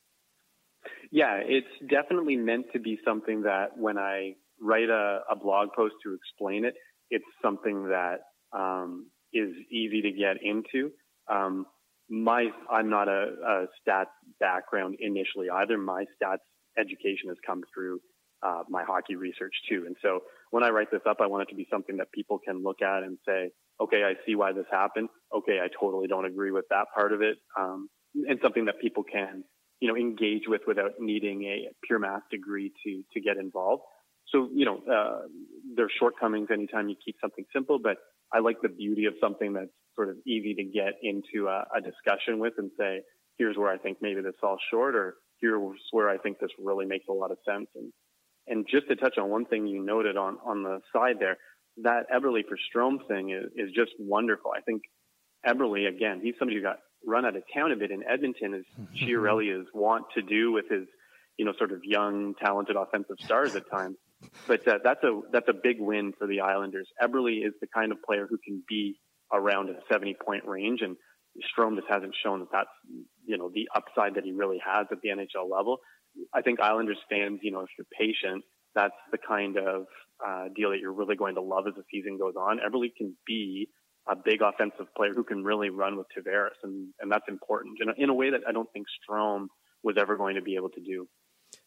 Yeah, 1.11 1.39
it's 1.43 1.67
definitely 1.89 2.37
meant 2.37 2.67
to 2.73 2.79
be 2.79 2.99
something 3.05 3.43
that 3.43 3.77
when 3.77 3.97
I 3.97 4.35
write 4.61 4.89
a, 4.89 5.21
a 5.31 5.35
blog 5.35 5.69
post 5.75 5.95
to 6.03 6.13
explain 6.13 6.65
it, 6.65 6.75
it's 7.09 7.25
something 7.41 7.89
that 7.89 8.21
um, 8.51 9.07
is 9.33 9.51
easy 9.71 10.01
to 10.01 10.11
get 10.11 10.37
into. 10.43 10.91
Um, 11.29 11.65
my, 12.09 12.49
I'm 12.71 12.89
not 12.89 13.07
a, 13.07 13.33
a 13.45 13.65
stats 13.81 14.05
background 14.39 14.97
initially 14.99 15.49
either. 15.49 15.77
My 15.77 16.05
stats 16.21 16.37
education 16.77 17.29
has 17.29 17.37
come 17.45 17.61
through 17.73 17.99
uh, 18.41 18.63
my 18.69 18.83
hockey 18.83 19.15
research 19.15 19.53
too. 19.69 19.83
And 19.85 19.95
so 20.01 20.19
when 20.53 20.63
I 20.63 20.69
write 20.69 20.91
this 20.91 21.01
up, 21.09 21.17
I 21.19 21.25
want 21.25 21.41
it 21.41 21.49
to 21.49 21.55
be 21.55 21.65
something 21.71 21.97
that 21.97 22.11
people 22.11 22.37
can 22.37 22.61
look 22.61 22.83
at 22.83 23.01
and 23.01 23.17
say, 23.27 23.49
okay, 23.81 24.03
I 24.03 24.13
see 24.23 24.35
why 24.35 24.53
this 24.53 24.67
happened. 24.71 25.09
Okay, 25.35 25.57
I 25.59 25.67
totally 25.81 26.07
don't 26.07 26.25
agree 26.25 26.51
with 26.51 26.65
that 26.69 26.85
part 26.95 27.11
of 27.11 27.23
it. 27.23 27.37
Um, 27.59 27.89
and 28.29 28.37
something 28.43 28.65
that 28.65 28.79
people 28.79 29.03
can, 29.03 29.43
you 29.79 29.87
know, 29.87 29.95
engage 29.95 30.43
with 30.45 30.61
without 30.67 30.91
needing 30.99 31.41
a 31.45 31.69
pure 31.87 31.97
math 31.97 32.21
degree 32.29 32.71
to, 32.85 33.01
to 33.15 33.19
get 33.19 33.37
involved. 33.37 33.81
So, 34.27 34.47
you 34.53 34.65
know, 34.65 34.77
uh, 34.85 35.21
there's 35.75 35.91
shortcomings 35.99 36.49
anytime 36.53 36.87
you 36.87 36.97
keep 37.03 37.15
something 37.19 37.45
simple, 37.51 37.79
but 37.81 37.97
I 38.31 38.37
like 38.37 38.57
the 38.61 38.69
beauty 38.69 39.05
of 39.05 39.15
something 39.19 39.53
that's 39.53 39.73
sort 39.95 40.09
of 40.09 40.17
easy 40.27 40.53
to 40.53 40.63
get 40.65 40.93
into 41.01 41.47
a, 41.47 41.65
a 41.75 41.81
discussion 41.81 42.37
with 42.37 42.53
and 42.59 42.69
say, 42.77 43.01
here's 43.39 43.57
where 43.57 43.71
I 43.71 43.79
think 43.79 43.97
maybe 44.01 44.21
this 44.21 44.35
falls 44.39 44.59
short 44.69 44.93
or 44.93 45.15
here's 45.41 45.57
where 45.89 46.09
I 46.09 46.19
think 46.19 46.37
this 46.37 46.51
really 46.63 46.85
makes 46.85 47.05
a 47.09 47.13
lot 47.13 47.31
of 47.31 47.37
sense. 47.43 47.69
And, 47.73 47.91
and 48.47 48.65
just 48.69 48.87
to 48.89 48.95
touch 48.95 49.17
on 49.17 49.29
one 49.29 49.45
thing 49.45 49.67
you 49.67 49.83
noted 49.83 50.17
on, 50.17 50.37
on 50.45 50.63
the 50.63 50.79
side 50.93 51.17
there, 51.19 51.37
that 51.77 52.05
Eberle 52.13 52.43
for 52.47 52.57
Strome 52.57 53.07
thing 53.07 53.31
is, 53.31 53.45
is 53.55 53.73
just 53.73 53.91
wonderful. 53.99 54.51
I 54.55 54.61
think 54.61 54.83
Eberle, 55.45 55.87
again, 55.87 56.21
he's 56.21 56.35
somebody 56.37 56.57
who 56.57 56.63
got 56.63 56.79
run 57.05 57.25
out 57.25 57.35
of 57.35 57.43
town 57.53 57.71
a 57.71 57.75
bit 57.75 57.91
in 57.91 58.03
Edmonton 58.03 58.53
as 58.53 58.63
Chiarelli 59.01 59.59
is 59.59 59.67
wont 59.73 60.05
to 60.15 60.21
do 60.21 60.51
with 60.51 60.65
his, 60.69 60.87
you 61.37 61.45
know, 61.45 61.53
sort 61.57 61.71
of 61.71 61.81
young, 61.83 62.35
talented 62.43 62.75
offensive 62.75 63.17
stars 63.19 63.55
at 63.55 63.69
times. 63.69 63.97
But 64.47 64.65
uh, 64.65 64.77
that's 64.81 65.03
a 65.03 65.19
that's 65.33 65.49
a 65.49 65.53
big 65.53 65.81
win 65.81 66.13
for 66.17 66.27
the 66.27 66.39
Islanders. 66.39 66.87
Eberle 67.03 67.45
is 67.45 67.51
the 67.59 67.67
kind 67.67 67.91
of 67.91 67.97
player 68.07 68.25
who 68.25 68.37
can 68.37 68.63
be 68.69 68.97
around 69.33 69.69
a 69.69 69.73
70 69.91 70.15
point 70.25 70.45
range, 70.45 70.79
and 70.81 70.95
Strome 71.51 71.75
just 71.75 71.89
hasn't 71.89 72.15
shown 72.23 72.39
that 72.39 72.47
that's 72.49 72.69
you 73.25 73.37
know 73.37 73.51
the 73.53 73.67
upside 73.75 74.15
that 74.15 74.23
he 74.23 74.31
really 74.31 74.59
has 74.65 74.87
at 74.91 74.99
the 75.01 75.09
NHL 75.09 75.51
level. 75.51 75.79
I 76.33 76.41
think 76.41 76.59
Islanders 76.59 76.97
fans, 77.09 77.39
you 77.41 77.51
know, 77.51 77.61
if 77.61 77.69
you're 77.77 77.87
patient, 77.97 78.43
that's 78.75 78.95
the 79.11 79.17
kind 79.17 79.57
of 79.57 79.85
uh, 80.25 80.45
deal 80.55 80.71
that 80.71 80.79
you're 80.79 80.93
really 80.93 81.15
going 81.15 81.35
to 81.35 81.41
love 81.41 81.65
as 81.67 81.75
the 81.75 81.83
season 81.91 82.17
goes 82.17 82.35
on. 82.35 82.59
Eberle 82.59 82.89
can 82.97 83.15
be 83.25 83.67
a 84.07 84.15
big 84.15 84.41
offensive 84.41 84.87
player 84.95 85.13
who 85.15 85.23
can 85.23 85.43
really 85.43 85.69
run 85.69 85.97
with 85.97 86.07
Tavares, 86.15 86.57
and, 86.63 86.89
and 86.99 87.11
that's 87.11 87.27
important 87.27 87.77
in 87.81 87.89
a, 87.89 87.93
in 87.97 88.09
a 88.09 88.13
way 88.13 88.31
that 88.31 88.41
I 88.47 88.51
don't 88.51 88.71
think 88.73 88.87
Strome 89.09 89.47
was 89.83 89.95
ever 89.97 90.17
going 90.17 90.35
to 90.35 90.41
be 90.41 90.55
able 90.55 90.69
to 90.69 90.81
do. 90.81 91.07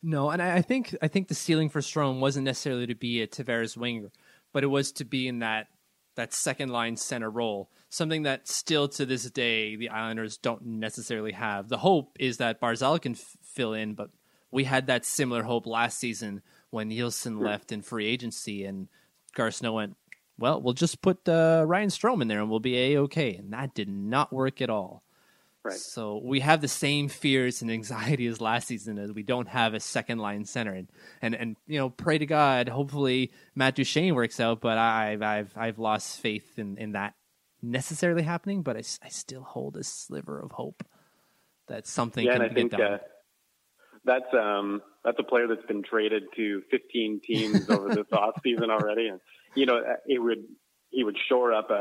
No, 0.02 0.30
and 0.30 0.42
I 0.42 0.62
think 0.62 0.96
I 1.00 1.08
think 1.08 1.28
the 1.28 1.34
ceiling 1.34 1.68
for 1.68 1.80
Strome 1.80 2.20
wasn't 2.20 2.44
necessarily 2.44 2.86
to 2.88 2.94
be 2.94 3.22
a 3.22 3.26
Tavares 3.26 3.76
winger, 3.76 4.10
but 4.52 4.64
it 4.64 4.68
was 4.68 4.92
to 4.92 5.04
be 5.04 5.28
in 5.28 5.38
that 5.40 5.68
that 6.16 6.32
second 6.32 6.70
line 6.70 6.96
center 6.96 7.30
role, 7.30 7.70
something 7.88 8.22
that 8.22 8.48
still 8.48 8.88
to 8.88 9.06
this 9.06 9.30
day 9.30 9.76
the 9.76 9.90
Islanders 9.90 10.38
don't 10.38 10.64
necessarily 10.64 11.32
have. 11.32 11.68
The 11.68 11.78
hope 11.78 12.16
is 12.18 12.38
that 12.38 12.60
Barzal 12.60 13.00
can 13.00 13.12
f- 13.12 13.36
fill 13.42 13.74
in, 13.74 13.94
but 13.94 14.10
we 14.50 14.64
had 14.64 14.86
that 14.86 15.04
similar 15.04 15.42
hope 15.42 15.66
last 15.66 15.98
season 15.98 16.42
when 16.70 16.88
Nielsen 16.88 17.40
left 17.40 17.72
in 17.72 17.82
free 17.82 18.06
agency 18.06 18.64
and 18.64 18.88
Garth 19.34 19.56
Snow 19.56 19.74
went, 19.74 19.96
well, 20.38 20.60
we'll 20.60 20.74
just 20.74 21.00
put 21.00 21.28
uh, 21.28 21.64
Ryan 21.66 21.88
Strome 21.88 22.22
in 22.22 22.28
there 22.28 22.40
and 22.40 22.50
we'll 22.50 22.60
be 22.60 22.76
a 22.76 22.98
okay, 23.00 23.34
and 23.36 23.52
that 23.52 23.74
did 23.74 23.88
not 23.88 24.32
work 24.32 24.60
at 24.60 24.70
all. 24.70 25.02
Right. 25.66 25.74
So 25.74 26.20
we 26.22 26.40
have 26.40 26.60
the 26.60 26.68
same 26.68 27.08
fears 27.08 27.60
and 27.62 27.70
anxiety 27.72 28.26
as 28.26 28.40
last 28.40 28.68
season 28.68 28.98
as 28.98 29.12
we 29.12 29.22
don't 29.22 29.48
have 29.48 29.74
a 29.74 29.80
second 29.80 30.18
line 30.18 30.44
center 30.44 30.72
and 30.74 30.88
and, 31.20 31.34
and 31.34 31.56
you 31.66 31.78
know 31.78 31.90
pray 31.90 32.18
to 32.18 32.26
God 32.26 32.68
hopefully 32.68 33.32
Matt 33.56 33.74
Duchene 33.74 34.14
works 34.14 34.38
out 34.38 34.60
but 34.60 34.78
I've 34.78 35.22
I've 35.22 35.52
I've 35.56 35.78
lost 35.80 36.20
faith 36.20 36.56
in, 36.56 36.78
in 36.78 36.92
that 36.92 37.14
necessarily 37.62 38.22
happening 38.22 38.62
but 38.62 38.76
I, 38.76 38.82
I 39.02 39.08
still 39.08 39.42
hold 39.42 39.76
a 39.76 39.82
sliver 39.82 40.38
of 40.38 40.52
hope 40.52 40.86
that 41.66 41.88
something 41.88 42.24
yeah, 42.24 42.34
can 42.34 42.42
get 42.42 42.54
think 42.54 42.70
done. 42.70 42.82
uh, 42.82 42.98
that's 44.06 44.32
um 44.32 44.80
that's 45.04 45.18
a 45.18 45.22
player 45.22 45.46
that's 45.48 45.66
been 45.66 45.82
traded 45.82 46.24
to 46.36 46.62
15 46.70 47.20
teams 47.24 47.68
over 47.68 47.94
this 47.94 48.06
off 48.12 48.34
season 48.42 48.70
already, 48.70 49.08
and 49.08 49.20
you 49.54 49.66
know 49.66 49.80
it 50.06 50.22
would 50.22 50.44
he 50.90 51.04
would 51.04 51.16
shore 51.28 51.52
up 51.52 51.70
a 51.70 51.74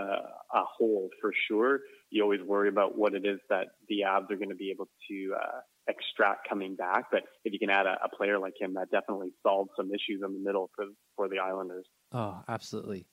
a 0.53 0.63
hole 0.77 1.09
for 1.21 1.31
sure. 1.47 1.81
You 2.09 2.23
always 2.23 2.41
worry 2.41 2.69
about 2.69 2.97
what 2.97 3.13
it 3.13 3.25
is 3.25 3.39
that 3.49 3.67
the 3.87 4.01
Avs 4.05 4.31
are 4.31 4.35
going 4.35 4.49
to 4.49 4.55
be 4.55 4.71
able 4.71 4.87
to 5.09 5.33
uh, 5.35 5.59
extract 5.87 6.47
coming 6.47 6.75
back, 6.75 7.05
but 7.11 7.23
if 7.43 7.53
you 7.53 7.59
can 7.59 7.69
add 7.69 7.85
a, 7.85 7.97
a 8.03 8.15
player 8.15 8.39
like 8.39 8.53
him, 8.59 8.73
that 8.75 8.89
definitely 8.91 9.29
solves 9.43 9.69
some 9.77 9.89
issues 9.89 10.21
in 10.25 10.33
the 10.33 10.39
middle 10.39 10.69
for 10.75 10.85
for 11.15 11.29
the 11.29 11.39
Islanders. 11.39 11.85
Oh, 12.11 12.41
absolutely. 12.47 13.07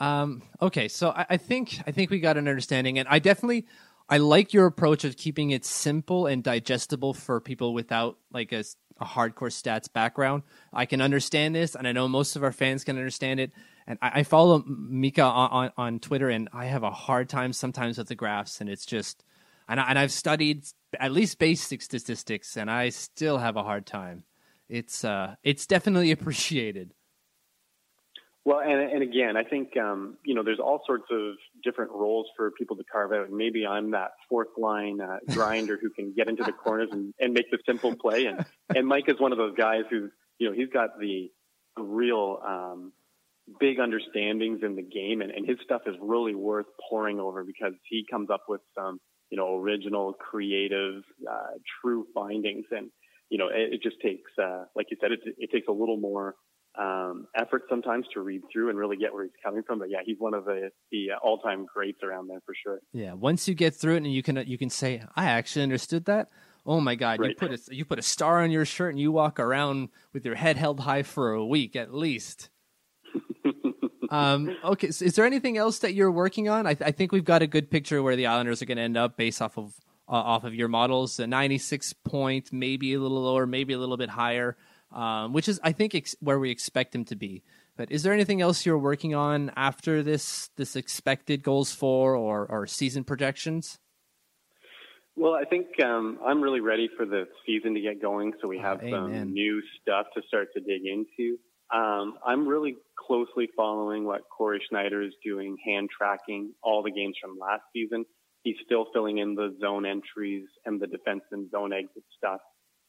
Um, 0.00 0.42
okay, 0.60 0.88
so 0.88 1.10
I, 1.10 1.26
I 1.30 1.36
think 1.36 1.80
I 1.86 1.92
think 1.92 2.10
we 2.10 2.20
got 2.20 2.36
an 2.36 2.48
understanding, 2.48 2.98
and 2.98 3.08
I 3.08 3.18
definitely 3.18 3.66
I 4.08 4.18
like 4.18 4.52
your 4.52 4.66
approach 4.66 5.04
of 5.04 5.16
keeping 5.16 5.50
it 5.50 5.64
simple 5.64 6.26
and 6.26 6.42
digestible 6.42 7.14
for 7.14 7.40
people 7.40 7.72
without 7.72 8.18
like 8.32 8.52
a, 8.52 8.64
a 9.00 9.04
hardcore 9.04 9.50
stats 9.50 9.90
background. 9.90 10.42
I 10.72 10.86
can 10.86 11.00
understand 11.00 11.54
this, 11.54 11.74
and 11.74 11.88
I 11.88 11.92
know 11.92 12.06
most 12.06 12.36
of 12.36 12.42
our 12.42 12.52
fans 12.52 12.84
can 12.84 12.96
understand 12.98 13.40
it. 13.40 13.52
And 13.86 13.98
I, 14.02 14.20
I 14.20 14.22
follow 14.22 14.62
Micah 14.66 15.22
on, 15.22 15.50
on, 15.50 15.72
on 15.76 15.98
Twitter, 16.00 16.28
and 16.28 16.48
I 16.52 16.66
have 16.66 16.82
a 16.82 16.90
hard 16.90 17.28
time 17.28 17.52
sometimes 17.52 17.96
with 17.96 18.08
the 18.08 18.14
graphs, 18.14 18.60
and 18.60 18.68
it's 18.68 18.84
just, 18.84 19.24
and, 19.68 19.80
I, 19.80 19.88
and 19.88 19.98
I've 19.98 20.12
studied 20.12 20.64
at 21.00 21.12
least 21.12 21.38
basic 21.38 21.80
statistics, 21.80 22.56
and 22.56 22.70
I 22.70 22.90
still 22.90 23.38
have 23.38 23.56
a 23.56 23.62
hard 23.62 23.86
time. 23.86 24.24
It's 24.68 25.04
uh, 25.04 25.36
it's 25.42 25.66
definitely 25.66 26.10
appreciated. 26.10 26.92
Well, 28.44 28.60
and, 28.60 28.92
and 28.92 29.02
again, 29.02 29.36
I 29.38 29.42
think, 29.44 29.74
um, 29.78 30.18
you 30.22 30.34
know, 30.34 30.42
there's 30.42 30.60
all 30.60 30.82
sorts 30.86 31.06
of 31.10 31.36
different 31.64 31.90
roles 31.92 32.26
for 32.36 32.50
people 32.52 32.76
to 32.76 32.84
carve 32.84 33.12
out. 33.12 33.28
And 33.28 33.36
maybe 33.36 33.66
I'm 33.66 33.90
that 33.92 34.12
fourth 34.28 34.48
line 34.56 35.00
uh, 35.00 35.18
grinder 35.32 35.78
who 35.80 35.90
can 35.90 36.12
get 36.14 36.28
into 36.28 36.44
the 36.44 36.52
corners 36.52 36.88
and, 36.92 37.14
and 37.18 37.32
make 37.32 37.50
the 37.50 37.58
simple 37.66 37.94
play. 37.96 38.26
And, 38.26 38.44
and 38.74 38.86
Mike 38.86 39.08
is 39.08 39.18
one 39.18 39.32
of 39.32 39.38
those 39.38 39.54
guys 39.56 39.82
who, 39.90 40.10
you 40.38 40.48
know, 40.48 40.54
he's 40.54 40.68
got 40.68 40.98
the 41.00 41.30
real, 41.78 42.40
um, 42.46 42.92
big 43.60 43.78
understandings 43.78 44.60
in 44.62 44.74
the 44.74 44.82
game 44.82 45.20
and, 45.20 45.30
and 45.30 45.46
his 45.46 45.58
stuff 45.64 45.82
is 45.86 45.94
really 46.00 46.34
worth 46.34 46.66
pouring 46.88 47.20
over 47.20 47.44
because 47.44 47.74
he 47.88 48.04
comes 48.10 48.30
up 48.30 48.44
with 48.48 48.60
some, 48.76 49.00
you 49.30 49.36
know, 49.36 49.56
original, 49.58 50.14
creative, 50.14 51.02
uh, 51.30 51.58
true 51.80 52.06
findings. 52.14 52.64
And, 52.70 52.90
you 53.28 53.38
know, 53.38 53.48
it, 53.48 53.74
it 53.74 53.82
just 53.82 53.96
takes, 54.00 54.30
uh, 54.42 54.64
like 54.74 54.86
you 54.90 54.96
said, 55.00 55.12
it, 55.12 55.20
it 55.38 55.50
takes 55.50 55.68
a 55.68 55.72
little 55.72 55.98
more, 55.98 56.34
um, 56.78 57.26
effort 57.36 57.62
sometimes 57.68 58.06
to 58.14 58.20
read 58.20 58.42
through 58.52 58.70
and 58.70 58.78
really 58.78 58.96
get 58.96 59.12
where 59.12 59.24
he's 59.24 59.32
coming 59.42 59.62
from. 59.66 59.78
But 59.78 59.90
yeah, 59.90 59.98
he's 60.04 60.18
one 60.18 60.34
of 60.34 60.44
the, 60.44 60.70
the 60.90 61.10
all 61.22 61.38
time 61.38 61.66
greats 61.72 62.02
around 62.02 62.28
there 62.28 62.40
for 62.44 62.54
sure. 62.60 62.80
Yeah, 62.92 63.12
once 63.12 63.46
you 63.46 63.54
get 63.54 63.74
through 63.74 63.94
it 63.94 63.98
and 63.98 64.12
you 64.12 64.22
can 64.22 64.42
you 64.46 64.58
can 64.58 64.70
say, 64.70 65.02
I 65.14 65.26
actually 65.26 65.62
understood 65.62 66.06
that. 66.06 66.30
Oh 66.66 66.80
my 66.80 66.94
God, 66.94 67.20
you 67.22 67.34
put 67.36 67.52
a 67.52 67.58
you 67.74 67.84
put 67.84 67.98
a 67.98 68.02
star 68.02 68.42
on 68.42 68.50
your 68.50 68.64
shirt 68.64 68.90
and 68.90 69.00
you 69.00 69.12
walk 69.12 69.38
around 69.38 69.90
with 70.12 70.24
your 70.24 70.34
head 70.34 70.56
held 70.56 70.80
high 70.80 71.02
for 71.02 71.32
a 71.32 71.44
week 71.44 71.76
at 71.76 71.94
least. 71.94 72.48
um, 74.10 74.56
okay, 74.64 74.90
so 74.90 75.04
is 75.04 75.14
there 75.14 75.26
anything 75.26 75.58
else 75.58 75.80
that 75.80 75.94
you're 75.94 76.10
working 76.10 76.48
on? 76.48 76.66
I, 76.66 76.70
I 76.70 76.90
think 76.90 77.12
we've 77.12 77.24
got 77.24 77.42
a 77.42 77.46
good 77.46 77.70
picture 77.70 78.02
where 78.02 78.16
the 78.16 78.26
Islanders 78.26 78.62
are 78.62 78.66
going 78.66 78.78
to 78.78 78.82
end 78.82 78.96
up 78.96 79.16
based 79.16 79.42
off 79.42 79.58
of 79.58 79.74
uh, 80.08 80.12
off 80.12 80.44
of 80.44 80.54
your 80.54 80.68
models. 80.68 81.18
A 81.18 81.26
96 81.26 81.92
point, 82.04 82.52
maybe 82.52 82.94
a 82.94 83.00
little 83.00 83.22
lower, 83.22 83.46
maybe 83.46 83.72
a 83.72 83.78
little 83.78 83.96
bit 83.96 84.10
higher, 84.10 84.56
um, 84.94 85.32
which 85.32 85.48
is 85.48 85.60
I 85.62 85.72
think 85.72 85.94
ex- 85.94 86.16
where 86.20 86.38
we 86.38 86.50
expect 86.50 86.94
him 86.94 87.04
to 87.06 87.16
be. 87.16 87.42
But 87.76 87.90
is 87.90 88.04
there 88.04 88.12
anything 88.12 88.40
else 88.40 88.64
you're 88.64 88.78
working 88.78 89.14
on 89.14 89.50
after 89.56 90.02
this 90.02 90.48
this 90.56 90.76
expected 90.76 91.42
goals 91.42 91.72
for 91.72 92.14
or 92.14 92.46
or 92.46 92.66
season 92.66 93.04
projections? 93.04 93.78
Well, 95.16 95.34
I 95.34 95.44
think 95.44 95.66
um, 95.82 96.18
I'm 96.26 96.40
really 96.40 96.60
ready 96.60 96.88
for 96.96 97.06
the 97.06 97.26
season 97.46 97.74
to 97.74 97.80
get 97.80 98.02
going, 98.02 98.32
so 98.40 98.48
we 98.48 98.58
have 98.58 98.82
amen. 98.82 98.92
some 98.92 99.32
new 99.32 99.62
stuff 99.80 100.06
to 100.16 100.22
start 100.26 100.48
to 100.54 100.60
dig 100.60 100.82
into. 100.86 101.38
Um, 101.72 102.18
I'm 102.26 102.46
really 102.48 102.76
closely 102.98 103.48
following 103.56 104.04
what 104.04 104.22
Corey 104.36 104.60
Sznajder 104.70 105.06
is 105.06 105.14
doing, 105.24 105.56
hand 105.64 105.88
tracking 105.96 106.52
all 106.62 106.82
the 106.82 106.90
games 106.90 107.16
from 107.20 107.38
last 107.38 107.62
season. 107.72 108.04
He's 108.42 108.56
still 108.64 108.86
filling 108.92 109.18
in 109.18 109.34
the 109.34 109.56
zone 109.60 109.86
entries 109.86 110.46
and 110.66 110.80
the 110.80 110.86
defense 110.86 111.22
and 111.30 111.50
zone 111.50 111.72
exit 111.72 112.02
stuff. 112.16 112.40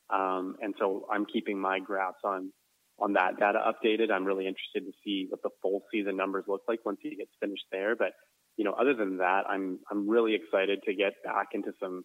Um, 0.10 0.56
and 0.62 0.74
so 0.80 1.08
I'm 1.12 1.26
keeping 1.26 1.60
my 1.60 1.80
graphs 1.80 2.20
on 2.24 2.52
on 2.98 3.14
that 3.14 3.38
data 3.38 3.60
updated. 3.60 4.10
I'm 4.10 4.24
really 4.24 4.48
interested 4.48 4.86
to 4.86 4.98
see 5.04 5.28
what 5.30 5.42
the 5.44 5.50
full 5.62 5.84
season 5.92 6.16
numbers 6.16 6.46
look 6.48 6.62
like 6.68 6.80
once 6.86 7.00
he 7.02 7.16
gets 7.16 7.32
finished 7.42 7.66
there. 7.72 7.96
But 7.96 8.14
you 8.58 8.64
know, 8.64 8.72
other 8.72 8.94
than 8.94 9.18
that, 9.18 9.44
I'm 9.50 9.80
I'm 9.92 10.10
really 10.10 10.36
excited 10.36 10.82
to 10.86 10.94
get 10.94 11.14
back 11.24 11.50
into 11.54 11.72
some 11.80 12.04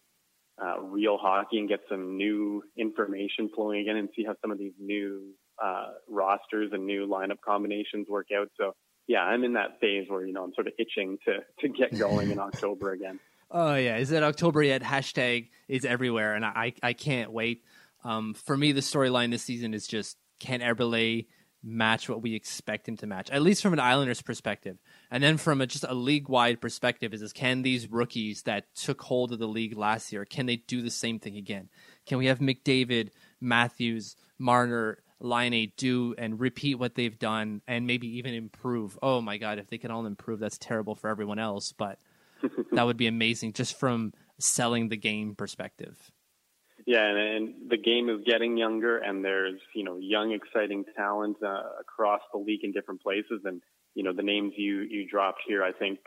uh, 0.63 0.81
real 0.81 1.17
hockey 1.17 1.59
and 1.59 1.69
get 1.69 1.81
some 1.89 2.17
new 2.17 2.63
information 2.77 3.51
flowing 3.55 3.81
again 3.81 3.97
and 3.97 4.09
see 4.17 4.25
how 4.25 4.35
some 4.43 4.51
of 4.51 4.59
these 4.59 4.75
new 4.79 5.33
uh, 5.63 5.89
rosters 6.09 6.71
and 6.73 6.87
new 6.87 7.07
lineup 7.07 7.41
combinations 7.45 8.07
work 8.09 8.27
out. 8.37 8.49
So 8.59 8.73
yeah, 9.07 9.21
I'm 9.21 9.45
in 9.45 9.55
that 9.55 9.81
phase 9.81 10.07
where 10.09 10.25
you 10.25 10.33
know 10.33 10.45
I'm 10.45 10.55
sort 10.55 10.67
of 10.67 10.73
itching 10.79 11.19
to 11.27 11.39
to 11.61 11.69
get 11.69 11.99
going 11.99 12.31
in 12.31 12.39
October 12.49 12.93
again. 12.93 13.21
Oh 13.51 13.75
yeah, 13.75 13.97
is 13.97 14.13
it 14.13 14.23
October 14.23 14.63
yet? 14.63 14.83
Hashtag 14.83 15.49
is 15.69 15.85
everywhere, 15.85 16.35
and 16.35 16.45
I 16.45 16.73
I 16.83 16.93
can't 16.93 17.33
wait. 17.33 17.65
Um, 18.05 18.35
for 18.35 18.57
me, 18.57 18.73
the 18.73 18.81
storyline 18.81 19.31
this 19.31 19.43
season 19.43 19.75
is 19.75 19.87
just 19.87 20.17
can 20.39 20.61
Eberle 20.61 21.27
match 21.63 22.09
what 22.09 22.23
we 22.23 22.35
expect 22.35 22.89
him 22.89 22.97
to 22.97 23.07
match, 23.07 23.31
at 23.31 23.43
least 23.43 23.63
from 23.63 23.73
an 23.73 23.81
Islanders 23.81 24.23
perspective, 24.23 24.79
and 25.11 25.23
then 25.23 25.37
from 25.37 25.61
a, 25.61 25.67
just 25.67 25.85
a 25.87 25.95
league 25.95 26.29
wide 26.29 26.61
perspective, 26.61 27.13
is, 27.13 27.21
is 27.21 27.33
can 27.33 27.63
these 27.63 27.91
rookies 27.91 28.43
that 28.43 28.75
took 28.75 29.03
hold 29.03 29.33
of 29.33 29.39
the 29.39 29.47
league 29.47 29.77
last 29.77 30.13
year 30.13 30.25
can 30.25 30.47
they 30.47 30.57
do 30.57 30.83
the 30.83 30.91
same 30.91 31.19
thing 31.19 31.37
again? 31.37 31.69
Can 32.07 32.19
we 32.19 32.27
have 32.27 32.39
McDavid, 32.39 33.11
Matthews, 33.41 34.17
Marner, 34.39 35.03
Line 35.23 35.71
do 35.77 36.15
and 36.17 36.41
repeat 36.41 36.77
what 36.77 36.95
they've 36.95 37.19
done 37.19 37.61
and 37.69 37.87
maybe 37.87 38.17
even 38.17 38.33
improve? 38.33 38.99
Oh 39.03 39.21
my 39.21 39.37
God, 39.37 39.59
if 39.59 39.69
they 39.69 39.77
can 39.77 39.91
all 39.91 40.07
improve, 40.07 40.41
that's 40.41 40.57
terrible 40.57 40.95
for 40.95 41.11
everyone 41.11 41.39
else, 41.39 41.73
but 41.73 41.99
that 42.73 42.87
would 42.87 42.97
be 42.97 43.07
amazing 43.07 43.53
just 43.53 43.79
from 43.79 44.15
selling 44.39 44.89
the 44.89 44.97
game 44.97 45.35
perspective. 45.35 46.11
Yeah, 46.91 47.07
and, 47.07 47.19
and 47.19 47.71
the 47.71 47.77
game 47.77 48.09
is 48.09 48.19
getting 48.27 48.57
younger, 48.57 48.99
and 48.99 49.25
there's 49.25 49.61
you 49.77 49.85
know 49.85 49.99
young, 50.01 50.33
exciting 50.33 50.85
talent 50.97 51.37
uh, 51.41 51.63
across 51.81 52.21
the 52.33 52.41
league 52.41 52.65
in 52.65 52.73
different 52.73 53.01
places, 53.01 53.43
and 53.45 53.63
you 53.95 54.03
know 54.03 54.13
the 54.13 54.25
names 54.25 54.55
you 54.57 54.81
you 54.81 55.07
dropped 55.09 55.39
here. 55.47 55.63
I 55.63 55.71
think 55.71 56.01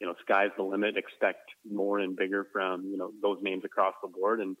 you 0.00 0.06
know 0.06 0.14
sky's 0.22 0.48
the 0.56 0.62
limit. 0.62 0.96
Expect 0.96 1.50
more 1.70 1.98
and 1.98 2.16
bigger 2.16 2.46
from 2.54 2.86
you 2.86 2.96
know 2.96 3.10
those 3.20 3.36
names 3.42 3.66
across 3.66 3.92
the 4.02 4.08
board, 4.08 4.40
and 4.40 4.56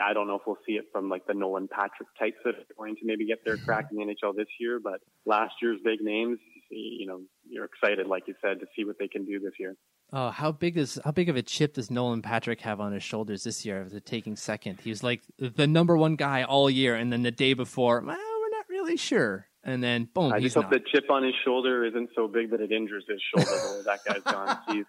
I 0.00 0.12
don't 0.12 0.28
know 0.28 0.36
if 0.36 0.42
we'll 0.46 0.58
see 0.64 0.74
it 0.74 0.84
from 0.92 1.08
like 1.08 1.26
the 1.26 1.34
Nolan 1.34 1.66
Patrick 1.66 2.08
types 2.16 2.36
that 2.44 2.54
are 2.54 2.74
going 2.78 2.94
to 2.94 3.02
maybe 3.02 3.26
get 3.26 3.44
their 3.44 3.56
crack 3.56 3.86
in 3.90 3.96
the 3.96 4.04
NHL 4.04 4.36
this 4.36 4.46
year, 4.60 4.78
but 4.78 5.00
last 5.24 5.54
year's 5.60 5.80
big 5.82 6.02
names, 6.02 6.38
you 6.70 7.08
know, 7.08 7.22
you're 7.48 7.64
excited, 7.64 8.06
like 8.06 8.28
you 8.28 8.34
said, 8.40 8.60
to 8.60 8.66
see 8.76 8.84
what 8.84 8.96
they 9.00 9.08
can 9.08 9.24
do 9.24 9.40
this 9.40 9.54
year. 9.58 9.74
Oh, 10.12 10.30
how 10.30 10.52
big 10.52 10.76
is 10.76 11.00
how 11.04 11.10
big 11.10 11.28
of 11.28 11.34
a 11.36 11.42
chip 11.42 11.74
does 11.74 11.90
Nolan 11.90 12.22
Patrick 12.22 12.60
have 12.60 12.80
on 12.80 12.92
his 12.92 13.02
shoulders 13.02 13.42
this 13.42 13.66
year 13.66 13.82
after 13.82 13.98
taking 13.98 14.36
second? 14.36 14.78
He 14.82 14.90
was 14.90 15.02
like 15.02 15.22
the 15.38 15.66
number 15.66 15.96
one 15.96 16.14
guy 16.16 16.44
all 16.44 16.70
year, 16.70 16.94
and 16.94 17.12
then 17.12 17.22
the 17.22 17.32
day 17.32 17.54
before, 17.54 18.00
well, 18.00 18.16
we're 18.16 18.56
not 18.56 18.68
really 18.68 18.96
sure. 18.96 19.48
And 19.64 19.82
then 19.82 20.08
boom, 20.14 20.32
I 20.32 20.38
just 20.38 20.54
hope 20.54 20.64
not. 20.64 20.72
the 20.72 20.80
chip 20.80 21.10
on 21.10 21.24
his 21.24 21.34
shoulder 21.44 21.84
isn't 21.84 22.10
so 22.14 22.28
big 22.28 22.50
that 22.50 22.60
it 22.60 22.70
injures 22.70 23.04
his 23.08 23.20
shoulder 23.34 23.50
the 23.50 23.78
way 23.78 23.82
that 23.84 24.04
guy's 24.04 24.22
gone. 24.32 24.58
Jeez. 24.68 24.84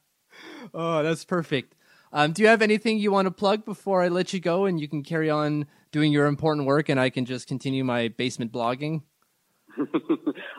Oh, 0.74 1.02
that's 1.02 1.24
perfect. 1.24 1.74
Um, 2.12 2.32
do 2.32 2.42
you 2.42 2.48
have 2.48 2.62
anything 2.62 2.98
you 2.98 3.10
want 3.10 3.26
to 3.26 3.30
plug 3.30 3.64
before 3.64 4.02
I 4.02 4.08
let 4.08 4.32
you 4.32 4.40
go, 4.40 4.64
and 4.64 4.80
you 4.80 4.88
can 4.88 5.02
carry 5.02 5.30
on 5.30 5.66
doing 5.92 6.12
your 6.12 6.26
important 6.26 6.66
work, 6.66 6.88
and 6.88 6.98
I 6.98 7.10
can 7.10 7.24
just 7.24 7.48
continue 7.48 7.84
my 7.84 8.08
basement 8.08 8.52
blogging? 8.52 9.02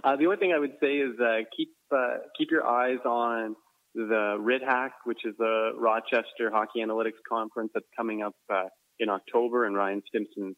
Uh, 0.04 0.16
the 0.16 0.26
only 0.26 0.38
thing 0.38 0.54
I 0.54 0.60
would 0.60 0.76
say 0.82 0.98
is 0.98 1.20
uh, 1.20 1.40
keep 1.56 1.70
uh, 1.92 2.18
keep 2.38 2.52
your 2.52 2.66
eyes 2.66 3.00
on 3.06 3.56
the 3.96 4.38
RITHAC, 4.40 4.92
which 5.06 5.26
is 5.26 5.34
the 5.38 5.72
Rochester 5.76 6.52
Hockey 6.52 6.80
Analytics 6.80 7.22
Conference 7.28 7.72
that's 7.74 7.88
coming 7.98 8.22
up 8.22 8.36
uh, 8.54 8.66
in 9.00 9.10
October 9.10 9.66
and 9.66 9.76
Ryan 9.76 10.02
Stimson's 10.08 10.56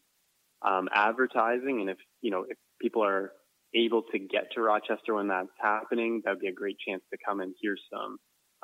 um, 0.61 0.89
advertising. 0.93 1.81
And 1.81 1.89
if, 1.89 1.97
you 2.21 2.31
know, 2.31 2.45
if 2.47 2.57
people 2.81 3.03
are 3.03 3.31
able 3.73 4.03
to 4.11 4.19
get 4.19 4.51
to 4.53 4.61
Rochester 4.61 5.15
when 5.15 5.29
that's 5.29 5.47
happening, 5.59 6.21
that'd 6.23 6.39
be 6.39 6.49
a 6.49 6.53
great 6.53 6.77
chance 6.85 7.03
to 7.11 7.17
come 7.25 7.39
and 7.39 7.53
hear 7.59 7.75
some 7.91 8.17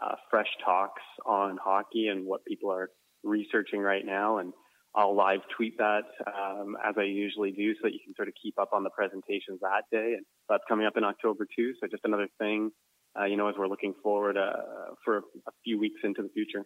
uh, 0.03 0.15
fresh 0.29 0.49
talks 0.63 1.01
on 1.25 1.57
hockey 1.63 2.07
and 2.07 2.25
what 2.25 2.45
people 2.45 2.71
are 2.71 2.89
researching 3.23 3.79
right 3.79 4.05
now. 4.05 4.39
And 4.39 4.53
I'll 4.97 5.15
live 5.15 5.41
tweet 5.55 5.77
that 5.77 6.05
um, 6.25 6.75
as 6.83 6.95
I 6.97 7.03
usually 7.03 7.51
do, 7.51 7.73
so 7.75 7.81
that 7.83 7.93
you 7.93 7.99
can 8.03 8.15
sort 8.15 8.27
of 8.27 8.33
keep 8.41 8.55
up 8.59 8.69
on 8.73 8.83
the 8.83 8.89
presentations 8.89 9.59
that 9.61 9.83
day. 9.91 10.15
And 10.17 10.25
that's 10.49 10.63
coming 10.67 10.87
up 10.87 10.97
in 10.97 11.03
October 11.03 11.45
too. 11.55 11.73
So 11.79 11.87
just 11.87 12.03
another 12.03 12.27
thing, 12.39 12.71
uh, 13.17 13.25
you 13.25 13.37
know, 13.37 13.47
as 13.47 13.55
we're 13.59 13.67
looking 13.67 13.93
forward 14.01 14.37
uh, 14.37 14.95
for 15.05 15.17
a 15.17 15.51
few 15.63 15.79
weeks 15.79 16.01
into 16.03 16.23
the 16.23 16.29
future. 16.29 16.65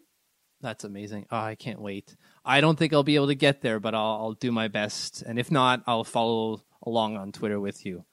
That's 0.62 0.86
amazing. 0.86 1.26
Oh, 1.30 1.38
I 1.38 1.56
can't 1.56 1.82
wait. 1.82 2.16
I 2.46 2.62
don't 2.62 2.80
think 2.80 2.94
I'll 2.94 3.04
be 3.04 3.16
able 3.16 3.28
to 3.28 3.36
get 3.36 3.62
there, 3.62 3.80
but 3.82 3.94
I'll, 3.94 4.18
I'll 4.22 4.34
do 4.34 4.52
my 4.52 4.70
best. 4.70 5.24
And 5.24 5.38
if 5.38 5.52
not, 5.52 5.84
I'll 5.86 6.04
follow 6.06 6.62
along 6.86 7.18
on 7.18 7.32
Twitter 7.32 7.60
with 7.60 7.86
you. 7.86 8.06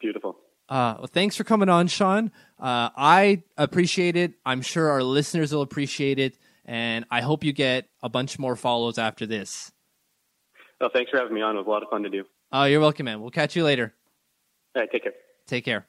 Beautiful. 0.00 0.38
Uh, 0.68 0.94
well, 0.98 1.10
thanks 1.12 1.36
for 1.36 1.44
coming 1.44 1.68
on, 1.68 1.88
Sean. 1.88 2.30
Uh, 2.58 2.90
I 2.96 3.42
appreciate 3.58 4.16
it. 4.16 4.34
I'm 4.46 4.62
sure 4.62 4.88
our 4.88 5.02
listeners 5.02 5.52
will 5.52 5.62
appreciate 5.62 6.18
it. 6.20 6.38
And 6.70 7.04
I 7.10 7.20
hope 7.20 7.42
you 7.42 7.52
get 7.52 7.88
a 8.00 8.08
bunch 8.08 8.38
more 8.38 8.54
follows 8.54 8.96
after 8.96 9.26
this. 9.26 9.72
Well, 10.80 10.88
thanks 10.92 11.10
for 11.10 11.18
having 11.18 11.34
me 11.34 11.42
on. 11.42 11.56
It 11.56 11.58
was 11.58 11.66
a 11.66 11.70
lot 11.70 11.82
of 11.82 11.88
fun 11.88 12.04
to 12.04 12.08
do. 12.08 12.22
Oh, 12.52 12.62
you're 12.62 12.80
welcome, 12.80 13.06
man. 13.06 13.20
We'll 13.20 13.30
catch 13.32 13.56
you 13.56 13.64
later. 13.64 13.92
All 14.76 14.82
right, 14.82 14.88
take 14.92 15.02
care. 15.02 15.12
Take 15.48 15.64
care. 15.64 15.88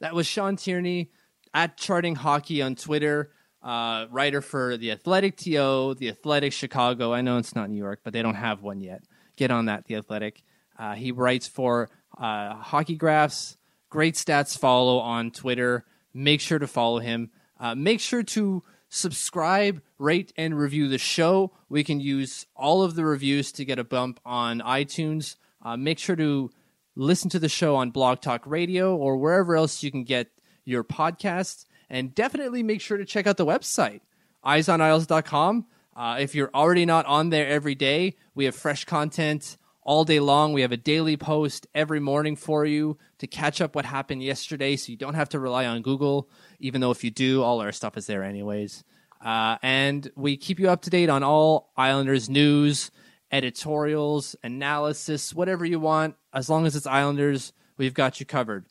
That 0.00 0.14
was 0.14 0.26
Sean 0.26 0.56
Tierney 0.56 1.12
at 1.54 1.78
Charting 1.78 2.14
Hockey 2.14 2.60
on 2.60 2.74
Twitter 2.74 3.30
uh, 3.62 4.04
writer 4.10 4.42
for 4.42 4.76
the 4.76 4.92
Athletic 4.92 5.38
TO, 5.38 5.94
the 5.98 6.10
Athletic 6.10 6.52
Chicago. 6.52 7.14
I 7.14 7.22
know 7.22 7.38
it's 7.38 7.54
not 7.54 7.70
New 7.70 7.78
York, 7.78 8.00
but 8.04 8.12
they 8.12 8.20
don't 8.20 8.34
have 8.34 8.60
one 8.60 8.82
yet. 8.82 9.04
Get 9.36 9.50
on 9.50 9.64
that, 9.64 9.86
the 9.86 9.96
Athletic. 9.96 10.42
Uh, 10.78 10.92
he 10.92 11.10
writes 11.10 11.48
for 11.48 11.88
uh, 12.18 12.54
Hockey 12.56 12.96
Graphs. 12.96 13.56
Great 13.88 14.14
stats 14.14 14.58
follow 14.58 14.98
on 14.98 15.30
Twitter. 15.30 15.86
Make 16.12 16.42
sure 16.42 16.58
to 16.58 16.66
follow 16.66 16.98
him. 16.98 17.30
Uh, 17.58 17.74
make 17.74 18.00
sure 18.00 18.22
to 18.22 18.62
subscribe, 18.88 19.82
rate, 19.98 20.32
and 20.36 20.58
review 20.58 20.88
the 20.88 20.98
show. 20.98 21.52
We 21.68 21.84
can 21.84 22.00
use 22.00 22.46
all 22.56 22.82
of 22.82 22.94
the 22.94 23.04
reviews 23.04 23.52
to 23.52 23.64
get 23.64 23.78
a 23.78 23.84
bump 23.84 24.20
on 24.24 24.60
iTunes. 24.60 25.36
Uh, 25.62 25.76
make 25.76 25.98
sure 25.98 26.16
to 26.16 26.50
listen 26.96 27.30
to 27.30 27.38
the 27.38 27.48
show 27.48 27.76
on 27.76 27.90
Blog 27.90 28.20
Talk 28.20 28.46
Radio 28.46 28.96
or 28.96 29.16
wherever 29.16 29.56
else 29.56 29.82
you 29.82 29.90
can 29.90 30.04
get 30.04 30.28
your 30.64 30.84
podcast. 30.84 31.66
And 31.90 32.14
definitely 32.14 32.62
make 32.62 32.80
sure 32.80 32.98
to 32.98 33.04
check 33.04 33.26
out 33.26 33.38
the 33.38 33.46
website, 33.46 34.00
eyesonisles.com. 34.44 35.66
Uh, 35.96 36.16
if 36.20 36.34
you're 36.34 36.50
already 36.54 36.84
not 36.84 37.06
on 37.06 37.30
there 37.30 37.48
every 37.48 37.74
day, 37.74 38.14
we 38.34 38.44
have 38.44 38.54
fresh 38.54 38.84
content 38.84 39.56
all 39.88 40.04
day 40.04 40.20
long. 40.20 40.52
We 40.52 40.60
have 40.60 40.70
a 40.70 40.76
daily 40.76 41.16
post 41.16 41.66
every 41.74 41.98
morning 41.98 42.36
for 42.36 42.66
you 42.66 42.98
to 43.16 43.26
catch 43.26 43.62
up 43.62 43.74
what 43.74 43.86
happened 43.86 44.22
yesterday 44.22 44.76
so 44.76 44.92
you 44.92 44.98
don't 44.98 45.14
have 45.14 45.30
to 45.30 45.40
rely 45.40 45.64
on 45.64 45.80
Google, 45.80 46.28
even 46.60 46.82
though 46.82 46.90
if 46.90 47.02
you 47.02 47.10
do, 47.10 47.42
all 47.42 47.62
our 47.62 47.72
stuff 47.72 47.96
is 47.96 48.06
there 48.06 48.22
anyways. 48.22 48.84
Uh, 49.24 49.56
and 49.62 50.10
we 50.14 50.36
keep 50.36 50.60
you 50.60 50.68
up 50.68 50.82
to 50.82 50.90
date 50.90 51.08
on 51.08 51.22
all 51.22 51.72
Islanders 51.74 52.28
news, 52.28 52.90
editorials, 53.32 54.36
analysis, 54.42 55.34
whatever 55.34 55.64
you 55.64 55.80
want. 55.80 56.16
As 56.34 56.50
long 56.50 56.66
as 56.66 56.76
it's 56.76 56.86
Islanders, 56.86 57.54
we've 57.78 57.94
got 57.94 58.20
you 58.20 58.26
covered. 58.26 58.66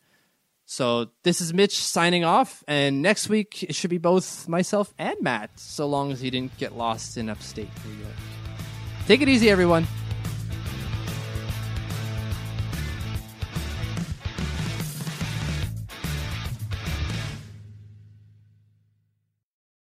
So 0.67 1.09
this 1.23 1.41
is 1.41 1.51
Mitch 1.51 1.79
signing 1.79 2.25
off, 2.25 2.63
and 2.67 3.01
next 3.01 3.27
week 3.27 3.63
it 3.63 3.73
should 3.73 3.89
be 3.89 3.97
both 3.97 4.47
myself 4.47 4.93
and 4.99 5.15
Matt, 5.21 5.59
so 5.59 5.87
long 5.87 6.11
as 6.11 6.21
he 6.21 6.29
didn't 6.29 6.55
get 6.59 6.77
lost 6.77 7.17
in 7.17 7.27
upstate 7.27 7.69
New 7.87 8.03
York. 8.03 8.13
Take 9.07 9.21
it 9.23 9.29
easy, 9.29 9.49
everyone. 9.49 9.87